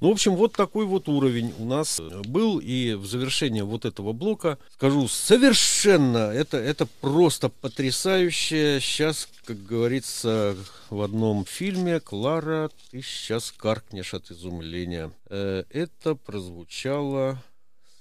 Ну, 0.00 0.08
в 0.08 0.12
общем, 0.12 0.36
вот 0.36 0.52
такой 0.52 0.84
вот 0.84 1.08
уровень 1.08 1.54
у 1.58 1.64
нас 1.64 2.00
был. 2.26 2.58
И 2.58 2.94
в 2.94 3.06
завершение 3.06 3.64
вот 3.64 3.84
этого 3.84 4.12
блока 4.12 4.58
скажу 4.74 5.08
совершенно, 5.08 6.30
это, 6.30 6.58
это 6.58 6.86
просто 7.00 7.48
потрясающе. 7.48 8.78
Сейчас, 8.80 9.28
как 9.44 9.64
говорится 9.64 10.56
в 10.90 11.00
одном 11.00 11.44
фильме, 11.44 12.00
Клара, 12.00 12.70
ты 12.90 13.02
сейчас 13.02 13.52
каркнешь 13.56 14.14
от 14.14 14.30
изумления. 14.30 15.10
Э, 15.28 15.64
это 15.70 16.14
прозвучало 16.14 17.42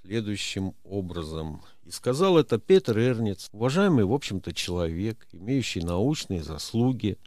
следующим 0.06 0.76
образом. 0.84 1.62
И 1.86 1.92
сказал 1.92 2.38
это 2.38 2.58
Петр 2.58 2.98
Эрниц, 2.98 3.50
уважаемый, 3.52 4.06
в 4.06 4.14
общем-то, 4.14 4.54
человек, 4.54 5.28
имеющий 5.32 5.82
научные 5.82 6.44
заслуги, 6.44 7.18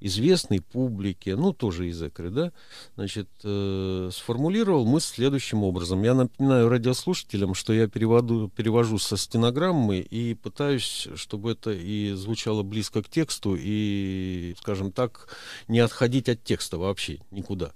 известной 0.00 0.60
публике, 0.60 1.36
ну, 1.36 1.52
тоже 1.52 1.88
из 1.88 2.02
ЭКРы, 2.02 2.30
да, 2.30 2.52
значит, 2.96 3.28
э, 3.44 4.10
сформулировал 4.12 4.84
мысль 4.84 5.14
следующим 5.14 5.64
образом. 5.64 6.02
Я 6.02 6.14
напоминаю 6.14 6.68
радиослушателям, 6.68 7.54
что 7.54 7.72
я 7.72 7.88
переводу, 7.88 8.50
перевожу 8.54 8.98
со 8.98 9.16
стенограммы 9.16 9.98
и 9.98 10.34
пытаюсь, 10.34 11.08
чтобы 11.14 11.52
это 11.52 11.72
и 11.72 12.12
звучало 12.12 12.62
близко 12.62 13.02
к 13.02 13.08
тексту, 13.08 13.56
и, 13.58 14.54
скажем 14.60 14.92
так, 14.92 15.28
не 15.66 15.80
отходить 15.80 16.28
от 16.28 16.42
текста 16.44 16.78
вообще 16.78 17.18
никуда. 17.30 17.72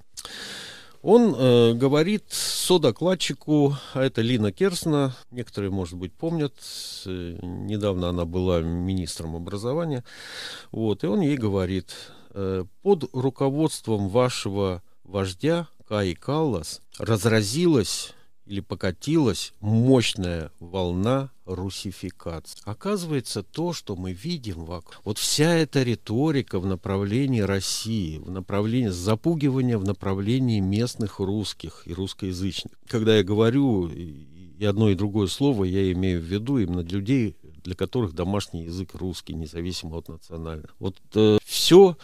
Он 1.03 1.35
э, 1.37 1.73
говорит 1.75 2.25
содокладчику, 2.29 3.77
а 3.93 4.03
это 4.03 4.23
Лина 4.23 4.53
Керсна, 4.53 5.17
некоторые, 5.33 5.73
может 5.73 5.95
быть, 5.95 6.13
помнят, 6.13 6.55
э, 7.07 7.39
недавно 7.43 8.11
она 8.11 8.25
была 8.25 8.61
министром 8.61 9.35
образования, 9.35 10.05
вот, 10.71 11.03
и 11.03 11.09
он 11.09 11.21
ей 11.21 11.37
говорит, 11.37 11.93
э, 12.31 12.65
под 12.83 13.11
руководством 13.13 14.09
вашего 14.09 14.81
вождя 15.03 15.67
Каи 15.89 16.15
Каллас 16.15 16.81
разразилась 16.99 18.15
или 18.53 18.61
покатилась 18.61 19.55
мощная 19.61 20.53
волна 20.61 21.31
русификации. 21.47 22.61
Оказывается, 22.65 23.43
то, 23.43 23.73
что 23.73 23.97
мы 23.97 24.13
видим 24.13 24.67
вокруг, 24.67 25.01
вот 25.05 25.17
вся 25.17 25.55
эта 25.55 25.83
риторика 25.83 26.61
в 26.61 26.67
направлении 26.67 27.41
России, 27.41 28.19
в 28.19 28.31
направлении 28.31 28.89
запугивания, 28.89 29.79
в 29.79 29.85
направлении 29.85 30.61
местных 30.61 31.19
русских 31.19 31.83
и 31.87 31.95
русскоязычных. 31.95 32.75
Когда 32.89 33.17
я 33.17 33.25
говорю 33.25 33.89
и 33.89 34.65
одно, 34.67 34.91
и 34.91 34.95
другое 34.95 35.29
слово, 35.29 35.65
я 35.65 35.91
имею 35.93 36.21
в 36.21 36.25
виду 36.25 36.59
именно 36.59 36.81
людей, 36.81 37.37
для 37.65 37.75
которых 37.75 38.15
домашний 38.15 38.65
язык 38.65 38.95
русский, 38.95 39.35
независимо 39.35 39.97
от 39.97 40.09
национального. 40.09 40.69
Вот 40.79 40.97
э, 41.15 41.39
все 41.45 41.97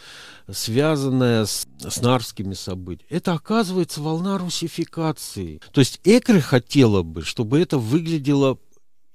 связанное 0.51 1.45
с, 1.45 1.67
с 1.79 2.01
нарскими 2.01 2.55
событиями, 2.55 3.09
это 3.11 3.33
оказывается 3.35 4.01
волна 4.01 4.39
русификации. 4.39 5.61
То 5.73 5.81
есть 5.81 6.01
Экры 6.05 6.41
хотела 6.41 7.03
бы, 7.03 7.23
чтобы 7.23 7.61
это 7.61 7.79
выглядело 7.79 8.59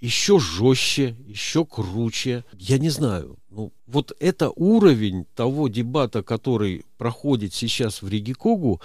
еще 0.04 0.38
жестче, 0.38 1.16
еще 1.26 1.66
круче. 1.66 2.44
Я 2.60 2.78
не 2.78 2.90
знаю. 2.90 3.38
Ну, 3.50 3.72
вот 3.88 4.12
это 4.20 4.52
уровень 4.54 5.26
того 5.34 5.70
дебата, 5.70 6.24
который 6.24 6.84
проходит 6.98 7.54
сейчас 7.54 8.02
в 8.02 8.10
Ригикогу. 8.10 8.82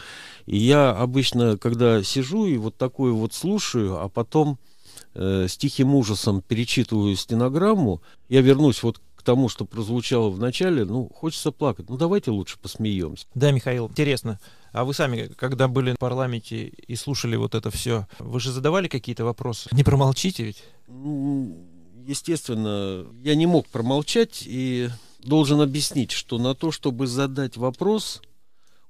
И 0.47 0.57
я 0.57 0.90
обычно, 0.90 1.59
когда 1.59 2.05
сижу 2.05 2.47
и 2.47 2.57
вот 2.57 2.77
такое 2.77 3.11
вот 3.11 3.35
слушаю, 3.35 4.01
а 4.01 4.09
потом 4.09 4.61
э, 5.14 5.47
с 5.49 5.57
тихим 5.57 5.94
ужасом 5.94 6.42
перечитываю 6.42 7.16
стенограмму, 7.16 8.03
я 8.29 8.40
вернусь 8.40 8.83
вот 8.83 9.01
к 9.16 9.23
тому, 9.23 9.49
что 9.49 9.64
прозвучало 9.64 10.31
в 10.31 10.38
начале, 10.38 10.85
ну, 10.85 11.11
хочется 11.12 11.51
плакать. 11.51 11.90
Ну, 11.90 11.97
давайте 11.97 12.31
лучше 12.31 12.59
посмеемся. 12.59 13.27
Да, 13.35 13.51
Михаил, 13.51 13.88
интересно. 13.88 14.38
А 14.73 14.85
вы 14.85 14.94
сами, 14.94 15.29
когда 15.37 15.66
были 15.66 15.92
в 15.92 15.99
парламенте 15.99 16.66
и 16.66 16.94
слушали 16.94 17.37
вот 17.37 17.55
это 17.55 17.71
все, 17.71 18.07
вы 18.18 18.38
же 18.38 18.53
задавали 18.53 18.87
какие-то 18.87 19.25
вопросы? 19.25 19.68
Не 19.73 19.83
промолчите 19.83 20.44
ведь? 20.44 20.62
Ну, 20.87 21.66
естественно, 22.07 23.07
я 23.23 23.35
не 23.35 23.47
мог 23.47 23.66
промолчать 23.66 24.44
и 24.47 24.88
должен 25.21 25.61
объяснить, 25.61 26.12
что 26.12 26.38
на 26.38 26.55
то, 26.55 26.71
чтобы 26.71 27.07
задать 27.07 27.57
вопрос, 27.57 28.23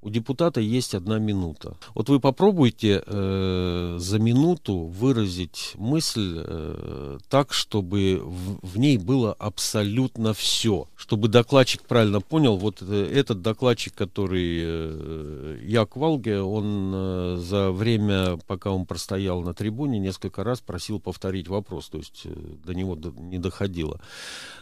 у 0.00 0.10
депутата 0.10 0.60
есть 0.60 0.94
одна 0.94 1.18
минута. 1.18 1.76
Вот 1.94 2.08
вы 2.08 2.20
попробуйте 2.20 3.02
э, 3.04 3.96
за 3.98 4.18
минуту 4.18 4.76
выразить 4.76 5.72
мысль 5.76 6.34
э, 6.36 7.18
так, 7.28 7.52
чтобы 7.52 8.20
в, 8.22 8.66
в 8.66 8.78
ней 8.78 8.96
было 8.96 9.32
абсолютно 9.32 10.34
все. 10.34 10.86
Чтобы 10.94 11.28
докладчик 11.28 11.82
правильно 11.82 12.20
понял, 12.20 12.56
вот 12.56 12.80
э, 12.80 13.12
этот 13.12 13.42
докладчик, 13.42 13.94
который 13.94 14.60
э, 14.62 15.58
Як 15.64 15.96
Валге, 15.96 16.42
он 16.42 16.92
э, 16.94 17.36
за 17.38 17.72
время, 17.72 18.38
пока 18.46 18.70
он 18.70 18.86
простоял 18.86 19.42
на 19.42 19.52
трибуне, 19.52 19.98
несколько 19.98 20.44
раз 20.44 20.60
просил 20.60 21.00
повторить 21.00 21.48
вопрос, 21.48 21.88
то 21.88 21.98
есть 21.98 22.22
э, 22.24 22.30
до 22.64 22.72
него 22.72 22.94
до, 22.94 23.10
не 23.10 23.38
доходило. 23.38 24.00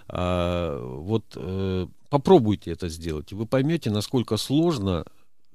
А, 0.08 0.80
вот 0.80 1.24
э, 1.34 1.86
попробуйте 2.08 2.70
это 2.70 2.88
сделать, 2.88 3.32
и 3.32 3.34
вы 3.34 3.44
поймете, 3.44 3.90
насколько 3.90 4.38
сложно 4.38 5.04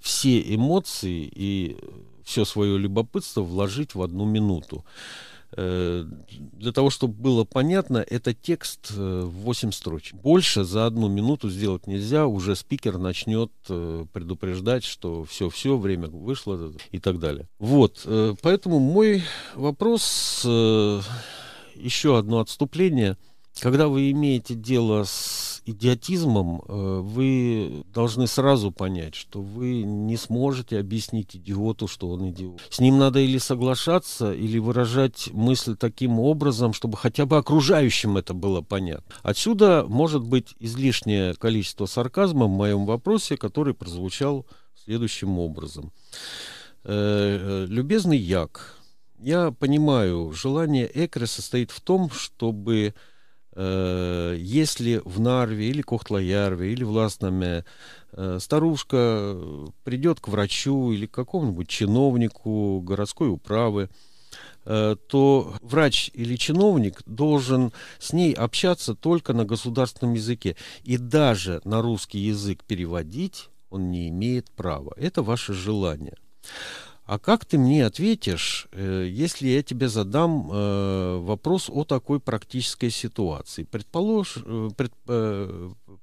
все 0.01 0.41
эмоции 0.55 1.31
и 1.33 1.77
все 2.23 2.45
свое 2.45 2.77
любопытство 2.77 3.41
вложить 3.41 3.95
в 3.95 4.01
одну 4.01 4.25
минуту. 4.25 4.83
Э, 5.53 6.05
для 6.29 6.71
того, 6.71 6.89
чтобы 6.89 7.13
было 7.13 7.43
понятно, 7.43 7.97
это 7.97 8.33
текст 8.33 8.91
э, 8.95 9.21
в 9.25 9.41
8 9.41 9.71
строчек. 9.71 10.15
Больше 10.15 10.63
за 10.63 10.85
одну 10.85 11.09
минуту 11.09 11.49
сделать 11.49 11.87
нельзя, 11.87 12.25
уже 12.25 12.55
спикер 12.55 12.97
начнет 12.97 13.51
э, 13.67 14.05
предупреждать, 14.13 14.85
что 14.85 15.25
все-все, 15.25 15.77
время 15.77 16.07
вышло 16.07 16.71
и 16.91 16.99
так 16.99 17.19
далее. 17.19 17.47
Вот, 17.59 18.07
поэтому 18.41 18.79
мой 18.79 19.23
вопрос, 19.55 20.43
еще 20.45 22.17
одно 22.17 22.39
отступление. 22.39 23.17
Когда 23.59 23.87
вы 23.89 24.11
имеете 24.11 24.55
дело 24.55 25.03
с 25.03 25.50
идиотизмом 25.65 26.61
э, 26.67 26.99
вы 27.03 27.83
должны 27.93 28.27
сразу 28.27 28.71
понять, 28.71 29.15
что 29.15 29.41
вы 29.41 29.83
не 29.83 30.17
сможете 30.17 30.79
объяснить 30.79 31.35
идиоту, 31.35 31.87
что 31.87 32.09
он 32.09 32.29
идиот. 32.29 32.61
С 32.69 32.79
ним 32.79 32.97
надо 32.97 33.19
или 33.19 33.37
соглашаться, 33.37 34.33
или 34.33 34.57
выражать 34.57 35.29
мысль 35.33 35.75
таким 35.75 36.19
образом, 36.19 36.73
чтобы 36.73 36.97
хотя 36.97 37.25
бы 37.25 37.37
окружающим 37.37 38.17
это 38.17 38.33
было 38.33 38.61
понятно. 38.61 39.13
Отсюда 39.21 39.85
может 39.87 40.23
быть 40.23 40.55
излишнее 40.59 41.35
количество 41.35 41.85
сарказма 41.85 42.45
в 42.45 42.51
моем 42.51 42.85
вопросе, 42.85 43.37
который 43.37 43.73
прозвучал 43.73 44.45
следующим 44.83 45.37
образом. 45.37 45.91
Э, 46.83 47.63
э, 47.63 47.65
любезный 47.67 48.17
Як, 48.17 48.77
я 49.19 49.51
понимаю, 49.51 50.31
желание 50.31 50.89
Экры 50.91 51.27
состоит 51.27 51.69
в 51.69 51.81
том, 51.81 52.09
чтобы 52.09 52.95
Э, 53.53 54.35
если 54.37 55.01
в 55.03 55.19
Нарве 55.19 55.69
или 55.69 55.81
Кохтлоярве 55.81 56.71
или 56.71 56.83
в 56.83 56.91
Ласнаме 56.91 57.65
э, 58.13 58.37
старушка 58.39 59.35
придет 59.83 60.19
к 60.21 60.29
врачу 60.29 60.91
или 60.91 61.05
к 61.05 61.11
какому-нибудь 61.11 61.67
чиновнику 61.67 62.81
городской 62.81 63.29
управы, 63.29 63.89
э, 64.65 64.95
то 65.07 65.53
врач 65.61 66.11
или 66.13 66.37
чиновник 66.37 67.01
должен 67.05 67.73
с 67.99 68.13
ней 68.13 68.33
общаться 68.33 68.95
только 68.95 69.33
на 69.33 69.43
государственном 69.43 70.13
языке. 70.13 70.55
И 70.83 70.97
даже 70.97 71.61
на 71.65 71.81
русский 71.81 72.19
язык 72.19 72.63
переводить 72.63 73.49
он 73.69 73.91
не 73.91 74.09
имеет 74.09 74.49
права. 74.51 74.93
Это 74.97 75.23
ваше 75.23 75.53
желание. 75.53 76.15
А 77.05 77.19
как 77.19 77.45
ты 77.45 77.57
мне 77.57 77.85
ответишь, 77.85 78.67
э, 78.71 79.07
если 79.09 79.49
я 79.49 79.63
тебе 79.63 79.89
задам 79.89 80.49
э, 80.51 81.17
вопрос 81.17 81.69
о 81.69 81.83
такой 81.83 82.19
практической 82.19 82.89
ситуации? 82.89 83.63
Предполож, 83.63 84.37
э, 84.37 84.69
пред, 84.77 84.93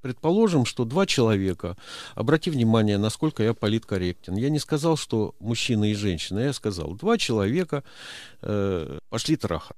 предположим, 0.02 0.64
что 0.64 0.84
два 0.84 1.06
человека, 1.06 1.76
обрати 2.14 2.50
внимание, 2.50 2.98
насколько 2.98 3.42
я 3.42 3.54
политкорректен. 3.54 4.36
Я 4.36 4.50
не 4.50 4.58
сказал, 4.58 4.96
что 4.96 5.34
мужчина 5.40 5.90
и 5.90 5.94
женщина, 5.94 6.40
я 6.40 6.52
сказал, 6.52 6.94
два 6.94 7.16
человека 7.16 7.84
пошли 8.40 9.36
трахать. 9.36 9.76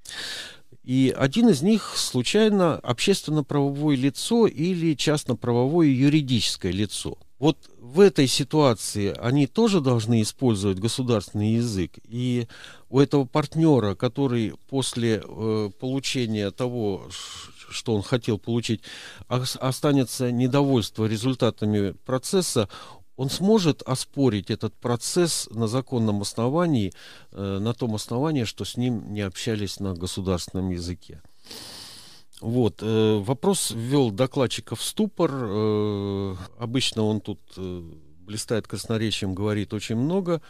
И 0.83 1.14
один 1.16 1.48
из 1.48 1.62
них 1.62 1.92
случайно 1.96 2.76
общественно-правовое 2.76 3.96
лицо 3.96 4.46
или 4.46 4.94
частно-правовое 4.94 5.88
юридическое 5.88 6.72
лицо. 6.72 7.18
Вот 7.38 7.69
в 7.90 7.98
этой 7.98 8.29
ситуации 8.29 9.12
они 9.20 9.48
тоже 9.48 9.81
должны 9.81 10.22
использовать 10.22 10.79
государственный 10.79 11.55
язык. 11.55 11.98
И 12.05 12.46
у 12.88 13.00
этого 13.00 13.24
партнера, 13.24 13.96
который 13.96 14.55
после 14.68 15.22
э, 15.24 15.70
получения 15.81 16.53
того, 16.53 17.09
что 17.68 17.94
он 17.94 18.03
хотел 18.03 18.38
получить, 18.38 18.83
останется 19.29 20.31
недовольство 20.31 21.05
результатами 21.07 21.90
процесса, 22.05 22.68
он 23.16 23.29
сможет 23.29 23.83
оспорить 23.83 24.50
этот 24.50 24.72
процесс 24.74 25.48
на 25.50 25.66
законном 25.66 26.22
основании, 26.22 26.92
э, 27.33 27.59
на 27.59 27.74
том 27.74 27.96
основании, 27.96 28.44
что 28.44 28.64
с 28.64 28.76
ним 28.76 29.12
не 29.12 29.22
общались 29.22 29.81
на 29.81 29.94
государственном 29.94 30.70
языке. 30.70 31.20
Вот, 32.40 32.83
э, 32.83 33.18
вопрос 33.18 33.70
ввел 33.74 34.11
докладчика 34.11 34.74
в 34.74 34.83
ступор. 34.83 35.31
Э, 35.33 36.37
обычно 36.59 37.03
он 37.03 37.20
тут 37.20 37.40
э, 37.57 37.83
блистает 38.20 38.66
красноречием, 38.66 39.35
говорит 39.35 39.74
очень 39.74 39.96
много. 39.96 40.40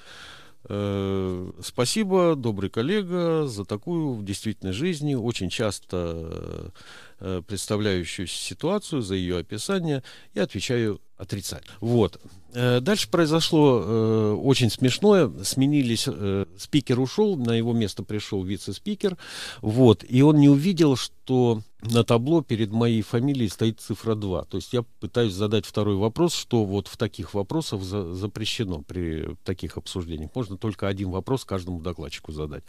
Э, 0.68 1.50
спасибо, 1.62 2.36
добрый 2.36 2.70
коллега, 2.70 3.46
за 3.46 3.64
такую 3.64 4.12
в 4.12 4.24
действительной 4.24 4.72
жизни, 4.72 5.14
очень 5.14 5.48
часто 5.48 6.72
э, 7.18 7.42
представляющуюся 7.46 8.36
ситуацию, 8.36 9.02
за 9.02 9.14
ее 9.14 9.38
описание. 9.38 10.02
Я 10.34 10.44
отвечаю 10.44 11.00
отрицательно. 11.16 11.74
Вот. 11.80 12.20
Э, 12.52 12.80
дальше 12.80 13.08
произошло 13.08 13.82
э, 13.82 14.32
очень 14.42 14.70
смешное. 14.70 15.30
Сменились, 15.44 16.04
э, 16.06 16.46
спикер 16.58 16.98
ушел, 17.00 17.36
на 17.36 17.52
его 17.52 17.72
место 17.72 18.02
пришел 18.02 18.42
вице-спикер. 18.42 19.16
Вот. 19.60 20.04
И 20.08 20.22
он 20.22 20.38
не 20.38 20.48
увидел, 20.48 20.96
что 20.96 21.62
на 21.82 22.04
табло 22.04 22.42
перед 22.42 22.72
моей 22.72 23.02
фамилией 23.02 23.48
стоит 23.48 23.80
цифра 23.80 24.14
2. 24.14 24.44
То 24.44 24.56
есть 24.56 24.72
я 24.72 24.82
пытаюсь 25.00 25.32
задать 25.32 25.64
второй 25.64 25.96
вопрос, 25.96 26.34
что 26.34 26.64
вот 26.64 26.88
в 26.88 26.96
таких 26.96 27.34
вопросах 27.34 27.82
за, 27.82 28.14
запрещено 28.14 28.82
при 28.82 29.36
таких 29.44 29.76
обсуждениях. 29.76 30.30
Можно 30.34 30.58
только 30.58 30.88
один 30.88 31.10
вопрос 31.10 31.44
каждому 31.44 31.80
докладчику 31.80 32.32
задать. 32.32 32.64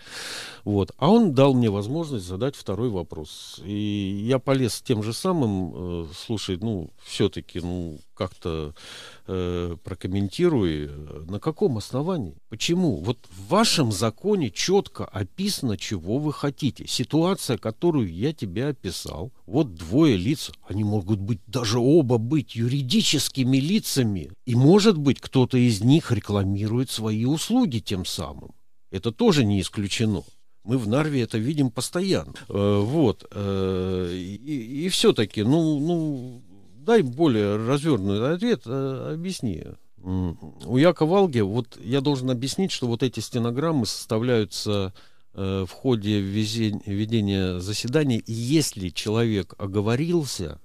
Вот. 0.63 0.91
А 0.97 1.09
он 1.09 1.33
дал 1.33 1.53
мне 1.53 1.69
возможность 1.69 2.25
задать 2.25 2.55
второй 2.55 2.89
вопрос. 2.89 3.61
И 3.65 4.23
я 4.25 4.39
полез 4.39 4.81
тем 4.81 5.03
же 5.03 5.13
самым, 5.13 5.73
э, 5.73 6.05
слушай, 6.15 6.57
ну, 6.57 6.89
все-таки, 7.03 7.59
ну, 7.59 7.99
как-то 8.13 8.73
э, 9.27 9.70
прокомментируй, 9.77 10.87
э, 10.87 11.25
на 11.27 11.39
каком 11.39 11.77
основании? 11.77 12.35
Почему? 12.49 12.97
Вот 12.97 13.17
в 13.29 13.49
вашем 13.49 13.91
законе 13.91 14.49
четко 14.49 15.05
описано, 15.05 15.77
чего 15.77 16.17
вы 16.17 16.33
хотите. 16.33 16.85
Ситуация, 16.87 17.57
которую 17.57 18.13
я 18.13 18.33
тебе 18.33 18.67
описал, 18.67 19.31
вот 19.45 19.75
двое 19.75 20.17
лиц, 20.17 20.51
они 20.67 20.83
могут 20.83 21.19
быть, 21.19 21.39
даже 21.47 21.79
оба 21.79 22.17
быть 22.17 22.55
юридическими 22.55 23.57
лицами. 23.57 24.31
И 24.45 24.55
может 24.55 24.97
быть, 24.97 25.19
кто-то 25.19 25.57
из 25.57 25.81
них 25.81 26.11
рекламирует 26.11 26.89
свои 26.89 27.25
услуги 27.25 27.79
тем 27.79 28.05
самым. 28.05 28.51
Это 28.91 29.11
тоже 29.11 29.45
не 29.45 29.61
исключено. 29.61 30.23
Мы 30.63 30.77
в 30.77 30.87
Нарве 30.87 31.23
это 31.23 31.37
видим 31.37 31.71
постоянно. 31.71 32.33
Э, 32.47 32.79
вот. 32.79 33.25
Э, 33.31 34.11
и, 34.13 34.85
и 34.85 34.89
все-таки, 34.89 35.43
ну, 35.43 35.79
ну, 35.79 36.41
дай 36.85 37.01
более 37.01 37.55
развернутый 37.57 38.33
ответ, 38.33 38.63
э, 38.65 39.13
объясни. 39.13 39.63
У 40.03 40.77
Яка 40.77 41.05
Валге, 41.05 41.43
вот 41.43 41.77
я 41.79 42.01
должен 42.01 42.31
объяснить, 42.31 42.71
что 42.71 42.87
вот 42.87 43.03
эти 43.03 43.19
стенограммы 43.19 43.85
составляются 43.85 44.93
э, 45.33 45.65
в 45.67 45.71
ходе 45.71 46.19
ведения 46.19 47.59
заседания, 47.59 48.17
и 48.17 48.33
если 48.33 48.89
человек 48.89 49.53
оговорился, 49.59 50.59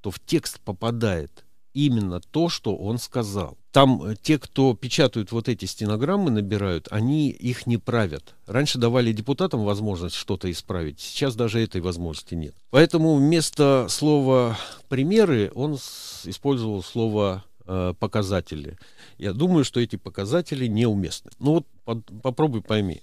то 0.00 0.12
в 0.12 0.20
текст 0.20 0.60
попадает 0.60 1.41
именно 1.74 2.20
то, 2.20 2.48
что 2.48 2.76
он 2.76 2.98
сказал. 2.98 3.56
Там 3.72 4.02
э, 4.02 4.16
те, 4.20 4.38
кто 4.38 4.74
печатают 4.74 5.32
вот 5.32 5.48
эти 5.48 5.64
стенограммы, 5.64 6.30
набирают, 6.30 6.88
они 6.90 7.30
их 7.30 7.66
не 7.66 7.78
правят. 7.78 8.34
Раньше 8.46 8.78
давали 8.78 9.12
депутатам 9.12 9.64
возможность 9.64 10.14
что-то 10.14 10.50
исправить, 10.50 11.00
сейчас 11.00 11.34
даже 11.34 11.60
этой 11.62 11.80
возможности 11.80 12.34
нет. 12.34 12.54
Поэтому 12.70 13.14
вместо 13.16 13.86
слова 13.88 14.58
«примеры» 14.88 15.50
он 15.54 15.78
использовал 16.24 16.82
слово 16.82 17.44
э, 17.66 17.94
«показатели». 17.98 18.78
Я 19.18 19.32
думаю, 19.32 19.64
что 19.64 19.80
эти 19.80 19.96
показатели 19.96 20.66
неуместны. 20.66 21.30
Ну 21.38 21.54
вот 21.54 21.66
под, 21.84 22.22
попробуй 22.22 22.62
пойми. 22.62 23.02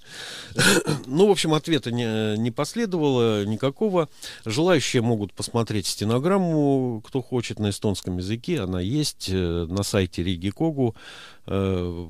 ну, 1.06 1.28
в 1.28 1.32
общем, 1.32 1.54
ответа 1.54 1.92
не, 1.92 2.38
не 2.38 2.52
последовало 2.52 3.46
никакого. 3.46 4.10
Желающие 4.46 5.02
могут 5.02 5.34
посмотреть 5.34 5.88
стенограмму, 5.88 7.02
кто 7.06 7.22
хочет, 7.22 7.60
на 7.60 7.70
эстонском 7.70 8.18
языке. 8.18 8.62
Она 8.62 8.82
есть 8.82 9.30
э, 9.30 9.66
на 9.70 9.84
сайте 9.84 10.24
Риги 10.24 10.50
Когу. 10.50 10.96
Э, 11.46 12.08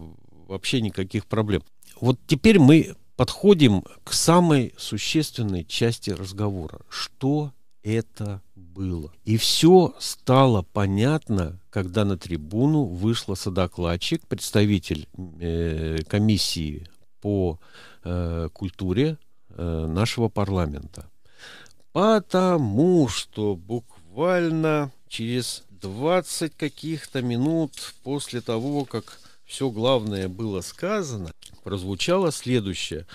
вообще 0.47 0.81
никаких 0.81 1.25
проблем. 1.25 1.63
Вот 2.01 2.19
теперь 2.27 2.59
мы 2.59 2.95
подходим 3.15 3.83
к 4.03 4.13
самой 4.13 4.73
существенной 4.77 5.65
части 5.65 6.12
разговора. 6.12 6.79
Что 6.89 7.51
это 7.83 8.41
было. 8.73 9.12
И 9.25 9.38
все 9.38 9.93
стало 9.99 10.62
понятно, 10.62 11.60
когда 11.69 12.05
на 12.05 12.17
трибуну 12.17 12.86
вышла 12.86 13.36
содокладчик, 13.36 14.25
представитель 14.27 15.08
э, 15.39 15.97
комиссии 16.08 16.88
по 17.21 17.60
э, 18.03 18.49
культуре 18.53 19.17
э, 19.49 19.86
нашего 19.88 20.29
парламента. 20.29 21.10
Потому 21.91 23.08
что 23.08 23.55
буквально 23.55 24.91
через 25.08 25.63
20 25.69 26.55
каких-то 26.55 27.21
минут 27.21 27.71
после 28.03 28.41
того, 28.41 28.86
как 28.86 29.19
все 29.49 29.71
главное 29.71 30.29
было 30.29 30.62
сказано, 30.62 31.33
прозвучало 31.63 32.31
следующее. 32.31 33.07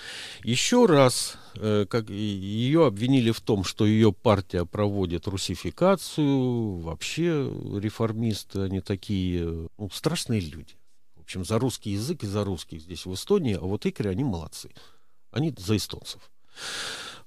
Еще 0.43 0.85
раз, 0.85 1.37
э, 1.55 1.85
как 1.89 2.09
ее 2.09 2.85
обвинили 2.85 3.31
в 3.31 3.39
том, 3.39 3.63
что 3.63 3.85
ее 3.85 4.11
партия 4.11 4.65
проводит 4.65 5.27
русификацию, 5.27 6.79
вообще 6.81 7.49
реформисты, 7.79 8.59
они 8.59 8.81
такие 8.81 9.69
ну, 9.77 9.89
страшные 9.93 10.41
люди. 10.41 10.75
В 11.15 11.21
общем, 11.21 11.45
за 11.45 11.57
русский 11.57 11.91
язык 11.91 12.23
и 12.25 12.27
за 12.27 12.43
русских 12.43 12.81
здесь 12.81 13.05
в 13.05 13.13
Эстонии, 13.13 13.55
а 13.55 13.61
вот 13.61 13.85
икры, 13.85 14.09
они 14.09 14.25
молодцы. 14.25 14.71
Они 15.31 15.53
за 15.57 15.77
эстонцев. 15.77 16.29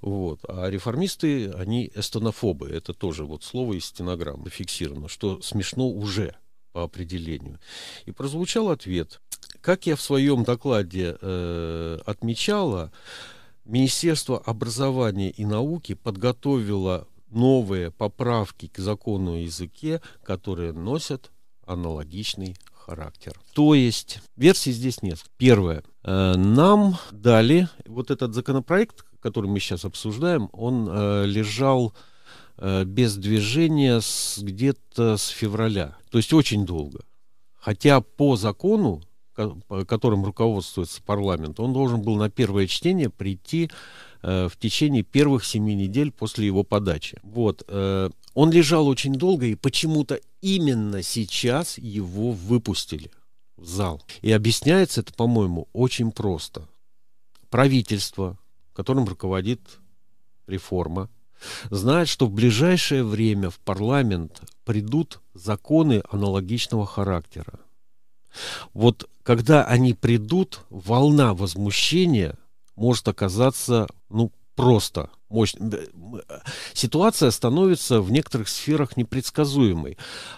Вот. 0.02 0.40
А 0.46 0.68
реформисты, 0.68 1.50
они 1.52 1.90
эстонофобы. 1.94 2.68
Это 2.68 2.92
тоже 2.92 3.24
вот 3.24 3.42
слово 3.42 3.72
из 3.72 3.86
стенограммы 3.86 4.50
фиксировано, 4.50 5.08
что 5.08 5.40
смешно 5.40 5.88
уже 5.88 6.36
по 6.78 6.84
определению. 6.84 7.58
И 8.06 8.12
прозвучал 8.12 8.70
ответ. 8.70 9.20
Как 9.60 9.86
я 9.86 9.96
в 9.96 10.00
своем 10.00 10.44
докладе 10.44 11.16
э, 11.20 11.98
отмечала, 12.06 12.92
Министерство 13.64 14.38
образования 14.38 15.30
и 15.30 15.44
науки 15.44 15.94
подготовило 15.94 17.08
новые 17.30 17.90
поправки 17.90 18.68
к 18.68 18.78
закону 18.78 19.32
о 19.32 19.38
языке, 19.38 20.00
которые 20.22 20.72
носят 20.72 21.32
аналогичный 21.66 22.54
характер. 22.72 23.32
То 23.54 23.74
есть 23.74 24.20
версий 24.36 24.70
здесь 24.70 25.02
нет. 25.02 25.18
Первое. 25.36 25.82
Э, 26.04 26.34
нам 26.36 26.96
дали 27.10 27.68
вот 27.86 28.12
этот 28.12 28.34
законопроект, 28.34 29.04
который 29.18 29.50
мы 29.50 29.58
сейчас 29.58 29.84
обсуждаем, 29.84 30.48
он 30.52 30.88
э, 30.88 31.26
лежал 31.26 31.92
без 32.60 33.16
движения 33.16 34.00
с, 34.00 34.38
где-то 34.42 35.16
с 35.16 35.28
февраля. 35.28 35.96
То 36.10 36.18
есть 36.18 36.32
очень 36.32 36.66
долго. 36.66 37.00
Хотя 37.54 38.00
по 38.00 38.36
закону, 38.36 39.02
которым 39.86 40.24
руководствуется 40.24 41.02
парламент, 41.02 41.60
он 41.60 41.72
должен 41.72 42.02
был 42.02 42.16
на 42.16 42.30
первое 42.30 42.66
чтение 42.66 43.10
прийти 43.10 43.70
э, 44.22 44.48
в 44.48 44.56
течение 44.56 45.02
первых 45.02 45.44
семи 45.44 45.74
недель 45.74 46.10
после 46.10 46.46
его 46.46 46.64
подачи. 46.64 47.18
Вот. 47.22 47.62
Э, 47.68 48.10
он 48.34 48.50
лежал 48.50 48.88
очень 48.88 49.14
долго, 49.14 49.46
и 49.46 49.54
почему-то 49.54 50.20
именно 50.40 51.02
сейчас 51.02 51.78
его 51.78 52.32
выпустили 52.32 53.10
в 53.56 53.66
зал. 53.66 54.02
И 54.22 54.32
объясняется 54.32 55.00
это, 55.00 55.12
по-моему, 55.12 55.68
очень 55.72 56.12
просто. 56.12 56.68
Правительство, 57.50 58.38
которым 58.72 59.06
руководит 59.06 59.60
реформа, 60.46 61.08
знает, 61.70 62.08
что 62.08 62.26
в 62.26 62.32
ближайшее 62.32 63.04
время 63.04 63.50
в 63.50 63.58
парламент 63.60 64.40
придут 64.64 65.20
законы 65.34 66.02
аналогичного 66.10 66.86
характера. 66.86 67.60
Вот 68.74 69.08
когда 69.22 69.64
они 69.64 69.94
придут, 69.94 70.60
волна 70.70 71.34
возмущения 71.34 72.38
может 72.76 73.08
оказаться, 73.08 73.86
ну, 74.08 74.32
просто 74.62 75.10
мощно. 75.28 75.70
Ситуация 76.74 77.30
становится 77.30 78.00
в 78.00 78.10
некоторых 78.10 78.48
сферах 78.48 78.96
непредсказуемой. 78.96 79.96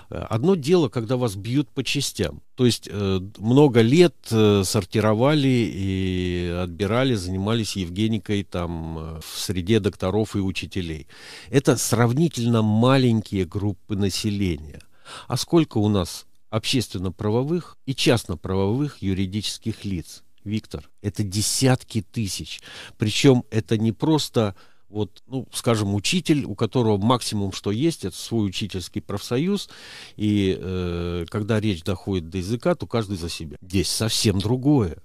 Одно 0.08 0.54
дело, 0.54 0.88
когда 0.88 1.16
вас 1.16 1.36
бьют 1.36 1.68
по 1.70 1.84
частям. 1.84 2.42
То 2.54 2.66
есть 2.66 2.88
э, 2.90 3.20
много 3.38 3.80
лет 3.80 4.14
э, 4.30 4.62
сортировали 4.64 5.48
и 5.48 6.60
отбирали, 6.62 7.14
занимались 7.14 7.76
Евгеникой 7.76 8.42
там 8.42 8.98
э, 8.98 9.20
в 9.20 9.38
среде 9.38 9.80
докторов 9.80 10.36
и 10.36 10.40
учителей. 10.40 11.06
Это 11.48 11.78
сравнительно 11.78 12.60
маленькие 12.60 13.46
группы 13.46 13.96
населения. 13.96 14.80
А 15.26 15.38
сколько 15.38 15.78
у 15.78 15.88
нас 15.88 16.26
общественно-правовых 16.50 17.78
и 17.86 17.94
частно-правовых 17.94 19.00
юридических 19.00 19.86
лиц? 19.86 20.22
Виктор, 20.44 20.88
это 21.02 21.22
десятки 21.22 22.02
тысяч. 22.02 22.60
Причем 22.96 23.44
это 23.50 23.76
не 23.76 23.92
просто 23.92 24.54
вот, 24.88 25.22
ну, 25.28 25.46
скажем, 25.52 25.94
учитель, 25.94 26.44
у 26.44 26.54
которого 26.54 26.98
максимум, 26.98 27.52
что 27.52 27.70
есть, 27.70 28.04
это 28.04 28.16
свой 28.16 28.48
учительский 28.48 29.00
профсоюз, 29.00 29.68
и 30.16 30.56
э, 30.58 31.26
когда 31.28 31.60
речь 31.60 31.84
доходит 31.84 32.28
до 32.28 32.38
языка, 32.38 32.74
то 32.74 32.86
каждый 32.86 33.16
за 33.16 33.28
себя. 33.28 33.56
Здесь 33.62 33.88
совсем 33.88 34.40
другое. 34.40 34.98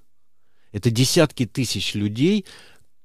Это 0.72 0.90
десятки 0.90 1.46
тысяч 1.46 1.94
людей, 1.94 2.46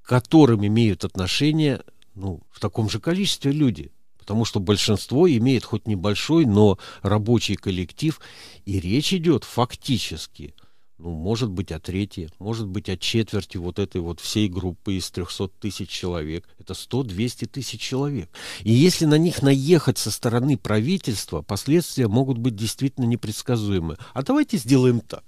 которым 0.03 0.67
имеют 0.67 1.05
отношение, 1.05 1.83
ну, 2.15 2.41
в 2.51 2.59
таком 2.61 2.89
же 2.89 2.99
количестве 2.99 3.53
люди. 3.53 3.93
Потому 4.19 4.45
что 4.45 4.59
большинство 4.59 5.29
имеет 5.29 5.65
хоть 5.65 5.87
небольшой, 5.87 6.47
но 6.47 6.79
рабочий 7.03 7.57
коллектив, 7.57 8.19
и 8.65 8.81
речь 8.81 9.13
идет 9.13 9.45
фактически– 9.45 10.55
ну, 11.03 11.11
может 11.11 11.51
быть, 11.51 11.73
о 11.73 11.81
трети, 11.81 12.29
может 12.39 12.69
быть, 12.69 12.91
о 12.91 12.97
четверти 12.97 13.57
вот 13.57 13.79
этой 13.79 14.03
вот 14.03 14.21
всей 14.21 14.49
группы 14.49 14.95
из 14.95 15.11
300 15.11 15.49
тысяч 15.49 15.89
человек. 15.89 16.47
Это 16.59 16.75
100-200 16.75 17.47
тысяч 17.47 17.81
человек. 17.81 18.29
И 18.63 18.73
если 18.73 19.07
на 19.07 19.17
них 19.17 19.41
наехать 19.41 19.97
со 19.97 20.11
стороны 20.11 20.59
правительства, 20.59 21.41
последствия 21.41 22.07
могут 22.07 22.37
быть 22.37 22.55
действительно 22.55 23.07
непредсказуемы. 23.07 23.97
А 24.13 24.23
давайте 24.23 24.59
сделаем 24.59 25.01
так. 25.01 25.25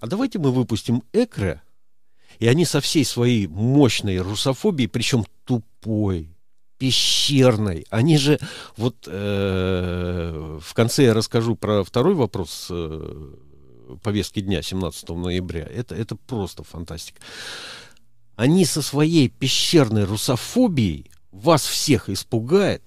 А 0.00 0.08
давайте 0.08 0.40
мы 0.40 0.50
выпустим 0.50 1.04
ЭКРЭ, 1.12 1.62
и 2.40 2.48
они 2.48 2.64
со 2.64 2.80
всей 2.80 3.04
своей 3.04 3.46
мощной 3.46 4.18
русофобией, 4.18 4.88
причем 4.88 5.24
тупой, 5.44 6.36
пещерной. 6.78 7.86
Они 7.90 8.18
же 8.18 8.40
вот 8.76 9.06
э, 9.06 10.58
в 10.60 10.74
конце 10.74 11.04
я 11.04 11.14
расскажу 11.14 11.54
про 11.54 11.84
второй 11.84 12.14
вопрос 12.14 12.66
э, 12.70 13.34
повестки 13.96 14.40
дня 14.40 14.62
17 14.62 15.08
ноября, 15.10 15.64
это, 15.64 15.94
это 15.94 16.16
просто 16.16 16.62
фантастика. 16.64 17.20
Они 18.36 18.64
со 18.64 18.82
своей 18.82 19.28
пещерной 19.28 20.04
русофобией 20.04 21.10
вас 21.30 21.66
всех 21.66 22.08
испугает, 22.08 22.82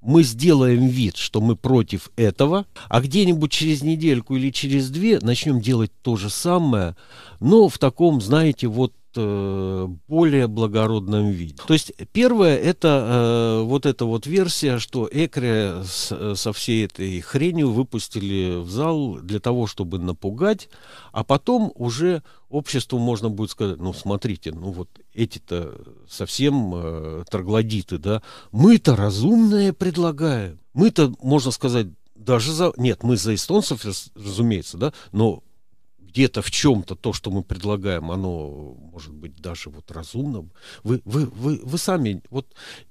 мы 0.00 0.22
сделаем 0.22 0.86
вид, 0.86 1.16
что 1.16 1.40
мы 1.40 1.56
против 1.56 2.10
этого, 2.16 2.66
а 2.88 3.00
где-нибудь 3.00 3.52
через 3.52 3.82
недельку 3.82 4.34
или 4.36 4.50
через 4.50 4.88
две 4.88 5.18
начнем 5.20 5.60
делать 5.60 5.92
то 6.02 6.16
же 6.16 6.30
самое, 6.30 6.96
но 7.38 7.68
в 7.68 7.78
таком, 7.78 8.20
знаете, 8.20 8.66
вот 8.66 8.94
Э, 9.16 9.88
более 10.06 10.46
благородном 10.46 11.30
виде. 11.30 11.56
То 11.66 11.72
есть 11.72 11.92
первое 12.12 12.56
это 12.56 13.58
э, 13.58 13.62
вот 13.64 13.84
эта 13.84 14.04
вот 14.04 14.26
версия, 14.26 14.78
что 14.78 15.08
Экре 15.10 15.82
с, 15.84 16.36
со 16.36 16.52
всей 16.52 16.84
этой 16.84 17.20
хренью 17.20 17.72
выпустили 17.72 18.60
в 18.60 18.70
зал 18.70 19.16
для 19.16 19.40
того, 19.40 19.66
чтобы 19.66 19.98
напугать, 19.98 20.68
а 21.10 21.24
потом 21.24 21.72
уже 21.74 22.22
обществу 22.50 23.00
можно 23.00 23.30
будет 23.30 23.50
сказать, 23.50 23.78
ну 23.78 23.92
смотрите, 23.92 24.52
ну 24.52 24.70
вот 24.70 24.88
эти-то 25.12 25.74
совсем 26.08 26.72
э, 26.76 27.24
троглодиты, 27.28 27.98
да, 27.98 28.22
мы-то 28.52 28.94
разумное 28.94 29.72
предлагаем, 29.72 30.60
мы-то, 30.72 31.12
можно 31.20 31.50
сказать, 31.50 31.88
даже 32.14 32.52
за... 32.52 32.72
Нет, 32.76 33.02
мы 33.02 33.16
за 33.16 33.34
эстонцев, 33.34 33.84
разумеется, 34.14 34.78
да, 34.78 34.92
но 35.10 35.42
где-то 36.10 36.42
в 36.42 36.50
чем-то 36.50 36.94
то, 36.94 37.12
что 37.12 37.30
мы 37.30 37.42
предлагаем, 37.42 38.10
оно 38.10 38.74
может 38.92 39.12
быть 39.12 39.36
даже 39.36 39.70
вот 39.70 39.90
разумным. 39.90 40.52
Вы, 40.82 41.00
вы, 41.04 41.26
вы, 41.26 41.60
вы 41.62 41.78
сами, 41.78 42.22
вот 42.30 42.46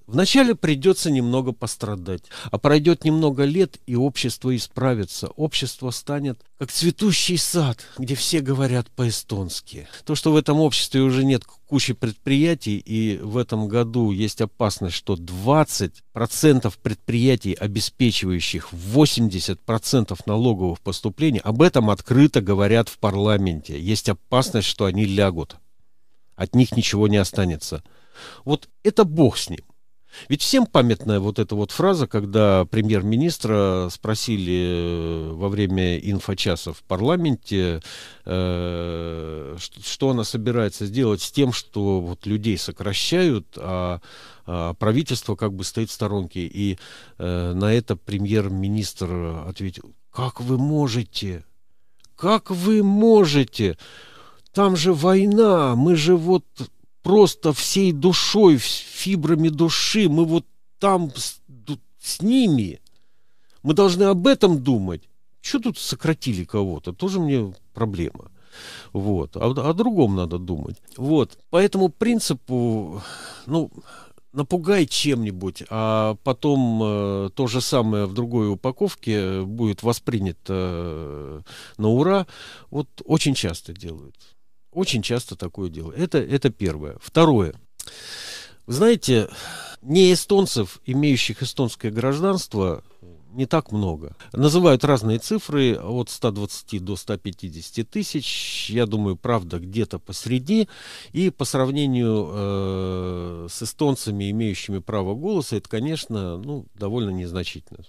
вначале 0.09 0.55
придется 0.55 1.11
немного 1.11 1.51
пострадать, 1.51 2.23
а 2.51 2.57
пройдет 2.57 3.03
немного 3.05 3.45
лет, 3.45 3.79
и 3.85 3.95
общество 3.95 4.55
исправится. 4.55 5.27
Общество 5.35 5.91
станет 5.91 6.41
как 6.57 6.71
цветущий 6.71 7.37
сад, 7.37 7.85
где 7.97 8.15
все 8.15 8.41
говорят 8.41 8.89
по-эстонски. 8.91 9.87
То, 10.05 10.15
что 10.15 10.33
в 10.33 10.35
этом 10.35 10.59
обществе 10.59 11.01
уже 11.01 11.23
нет 11.23 11.43
кучи 11.67 11.93
предприятий, 11.93 12.77
и 12.77 13.17
в 13.17 13.37
этом 13.37 13.67
году 13.67 14.11
есть 14.11 14.41
опасность, 14.41 14.95
что 14.95 15.15
20% 15.15 16.73
предприятий, 16.81 17.53
обеспечивающих 17.53 18.73
80% 18.73 20.19
налоговых 20.25 20.81
поступлений, 20.81 21.39
об 21.43 21.61
этом 21.61 21.89
открыто 21.89 22.41
говорят 22.41 22.89
в 22.89 22.97
парламенте. 22.97 23.79
Есть 23.79 24.09
опасность, 24.09 24.67
что 24.67 24.85
они 24.85 25.05
лягут. 25.05 25.57
От 26.35 26.55
них 26.55 26.75
ничего 26.75 27.07
не 27.07 27.17
останется. 27.17 27.83
Вот 28.45 28.69
это 28.83 29.03
бог 29.03 29.37
с 29.37 29.49
ним. 29.49 29.59
Ведь 30.27 30.41
всем 30.41 30.65
памятная 30.65 31.19
вот 31.19 31.39
эта 31.39 31.55
вот 31.55 31.71
фраза, 31.71 32.07
когда 32.07 32.65
премьер-министра 32.65 33.89
спросили 33.91 35.29
э, 35.29 35.31
во 35.33 35.49
время 35.49 35.97
инфочаса 35.97 36.73
в 36.73 36.83
парламенте, 36.83 37.81
э, 38.25 39.57
что, 39.59 40.09
она 40.09 40.23
собирается 40.23 40.85
сделать 40.85 41.21
с 41.21 41.31
тем, 41.31 41.53
что 41.53 42.01
вот 42.01 42.25
людей 42.25 42.57
сокращают, 42.57 43.47
а, 43.57 44.01
а 44.45 44.73
правительство 44.73 45.35
как 45.35 45.53
бы 45.53 45.63
стоит 45.63 45.89
в 45.89 45.93
сторонке. 45.93 46.41
И 46.41 46.77
э, 47.17 47.53
на 47.53 47.73
это 47.73 47.95
премьер-министр 47.95 49.47
ответил, 49.47 49.93
как 50.11 50.41
вы 50.41 50.57
можете, 50.57 51.45
как 52.15 52.51
вы 52.51 52.83
можете, 52.83 53.77
там 54.53 54.75
же 54.75 54.93
война, 54.93 55.75
мы 55.75 55.95
же 55.95 56.17
вот 56.17 56.43
просто 57.03 57.53
всей 57.53 57.91
душой, 57.91 58.57
фибрами 58.57 59.49
души, 59.49 60.09
мы 60.09 60.25
вот 60.25 60.45
там 60.79 61.11
с, 61.15 61.41
с 62.01 62.21
ними. 62.21 62.79
Мы 63.63 63.73
должны 63.73 64.03
об 64.03 64.27
этом 64.27 64.63
думать. 64.63 65.03
Что 65.41 65.59
тут 65.59 65.77
сократили 65.77 66.43
кого-то? 66.43 66.93
Тоже 66.93 67.19
мне 67.19 67.53
проблема. 67.73 68.31
Вот. 68.93 69.37
А 69.37 69.49
о 69.49 69.73
другом 69.73 70.15
надо 70.15 70.37
думать. 70.37 70.77
Вот. 70.97 71.37
По 71.49 71.57
этому 71.57 71.89
принципу, 71.89 73.01
ну, 73.45 73.71
напугай 74.33 74.85
чем-нибудь, 74.85 75.63
а 75.69 76.15
потом 76.23 76.81
э, 76.83 77.29
то 77.33 77.47
же 77.47 77.61
самое 77.61 78.05
в 78.05 78.13
другой 78.13 78.49
упаковке 78.49 79.41
будет 79.41 79.83
воспринято 79.83 80.53
э, 80.53 81.41
на 81.77 81.89
ура, 81.89 82.27
вот 82.69 82.87
очень 83.05 83.33
часто 83.33 83.73
делают. 83.73 84.15
Очень 84.71 85.01
часто 85.01 85.35
такое 85.35 85.69
дело. 85.69 85.91
Это, 85.91 86.19
это 86.19 86.49
первое. 86.49 86.97
Второе. 87.01 87.53
Вы 88.67 88.73
знаете, 88.73 89.29
не 89.81 90.13
эстонцев, 90.13 90.79
имеющих 90.85 91.41
эстонское 91.41 91.91
гражданство, 91.91 92.83
не 93.31 93.45
так 93.45 93.71
много. 93.71 94.15
Называют 94.33 94.83
разные 94.83 95.19
цифры, 95.19 95.75
от 95.75 96.09
120 96.09 96.83
до 96.83 96.95
150 96.95 97.89
тысяч. 97.89 98.69
Я 98.69 98.85
думаю, 98.85 99.15
правда, 99.15 99.59
где-то 99.59 99.99
посреди. 99.99 100.67
И 101.11 101.29
по 101.29 101.45
сравнению 101.45 102.29
э, 102.31 103.47
с 103.49 103.63
эстонцами, 103.63 104.29
имеющими 104.31 104.79
право 104.79 105.15
голоса, 105.15 105.57
это, 105.57 105.69
конечно, 105.69 106.37
ну, 106.37 106.65
довольно 106.73 107.11
незначительно. 107.11 107.83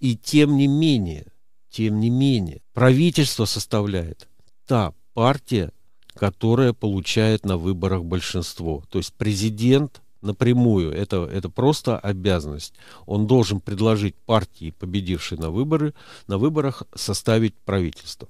И 0.00 0.16
тем 0.16 0.56
не 0.56 0.66
менее, 0.66 1.26
тем 1.70 2.00
не 2.00 2.10
менее, 2.10 2.62
правительство 2.72 3.44
составляет 3.44 4.28
та 4.66 4.94
партия, 5.14 5.72
которая 6.16 6.72
получает 6.72 7.44
на 7.44 7.56
выборах 7.56 8.04
большинство. 8.04 8.82
То 8.90 8.98
есть 8.98 9.12
президент 9.14 10.00
напрямую, 10.22 10.92
это, 10.92 11.28
это 11.32 11.48
просто 11.48 11.98
обязанность. 11.98 12.74
Он 13.06 13.26
должен 13.26 13.60
предложить 13.60 14.16
партии, 14.16 14.74
победившей 14.78 15.38
на, 15.38 15.50
выборы, 15.50 15.94
на 16.26 16.38
выборах, 16.38 16.82
составить 16.94 17.54
правительство. 17.54 18.28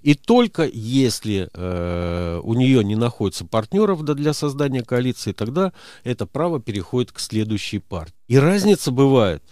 И 0.00 0.14
только 0.14 0.66
если 0.66 1.50
э, 1.52 2.40
у 2.42 2.54
нее 2.54 2.82
не 2.82 2.96
находится 2.96 3.44
партнеров 3.44 4.02
для 4.04 4.32
создания 4.32 4.82
коалиции, 4.82 5.32
тогда 5.32 5.72
это 6.02 6.24
право 6.26 6.60
переходит 6.60 7.12
к 7.12 7.20
следующей 7.20 7.78
партии. 7.78 8.14
И 8.28 8.38
разница 8.38 8.90
бывает 8.90 9.42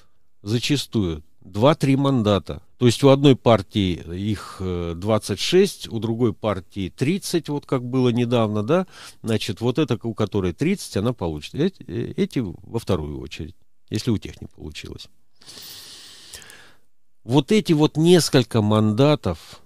зачастую 0.43 1.23
2-3 1.45 1.97
мандата. 1.97 2.63
То 2.79 2.87
есть 2.87 3.03
у 3.05 3.09
одной 3.09 3.37
партии 3.37 4.03
их 4.17 4.57
26, 4.61 5.87
э, 5.87 5.91
у 5.91 5.99
другой 5.99 6.33
партии 6.33 6.93
30, 6.95 7.49
вот 7.51 7.67
как 7.67 7.85
было 7.85 8.09
недавно, 8.09 8.63
да, 8.63 8.87
значит, 9.23 9.61
вот 9.61 9.79
эта, 9.79 9.99
у 10.03 10.15
которой 10.15 10.53
30, 10.53 10.97
она 10.97 11.13
получит. 11.13 11.55
Эти, 11.55 11.83
э, 11.87 12.15
эти 12.17 12.39
во 12.41 12.79
вторую 12.79 13.21
очередь, 13.21 13.55
если 13.91 14.11
у 14.11 14.19
тех 14.19 14.41
не 14.41 14.47
получилось. 14.47 15.09
Вот 17.23 17.53
эти 17.53 17.75
вот 17.75 17.97
несколько 17.97 18.63
мандатов 18.63 19.61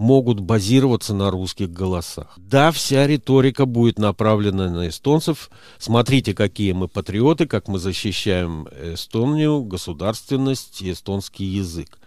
могут 0.00 0.40
базироваться 0.40 1.12
на 1.12 1.30
русских 1.30 1.70
голосах. 1.70 2.32
Да, 2.38 2.72
вся 2.72 3.06
риторика 3.06 3.66
будет 3.66 3.98
направлена 3.98 4.70
на 4.70 4.88
эстонцев. 4.88 5.50
Смотрите, 5.78 6.32
какие 6.32 6.72
мы 6.72 6.88
патриоты, 6.88 7.46
как 7.46 7.68
мы 7.68 7.78
защищаем 7.78 8.66
Эстонию, 8.82 9.62
государственность 9.62 10.82
эстонский 10.82 11.44
язык. 11.44 11.98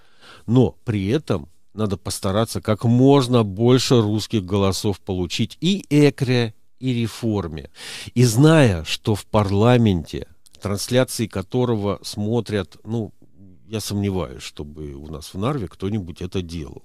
Но 0.47 0.75
при 0.85 1.07
этом 1.07 1.49
надо 1.75 1.95
постараться 1.97 2.61
как 2.61 2.83
можно 2.83 3.43
больше 3.43 4.01
русских 4.01 4.43
голосов 4.43 4.99
получить 4.99 5.59
и 5.61 5.85
ЭКРЕ, 5.91 6.55
и 6.79 6.93
реформе. 6.93 7.69
И 8.15 8.23
зная, 8.23 8.83
что 8.85 9.13
в 9.13 9.27
парламенте, 9.27 10.27
трансляции 10.59 11.27
которого 11.27 11.99
смотрят, 12.01 12.75
ну, 12.83 13.13
я 13.67 13.79
сомневаюсь, 13.79 14.41
чтобы 14.41 14.93
у 14.93 15.07
нас 15.11 15.35
в 15.35 15.37
Нарве 15.37 15.67
кто-нибудь 15.67 16.23
это 16.23 16.41
делал. 16.41 16.81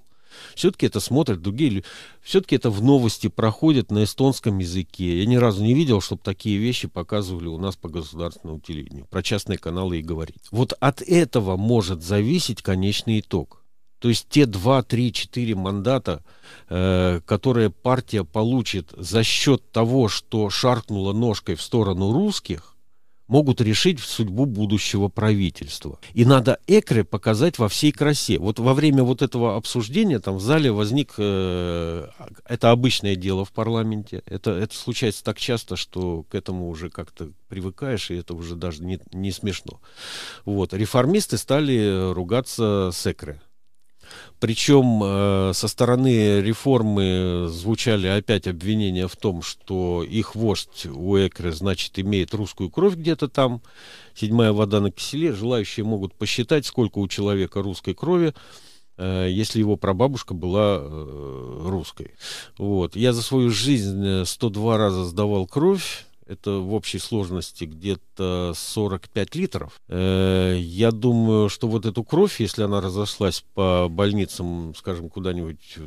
Все-таки 0.55 0.86
это 0.86 1.01
смотрят 1.01 1.41
другие 1.41 1.70
люди. 1.70 1.86
Все-таки 2.22 2.57
это 2.57 2.70
в 2.70 2.82
новости 2.82 3.28
проходит 3.28 3.91
на 3.91 4.05
эстонском 4.05 4.59
языке. 4.59 5.18
Я 5.18 5.26
ни 5.26 5.36
разу 5.36 5.62
не 5.62 5.74
видел, 5.74 6.01
чтобы 6.01 6.22
такие 6.22 6.59
вещи 6.59 6.89
показывали 6.89 7.47
у 7.49 7.59
нас 7.59 7.76
по 7.76 7.89
государственному 7.89 8.61
телевидению. 8.61 9.07
Про 9.11 9.22
частные 9.22 9.59
каналы 9.59 9.99
и 9.99 10.03
говорить. 10.03 10.43
Вот 10.51 10.72
от 10.80 11.03
этого 11.03 11.57
может 11.57 12.03
зависеть 12.03 12.62
конечный 12.62 13.20
итог. 13.20 13.62
То 13.99 14.09
есть 14.09 14.28
те 14.28 14.47
2, 14.47 14.82
3, 14.82 15.12
4 15.12 15.55
мандата, 15.57 16.22
э, 16.68 17.20
которые 17.26 17.70
партия 17.70 18.24
получит 18.24 18.93
за 18.97 19.24
счет 19.24 19.72
того, 19.72 20.09
что 20.09 20.51
шаркнула 20.51 21.12
ножкой 21.12 21.57
в 21.57 21.62
сторону 21.62 22.12
русских, 22.12 22.76
могут 23.29 23.61
решить 23.61 24.01
судьбу 24.01 24.47
будущего 24.47 25.09
правительства. 25.09 25.99
И 26.14 26.24
надо 26.24 26.59
Экре 26.66 27.05
показать 27.05 27.59
во 27.59 27.68
всей 27.68 27.93
красе. 27.93 28.39
Вот 28.39 28.59
во 28.59 28.74
время 28.74 29.05
вот 29.05 29.22
этого 29.22 29.57
обсуждения 29.57 30.18
там 30.18 30.37
в 30.37 30.41
зале 30.41 30.72
возник, 30.72 31.14
э, 31.18 32.09
это 32.47 32.70
обычное 32.70 33.16
дело 33.16 33.45
в 33.45 33.53
парламенте, 33.53 34.22
это, 34.26 34.53
это 34.53 34.74
случается 34.74 35.22
так 35.22 35.39
часто, 35.39 35.76
что 35.76 36.24
к 36.24 36.35
этому 36.35 36.68
уже 36.68 36.91
как-то 36.91 37.31
привыкаешь, 37.49 38.11
и 38.11 38.16
это 38.16 38.35
уже 38.35 38.57
даже 38.57 38.83
не, 38.83 38.99
не 39.12 39.31
смешно. 39.31 39.81
Вот. 40.45 40.72
Реформисты 40.72 41.37
стали 41.37 42.12
ругаться 42.12 42.91
с 42.93 43.07
Экре. 43.07 43.41
Причем 44.40 45.00
э, 45.02 45.52
со 45.54 45.68
стороны 45.68 46.40
реформы 46.40 47.46
звучали 47.48 48.06
опять 48.06 48.46
обвинения 48.46 49.09
в 49.09 49.16
том, 49.16 49.42
что 49.42 50.04
их 50.04 50.34
вождь 50.34 50.86
Уэкры, 50.86 51.52
значит, 51.52 51.98
имеет 51.98 52.34
русскую 52.34 52.70
кровь 52.70 52.94
где-то 52.94 53.28
там, 53.28 53.62
седьмая 54.14 54.52
вода 54.52 54.80
на 54.80 54.90
киселе. 54.90 55.32
Желающие 55.32 55.84
могут 55.84 56.14
посчитать, 56.14 56.66
сколько 56.66 56.98
у 56.98 57.09
человека 57.09 57.62
русской 57.62 57.94
крови, 57.94 58.32
э, 58.96 59.28
если 59.30 59.59
его 59.59 59.76
прабабушка 59.76 60.34
была 60.34 60.78
э, 60.80 61.61
русской. 61.66 62.12
Вот. 62.59 62.94
Я 62.94 63.12
за 63.12 63.22
свою 63.22 63.50
жизнь 63.50 64.24
102 64.24 64.78
раза 64.78 65.04
сдавал 65.04 65.46
кровь, 65.46 66.07
это 66.29 66.59
в 66.59 66.74
общей 66.74 66.99
сложности 66.99 67.64
где-то 67.64 68.53
45 68.55 69.35
литров. 69.35 69.81
Э, 69.89 70.57
я 70.61 70.91
думаю, 70.91 71.49
что 71.49 71.68
вот 71.68 71.87
эту 71.87 72.05
кровь, 72.05 72.41
если 72.41 72.62
она 72.62 72.81
разошлась 72.81 73.45
по 73.55 73.89
больницам, 73.89 74.74
скажем, 74.76 75.09
куда-нибудь 75.09 75.79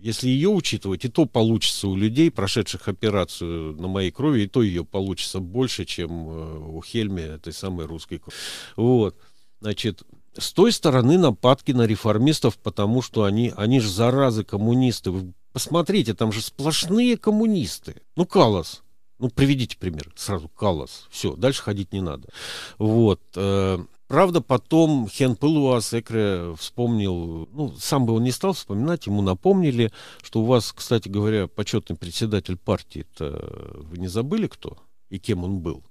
если 0.00 0.28
ее 0.28 0.48
учитывать, 0.48 1.04
и 1.04 1.08
то 1.08 1.26
получится 1.26 1.86
у 1.86 1.94
людей, 1.94 2.28
прошедших 2.28 2.88
операцию 2.88 3.76
на 3.80 3.86
моей 3.86 4.10
крови, 4.10 4.42
и 4.42 4.48
то 4.48 4.60
ее 4.60 4.84
получится 4.84 5.38
больше, 5.38 5.84
чем 5.84 6.28
э, 6.28 6.58
у 6.58 6.82
Хельми, 6.82 7.20
этой 7.20 7.52
самой 7.52 7.86
русской 7.86 8.18
крови. 8.18 8.36
Вот. 8.76 9.16
Значит, 9.60 10.02
с 10.36 10.52
той 10.52 10.72
стороны 10.72 11.18
нападки 11.18 11.70
на 11.70 11.86
реформистов, 11.86 12.58
потому 12.58 13.00
что 13.00 13.22
они, 13.22 13.52
они 13.56 13.78
же 13.78 13.88
заразы 13.88 14.42
коммунисты. 14.42 15.12
Вы 15.12 15.34
посмотрите, 15.52 16.14
там 16.14 16.32
же 16.32 16.40
сплошные 16.40 17.16
коммунисты. 17.16 18.02
Ну, 18.16 18.26
Калас, 18.26 18.81
ну, 19.22 19.30
приведите 19.30 19.78
пример. 19.78 20.12
Сразу 20.16 20.48
Каллас. 20.48 21.06
Все, 21.08 21.36
дальше 21.36 21.62
ходить 21.62 21.92
не 21.92 22.00
надо. 22.00 22.28
Вот. 22.76 23.20
Э, 23.36 23.78
правда, 24.08 24.40
потом 24.40 25.08
Хен 25.08 25.36
Пылуас 25.36 25.94
Экре 25.94 26.56
вспомнил, 26.58 27.48
ну, 27.52 27.72
сам 27.78 28.04
бы 28.04 28.14
он 28.14 28.24
не 28.24 28.32
стал 28.32 28.52
вспоминать, 28.52 29.06
ему 29.06 29.22
напомнили, 29.22 29.92
что 30.22 30.40
у 30.40 30.44
вас, 30.44 30.72
кстати 30.72 31.08
говоря, 31.08 31.46
почетный 31.46 31.96
председатель 31.96 32.56
партии, 32.56 33.06
это 33.14 33.76
вы 33.76 33.98
не 33.98 34.08
забыли 34.08 34.48
кто 34.48 34.76
и 35.08 35.20
кем 35.20 35.44
он 35.44 35.60
был? 35.60 35.84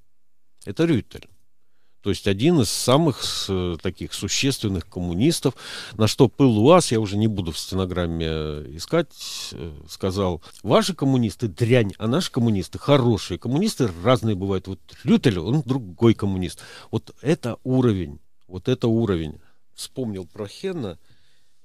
Это 0.66 0.84
Рютель. 0.84 1.30
То 2.02 2.10
есть 2.10 2.28
один 2.28 2.60
из 2.62 2.70
самых 2.70 3.24
э, 3.48 3.78
таких 3.82 4.14
существенных 4.14 4.88
коммунистов, 4.90 5.56
на 5.94 6.08
что 6.08 6.28
пыл 6.28 6.58
УАЗ, 6.66 6.94
я 6.94 7.00
уже 7.00 7.16
не 7.16 7.28
буду 7.28 7.52
в 7.52 7.60
стенограмме 7.60 8.28
э, 8.28 8.72
искать, 8.76 9.50
э, 9.52 9.72
сказал, 9.88 10.42
ваши 10.64 10.96
коммунисты 10.96 11.48
дрянь, 11.48 11.94
а 12.00 12.08
наши 12.08 12.32
коммунисты 12.32 12.80
хорошие. 12.80 13.38
Коммунисты 13.38 13.90
разные 14.04 14.36
бывают. 14.36 14.68
Вот 14.68 14.80
Лютель, 15.04 15.40
он 15.40 15.62
другой 15.62 16.16
коммунист. 16.16 16.62
Вот 16.90 17.14
это 17.22 17.58
уровень, 17.64 18.20
вот 18.48 18.68
это 18.68 18.88
уровень. 18.88 19.40
Вспомнил 19.76 20.26
про 20.26 20.48
Хенна 20.48 20.98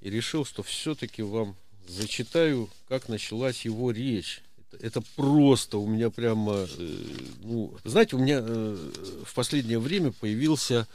и 0.01 0.09
решил, 0.09 0.45
что 0.45 0.61
все-таки 0.61 1.23
вам 1.23 1.55
зачитаю, 1.87 2.69
как 2.87 3.09
началась 3.09 3.65
его 3.65 3.89
речь 3.89 4.43
это 4.81 5.01
просто 5.15 5.77
у 5.77 5.87
меня 5.87 6.09
прямо, 6.09 6.67
э, 6.77 6.97
ну, 7.43 7.73
знаете, 7.83 8.15
у 8.15 8.19
меня 8.19 8.39
э, 8.41 8.77
в 9.25 9.33
последнее 9.33 9.79
время 9.79 10.11
появился 10.11 10.87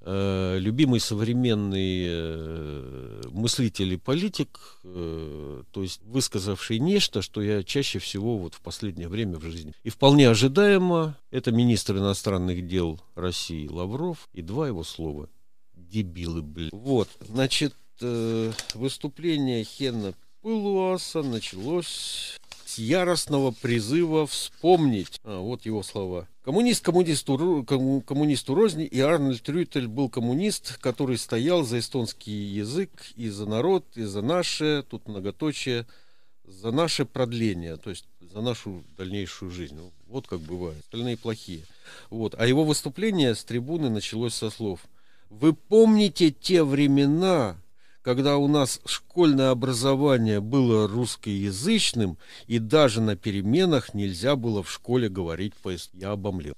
э, 0.00 0.58
любимый 0.58 1.00
современный 1.00 3.30
мыслитель 3.30 3.94
и 3.94 3.96
политик, 3.96 4.78
то 4.82 5.64
есть 5.76 6.00
высказавший 6.02 6.78
нечто, 6.78 7.22
что 7.22 7.42
я 7.42 7.62
чаще 7.62 7.98
всего 7.98 8.38
вот 8.38 8.54
в 8.54 8.60
последнее 8.60 9.08
время 9.08 9.38
в 9.38 9.44
жизни. 9.44 9.74
И 9.84 9.90
вполне 9.90 10.28
ожидаемо, 10.28 11.16
это 11.30 11.52
министр 11.52 11.98
иностранных 11.98 12.66
дел 12.66 13.00
России 13.14 13.68
Лавров 13.68 14.28
и 14.32 14.42
два 14.42 14.68
его 14.68 14.84
слова. 14.84 15.28
Дебилы, 15.74 16.42
блин. 16.42 16.70
Вот, 16.72 17.08
значит, 17.20 17.74
выступление 18.74 19.64
Хенна 19.64 20.14
Пылуаса 20.42 21.22
началось 21.22 22.38
яростного 22.80 23.52
призыва 23.52 24.26
вспомнить. 24.26 25.20
А, 25.24 25.40
вот 25.40 25.66
его 25.66 25.82
слова. 25.82 26.26
Коммунист 26.42 26.84
коммунисту, 26.84 27.64
коммунисту 28.06 28.54
розни, 28.54 28.86
и 28.86 28.98
Арнольд 29.00 29.46
Рютель 29.48 29.86
был 29.86 30.08
коммунист, 30.08 30.78
который 30.78 31.18
стоял 31.18 31.62
за 31.62 31.78
эстонский 31.78 32.32
язык 32.32 32.90
и 33.14 33.28
за 33.28 33.46
народ, 33.46 33.84
и 33.94 34.02
за 34.02 34.22
наше, 34.22 34.84
тут 34.88 35.06
многоточие, 35.06 35.86
за 36.44 36.72
наше 36.72 37.04
продление, 37.04 37.76
то 37.76 37.90
есть 37.90 38.06
за 38.20 38.40
нашу 38.40 38.82
дальнейшую 38.96 39.50
жизнь. 39.50 39.78
Вот 40.06 40.26
как 40.26 40.40
бывает. 40.40 40.80
Остальные 40.80 41.16
плохие. 41.16 41.62
Вот. 42.08 42.34
А 42.38 42.46
его 42.46 42.64
выступление 42.64 43.34
с 43.34 43.44
трибуны 43.44 43.90
началось 43.90 44.34
со 44.34 44.50
слов. 44.50 44.80
Вы 45.28 45.52
помните 45.52 46.30
те 46.30 46.64
времена, 46.64 47.56
когда 48.02 48.38
у 48.38 48.48
нас 48.48 48.80
школьное 48.84 49.50
образование 49.50 50.40
было 50.40 50.88
русскоязычным, 50.88 52.18
и 52.46 52.58
даже 52.58 53.00
на 53.00 53.16
переменах 53.16 53.94
нельзя 53.94 54.36
было 54.36 54.62
в 54.62 54.70
школе 54.70 55.08
говорить 55.08 55.54
по 55.54 55.72
Я 55.92 56.12
обомлел. 56.12 56.54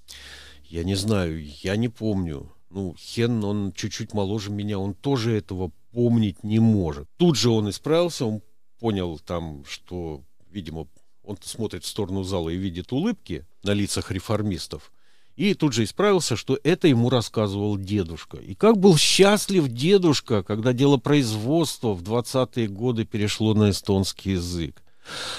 Я 0.63 0.83
не 0.83 0.95
знаю, 0.95 1.43
я 1.61 1.75
не 1.75 1.89
помню. 1.89 2.51
Ну, 2.69 2.95
Хен, 2.97 3.43
он 3.43 3.73
чуть-чуть 3.73 4.13
моложе 4.13 4.51
меня, 4.51 4.79
он 4.79 4.95
тоже 4.95 5.35
этого 5.35 5.71
помнить 5.91 6.43
не 6.43 6.59
может. 6.59 7.07
Тут 7.17 7.37
же 7.37 7.49
он 7.49 7.69
исправился, 7.69 8.25
он 8.25 8.41
понял 8.79 9.19
там, 9.19 9.63
что, 9.65 10.23
видимо, 10.49 10.87
он 11.23 11.37
смотрит 11.41 11.83
в 11.83 11.87
сторону 11.87 12.23
зала 12.23 12.49
и 12.49 12.57
видит 12.57 12.91
улыбки 12.91 13.45
на 13.63 13.71
лицах 13.73 14.11
реформистов. 14.11 14.91
И 15.35 15.55
тут 15.55 15.73
же 15.73 15.83
исправился, 15.83 16.35
что 16.35 16.59
это 16.63 16.87
ему 16.87 17.09
рассказывал 17.09 17.77
дедушка. 17.77 18.37
И 18.37 18.53
как 18.53 18.77
был 18.77 18.97
счастлив 18.97 19.67
дедушка, 19.67 20.43
когда 20.43 20.73
дело 20.73 20.97
производства 20.97 21.93
в 21.93 22.03
20-е 22.03 22.67
годы 22.67 23.05
перешло 23.05 23.55
на 23.55 23.71
эстонский 23.71 24.33
язык. 24.33 24.83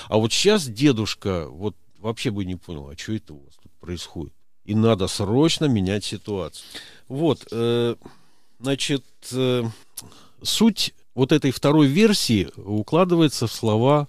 А 0.08 0.18
вот 0.18 0.32
сейчас 0.32 0.66
дедушка 0.66 1.46
вот 1.48 1.76
вообще 1.98 2.30
бы 2.30 2.44
не 2.44 2.56
понял, 2.56 2.88
а 2.88 2.98
что 2.98 3.12
это 3.12 3.34
у 3.34 3.38
вас 3.38 3.54
тут 3.62 3.72
происходит. 3.80 4.34
И 4.64 4.74
надо 4.74 5.06
срочно 5.06 5.66
менять 5.66 6.04
ситуацию. 6.04 6.66
Вот, 7.08 7.46
э, 7.52 7.94
значит, 8.58 9.04
э, 9.30 9.62
суть 10.42 10.94
вот 11.14 11.30
этой 11.30 11.52
второй 11.52 11.86
версии 11.86 12.48
укладывается 12.56 13.46
в 13.46 13.52
слова 13.52 14.08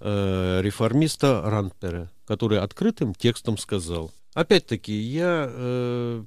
э, 0.00 0.60
реформиста 0.62 1.40
Рандпера, 1.42 2.10
который 2.26 2.58
открытым 2.58 3.14
текстом 3.14 3.56
сказал– 3.56 4.10
Опять-таки, 4.34 4.94
я 4.94 5.46
э, 5.46 6.24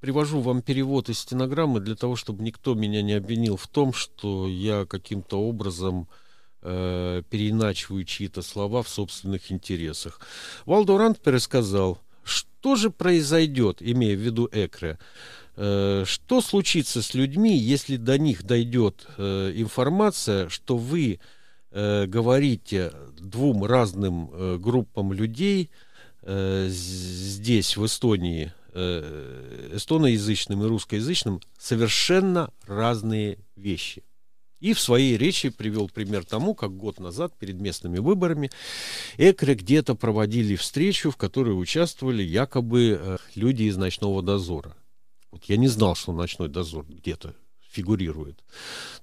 привожу 0.00 0.40
вам 0.40 0.62
перевод 0.62 1.10
из 1.10 1.18
стенограммы 1.18 1.80
для 1.80 1.96
того, 1.96 2.16
чтобы 2.16 2.42
никто 2.42 2.74
меня 2.74 3.02
не 3.02 3.12
обвинил 3.12 3.56
в 3.56 3.68
том, 3.68 3.92
что 3.92 4.48
я 4.48 4.86
каким-то 4.86 5.40
образом 5.40 6.08
э, 6.62 7.22
переиначиваю 7.28 8.04
чьи-то 8.04 8.40
слова 8.40 8.82
в 8.82 8.88
собственных 8.88 9.52
интересах. 9.52 10.20
Валдо 10.64 10.96
Рандпер 10.96 11.38
сказал, 11.40 11.98
что 12.24 12.74
же 12.76 12.90
произойдет, 12.90 13.78
имея 13.80 14.16
в 14.16 14.20
виду 14.20 14.48
Экре, 14.50 14.98
э, 15.56 16.04
что 16.06 16.40
случится 16.40 17.02
с 17.02 17.12
людьми, 17.12 17.54
если 17.54 17.96
до 17.96 18.16
них 18.16 18.44
дойдет 18.44 19.06
э, 19.18 19.52
информация, 19.56 20.48
что 20.48 20.78
вы 20.78 21.20
э, 21.70 22.06
говорите 22.06 22.94
двум 23.20 23.64
разным 23.64 24.30
э, 24.32 24.56
группам 24.58 25.12
людей 25.12 25.70
э, 26.22 26.68
здесь, 26.68 27.76
в 27.76 27.84
Эстонии, 27.84 28.52
э, 28.74 29.70
эстоноязычным 29.74 30.64
и 30.64 30.66
русскоязычным, 30.66 31.40
совершенно 31.58 32.50
разные 32.66 33.38
вещи. 33.56 34.02
И 34.60 34.74
в 34.74 34.80
своей 34.80 35.16
речи 35.16 35.48
привел 35.48 35.88
пример 35.88 36.24
тому, 36.24 36.54
как 36.54 36.76
год 36.76 37.00
назад 37.00 37.36
перед 37.36 37.60
местными 37.60 37.98
выборами 37.98 38.50
Экре 39.18 39.54
где-то 39.54 39.96
проводили 39.96 40.54
встречу, 40.54 41.10
в 41.10 41.16
которой 41.16 41.50
участвовали 41.50 42.22
якобы 42.22 42.98
э, 43.00 43.16
люди 43.34 43.64
из 43.64 43.76
ночного 43.76 44.22
дозора. 44.22 44.76
Вот 45.32 45.44
я 45.46 45.56
не 45.56 45.66
знал, 45.66 45.96
что 45.96 46.12
ночной 46.12 46.48
дозор 46.48 46.86
где-то 46.88 47.34
фигурирует. 47.72 48.38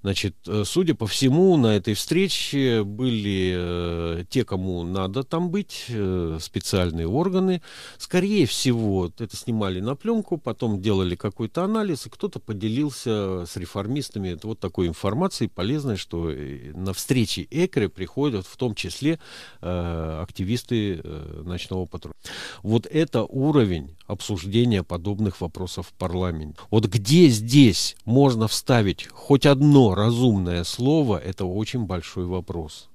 Значит, 0.02 0.36
э, 0.48 0.64
судя 0.66 0.96
по 0.96 1.08
всему, 1.08 1.58
на 1.58 1.76
этой 1.76 1.94
встрече 1.94 2.84
были 2.84 3.54
э, 3.56 4.24
те, 4.30 4.46
кому 4.46 4.84
надо 4.84 5.24
там 5.24 5.50
быть, 5.50 5.86
э, 5.90 6.38
специальные 6.40 7.08
органы. 7.08 7.62
Скорее 7.98 8.46
всего, 8.46 9.12
это 9.18 9.36
снимали 9.36 9.82
на 9.82 9.96
пленку, 9.96 10.38
потом 10.38 10.82
делали 10.82 11.16
какой-то 11.16 11.64
анализ, 11.64 12.06
и 12.06 12.10
кто-то 12.10 12.40
поделился 12.40 13.46
с 13.46 13.58
реформистами 13.58 14.38
вот 14.42 14.60
такой 14.60 14.88
информацией 14.88 15.50
полезной, 15.50 15.98
что 15.98 16.32
на 16.74 16.94
встречи 16.94 17.48
ЭКРы 17.52 17.90
приходят 17.90 18.46
в 18.46 18.56
том 18.56 18.76
числе 18.76 19.20
активисты 19.62 21.02
ночного 21.44 21.86
патруля. 21.86 22.16
Вот 22.64 22.86
это 22.86 23.24
уровень 23.24 23.96
обсуждения 24.08 24.84
подобных 24.84 25.42
вопросов 25.42 25.88
в 25.88 25.94
парламенте. 25.94 26.60
Вот 26.72 26.86
где 26.86 27.28
здесь 27.28 27.96
можно 28.06 28.48
вставить 28.60 29.08
хоть 29.08 29.46
одно 29.46 29.96
разумное 29.96 30.66
слово, 30.66 31.18
это 31.18 31.46
очень 31.46 31.86
большой 31.86 32.26
вопрос. 32.26 32.90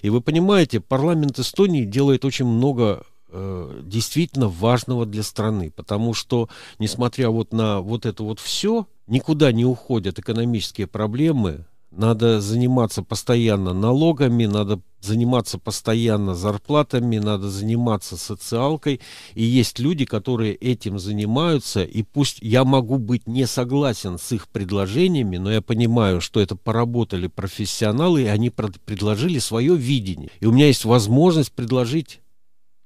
И 0.00 0.08
вы 0.08 0.22
понимаете, 0.22 0.80
парламент 0.80 1.38
Эстонии 1.38 1.84
делает 1.84 2.24
очень 2.24 2.46
много 2.46 3.04
э, 3.28 3.82
действительно 3.84 4.48
важного 4.48 5.04
для 5.04 5.22
страны, 5.22 5.70
потому 5.70 6.14
что, 6.14 6.48
несмотря 6.78 7.28
вот 7.28 7.52
на 7.52 7.82
вот 7.82 8.06
это 8.06 8.22
вот 8.22 8.40
все, 8.40 8.86
никуда 9.06 9.52
не 9.52 9.66
уходят 9.66 10.18
экономические 10.18 10.86
проблемы, 10.86 11.66
надо 11.96 12.40
заниматься 12.40 13.02
постоянно 13.02 13.72
налогами, 13.72 14.46
надо 14.46 14.80
заниматься 15.00 15.58
постоянно 15.58 16.34
зарплатами, 16.34 17.18
надо 17.18 17.50
заниматься 17.50 18.16
социалкой. 18.16 19.00
И 19.34 19.42
есть 19.42 19.78
люди, 19.78 20.04
которые 20.04 20.54
этим 20.54 20.98
занимаются, 20.98 21.84
и 21.84 22.02
пусть 22.02 22.38
я 22.40 22.64
могу 22.64 22.98
быть 22.98 23.26
не 23.26 23.46
согласен 23.46 24.18
с 24.18 24.32
их 24.32 24.48
предложениями, 24.48 25.36
но 25.36 25.52
я 25.52 25.60
понимаю, 25.60 26.20
что 26.20 26.40
это 26.40 26.56
поработали 26.56 27.26
профессионалы, 27.26 28.22
и 28.22 28.26
они 28.26 28.50
предложили 28.50 29.38
свое 29.38 29.76
видение. 29.76 30.30
И 30.40 30.46
у 30.46 30.52
меня 30.52 30.66
есть 30.66 30.84
возможность 30.84 31.52
предложить 31.52 32.20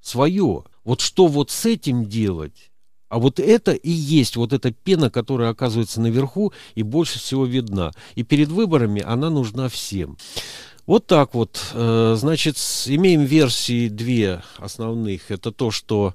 свое. 0.00 0.64
Вот 0.84 1.00
что 1.00 1.26
вот 1.26 1.50
с 1.50 1.66
этим 1.66 2.06
делать? 2.06 2.70
А 3.08 3.18
вот 3.18 3.40
это 3.40 3.72
и 3.72 3.90
есть 3.90 4.36
вот 4.36 4.52
эта 4.52 4.70
пена, 4.70 5.10
которая 5.10 5.50
оказывается 5.50 6.00
наверху 6.00 6.52
и 6.74 6.82
больше 6.82 7.18
всего 7.18 7.46
видна. 7.46 7.92
И 8.14 8.22
перед 8.22 8.48
выборами 8.48 9.02
она 9.02 9.30
нужна 9.30 9.68
всем. 9.68 10.16
Вот 10.86 11.06
так 11.06 11.34
вот. 11.34 11.60
Э, 11.74 12.16
значит, 12.18 12.56
имеем 12.86 13.24
версии 13.24 13.88
две 13.88 14.42
основных. 14.56 15.30
Это 15.30 15.52
то, 15.52 15.70
что 15.70 16.14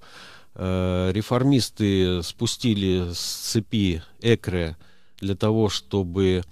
э, 0.56 1.12
реформисты 1.14 2.24
спустили 2.24 3.12
с 3.14 3.20
цепи 3.20 4.04
Экре 4.22 4.78
для 5.20 5.36
того, 5.36 5.70
чтобы 5.70 6.44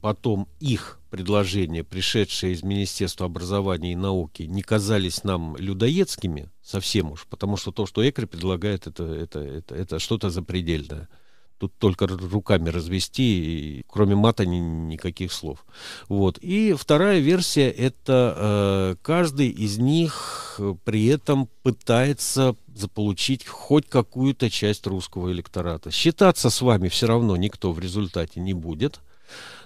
потом 0.00 0.48
их 0.60 0.97
предложения, 1.08 1.84
пришедшие 1.84 2.52
из 2.52 2.62
Министерства 2.62 3.26
образования 3.26 3.92
и 3.92 3.96
науки, 3.96 4.42
не 4.42 4.62
казались 4.62 5.24
нам 5.24 5.56
людоедскими 5.56 6.50
совсем 6.62 7.12
уж, 7.12 7.26
потому 7.28 7.56
что 7.56 7.72
то, 7.72 7.86
что 7.86 8.08
ЭКРИ 8.08 8.26
предлагает, 8.26 8.86
это, 8.86 9.04
это, 9.04 9.40
это, 9.40 9.74
это 9.74 9.98
что-то 9.98 10.30
запредельное. 10.30 11.08
Тут 11.58 11.72
только 11.78 12.06
руками 12.06 12.68
развести, 12.68 13.80
и 13.80 13.82
кроме 13.88 14.14
мата 14.14 14.46
ни, 14.46 14.58
никаких 14.58 15.32
слов. 15.32 15.66
Вот. 16.08 16.38
И 16.38 16.72
вторая 16.78 17.18
версия 17.18 17.68
это 17.68 18.34
э, 18.36 18.96
каждый 19.02 19.48
из 19.48 19.76
них 19.78 20.60
при 20.84 21.06
этом 21.06 21.48
пытается 21.64 22.54
заполучить 22.72 23.44
хоть 23.44 23.88
какую-то 23.88 24.50
часть 24.50 24.86
русского 24.86 25.32
электората. 25.32 25.90
Считаться 25.90 26.48
с 26.48 26.62
вами 26.62 26.88
все 26.88 27.08
равно 27.08 27.36
никто 27.36 27.72
в 27.72 27.80
результате 27.80 28.38
не 28.38 28.54
будет 28.54 29.00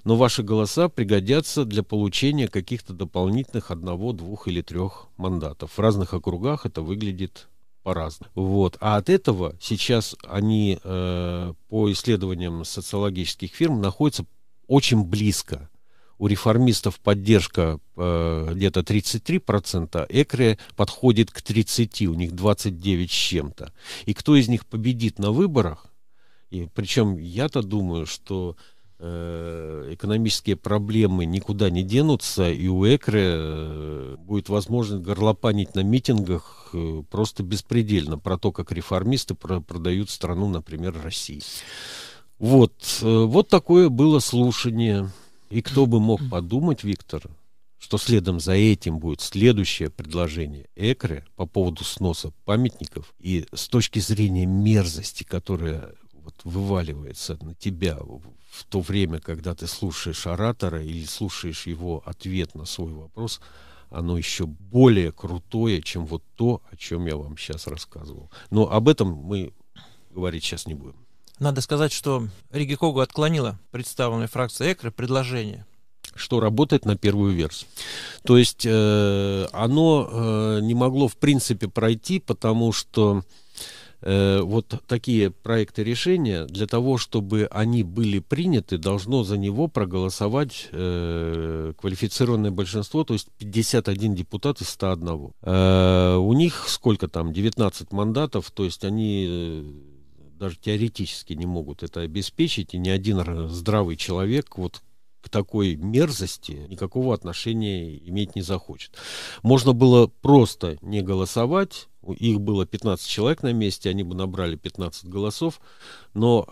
но 0.05 0.17
ваши 0.17 0.43
голоса 0.43 0.89
пригодятся 0.89 1.65
для 1.65 1.83
получения 1.83 2.49
каких-то 2.49 2.93
дополнительных 2.93 3.71
одного, 3.71 4.13
двух 4.13 4.49
или 4.49 4.63
трех 4.63 5.09
мандатов. 5.17 5.73
В 5.73 5.79
разных 5.79 6.15
округах 6.15 6.67
это 6.67 6.83
выглядит 6.83 7.49
по-разному. 7.83 8.31
Вот. 8.35 8.77
А 8.81 8.97
от 8.97 9.09
этого 9.09 9.55
сейчас 9.61 10.17
они 10.27 10.79
э, 10.83 11.53
по 11.69 11.93
исследованиям 11.93 12.65
социологических 12.65 13.53
фирм 13.53 13.81
находятся 13.81 14.25
очень 14.67 15.05
близко. 15.05 15.69
У 16.19 16.29
реформистов 16.29 17.01
поддержка 17.01 17.81
э, 17.97 18.53
где-то 18.55 18.81
33%, 18.81 20.07
Экре 20.09 20.59
подходит 20.77 21.33
к 21.33 21.41
30%, 21.41 22.07
у 22.07 22.15
них 22.15 22.33
29 22.33 23.11
с 23.11 23.15
чем-то. 23.15 23.73
И 24.07 24.15
кто 24.15 24.37
из 24.37 24.49
них 24.49 24.67
победит 24.67 25.19
на 25.19 25.33
выборах, 25.33 25.87
и 26.51 26.69
причем 26.75 27.17
я-то 27.17 27.63
думаю, 27.63 28.07
что 28.07 28.57
экономические 29.03 30.57
проблемы 30.57 31.25
никуда 31.25 31.71
не 31.71 31.83
денутся, 31.83 32.51
и 32.51 32.69
у 32.69 32.85
Экры 32.85 33.23
э, 33.23 34.17
будет 34.19 34.49
возможность 34.49 35.03
горлопанить 35.03 35.75
на 35.75 35.81
митингах 35.81 36.71
э, 36.73 37.03
просто 37.11 37.43
беспредельно 37.43 38.19
про 38.19 38.39
то, 38.39 38.53
как 38.53 38.71
реформисты 38.71 39.35
продают 39.35 40.11
страну, 40.11 40.49
например, 40.49 41.01
России. 41.03 41.43
Вот, 42.39 42.73
вот 43.03 43.49
такое 43.49 43.89
было 43.89 44.19
слушание. 44.19 45.11
И 45.51 45.63
кто 45.63 45.87
бы 45.87 46.01
мог 46.01 46.21
подумать, 46.29 46.83
Виктор, 46.83 47.23
что 47.79 47.99
следом 47.99 48.41
за 48.41 48.53
этим 48.53 48.99
будет 48.99 49.21
следующее 49.21 49.91
предложение 49.91 50.67
Экры 50.77 51.25
по 51.35 51.47
поводу 51.47 51.85
сноса 51.85 52.33
памятников. 52.45 53.13
И 53.19 53.47
с 53.53 53.69
точки 53.69 53.99
зрения 53.99 54.47
мерзости, 54.47 55.25
которая 55.25 55.93
вот 56.15 56.35
вываливается 56.45 57.37
на 57.43 57.55
тебя 57.55 57.99
в 58.53 58.65
то 58.65 58.83
время, 58.83 59.19
когда 59.19 59.55
ты 59.55 59.67
слушаешь 59.67 60.27
оратора 60.27 60.83
или 60.83 61.07
слушаешь 61.07 61.67
его 61.67 62.03
ответ 62.05 62.55
на 62.55 62.67
свой 62.67 62.93
вопрос, 62.93 63.41
оно 63.89 64.19
еще 64.19 64.45
более 64.45 65.11
крутое, 65.11 65.81
чем 65.81 66.05
вот 66.05 66.23
то, 66.37 66.61
о 66.71 66.77
чем 66.77 67.07
я 67.07 67.17
вам 67.17 67.39
сейчас 67.39 67.67
рассказывал. 67.67 68.31
Но 68.51 68.71
об 68.71 68.91
этом 68.91 69.09
мы 69.09 69.55
говорить 70.11 70.45
сейчас 70.45 70.67
не 70.67 70.75
будем. 70.75 70.97
Надо 71.39 71.63
сказать, 71.63 71.93
что 71.93 72.29
Риги 72.51 72.75
Когу 72.75 73.01
отклонила 73.01 73.59
представленная 73.71 74.29
фракция 74.29 74.73
ЭКРы 74.73 74.91
предложение 74.91 75.67
что 76.15 76.41
работает 76.41 76.85
на 76.85 76.95
первую 76.95 77.33
версию. 77.33 77.71
То 78.23 78.37
есть 78.37 78.67
э, 78.67 79.47
оно 79.51 80.11
э, 80.11 80.59
не 80.61 80.75
могло 80.75 81.09
в 81.09 81.17
принципе 81.17 81.69
пройти, 81.69 82.19
потому 82.19 82.71
что 82.73 83.23
Э, 84.03 84.41
вот 84.43 84.83
такие 84.87 85.31
проекты 85.31 85.85
решения, 85.85 86.45
для 86.45 86.67
того, 86.67 86.99
чтобы 86.99 87.49
они 87.51 87.85
были 87.85 88.19
приняты, 88.19 88.79
должно 88.79 89.23
за 89.23 89.39
него 89.39 89.69
проголосовать 89.69 90.69
э, 90.73 91.73
квалифицированное 91.79 92.51
большинство, 92.51 93.05
то 93.05 93.15
есть 93.15 93.29
51 93.39 94.15
депутат 94.15 94.61
из 94.61 94.69
101. 94.71 95.31
Э, 95.43 96.17
у 96.17 96.33
них 96.33 96.65
сколько 96.69 97.09
там, 97.09 97.33
19 97.33 97.93
мандатов, 97.93 98.51
то 98.51 98.65
есть 98.65 98.85
они 98.85 99.27
э, 99.29 99.65
даже 100.39 100.57
теоретически 100.57 101.35
не 101.35 101.47
могут 101.47 101.85
это 101.85 102.01
обеспечить, 102.01 102.75
и 102.75 102.79
ни 102.79 102.89
один 102.89 103.49
здравый 103.49 103.97
человек 103.97 104.59
вот 104.59 104.83
к 105.23 105.29
такой 105.29 105.77
мерзости 105.77 106.67
никакого 106.69 107.15
отношения 107.15 107.97
иметь 108.09 108.35
не 108.35 108.43
захочет. 108.43 108.97
Можно 109.45 109.73
было 109.73 110.09
просто 110.09 110.79
не 110.83 111.01
голосовать, 111.01 111.89
их 112.19 112.41
было 112.41 112.67
15 112.67 113.07
человек 113.07 113.43
на 113.43 113.53
месте, 113.53 113.91
они 113.91 114.03
бы 114.03 114.15
набрали 114.15 114.57
15 114.57 115.07
голосов, 115.07 115.61
но 116.15 116.49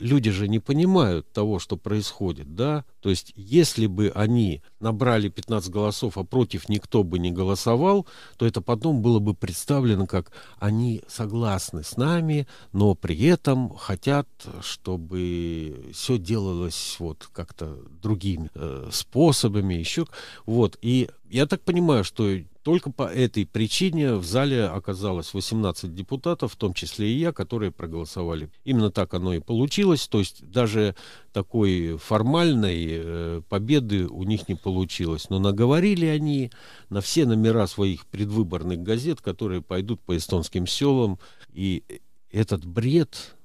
люди 0.00 0.30
же 0.30 0.48
не 0.48 0.58
понимают 0.58 1.30
того, 1.32 1.58
что 1.58 1.76
происходит, 1.76 2.54
да? 2.54 2.84
То 3.00 3.10
есть, 3.10 3.32
если 3.36 3.86
бы 3.86 4.12
они 4.14 4.62
набрали 4.80 5.28
15 5.28 5.70
голосов, 5.70 6.18
а 6.18 6.24
против 6.24 6.68
никто 6.68 7.02
бы 7.02 7.18
не 7.18 7.30
голосовал, 7.30 8.06
то 8.36 8.46
это 8.46 8.60
потом 8.60 9.02
было 9.02 9.18
бы 9.18 9.34
представлено 9.34 10.06
как 10.06 10.32
они 10.58 11.02
согласны 11.08 11.82
с 11.82 11.96
нами, 11.96 12.46
но 12.72 12.94
при 12.94 13.20
этом 13.24 13.74
хотят, 13.76 14.28
чтобы 14.60 15.90
все 15.92 16.18
делалось 16.18 16.96
вот 16.98 17.28
как-то 17.32 17.76
другими 18.02 18.50
э, 18.54 18.88
способами, 18.92 19.74
еще. 19.74 20.06
Вот. 20.46 20.78
И 20.82 21.08
я 21.30 21.46
так 21.46 21.62
понимаю, 21.62 22.04
что 22.04 22.28
только 22.62 22.90
по 22.90 23.04
этой 23.04 23.46
причине 23.46 24.16
в 24.16 24.24
зале 24.24 24.66
оказалось 24.66 25.32
18 25.32 25.94
депутатов, 25.94 26.52
в 26.52 26.56
том 26.56 26.74
числе 26.74 27.08
и 27.08 27.18
я, 27.18 27.32
которые 27.32 27.72
проголосовали. 27.72 28.50
Именно 28.64 28.90
так 28.90 29.14
оно 29.14 29.32
и 29.32 29.40
получилось. 29.40 30.06
То 30.06 30.18
есть 30.18 30.46
даже 30.50 30.94
такой 31.38 31.96
формальной 31.98 32.86
э, 32.90 33.42
победы 33.48 34.08
у 34.08 34.24
них 34.24 34.48
не 34.48 34.56
получилось. 34.56 35.30
Но 35.30 35.38
наговорили 35.38 36.06
они 36.06 36.50
на 36.90 37.00
все 37.00 37.26
номера 37.26 37.68
своих 37.68 38.06
предвыборных 38.06 38.80
газет, 38.82 39.20
которые 39.20 39.62
пойдут 39.62 40.00
по 40.00 40.16
эстонским 40.16 40.66
селам. 40.66 41.20
И 41.52 41.84
этот 42.32 42.64
бред, 42.64 43.36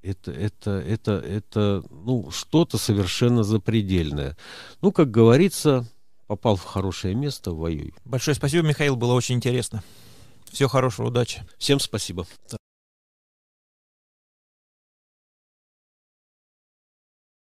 это, 0.00 0.30
это, 0.30 0.70
это, 0.70 1.12
это 1.12 1.84
ну, 1.90 2.30
что-то 2.30 2.78
совершенно 2.78 3.42
запредельное. 3.42 4.38
Ну, 4.80 4.90
как 4.90 5.10
говорится, 5.10 5.86
попал 6.26 6.56
в 6.56 6.64
хорошее 6.64 7.14
место, 7.14 7.52
воюй. 7.52 7.92
Большое 8.06 8.34
спасибо, 8.34 8.66
Михаил, 8.66 8.96
было 8.96 9.12
очень 9.12 9.34
интересно. 9.34 9.84
Всего 10.50 10.70
хорошего, 10.70 11.08
удачи. 11.08 11.42
Всем 11.58 11.78
спасибо. 11.78 12.26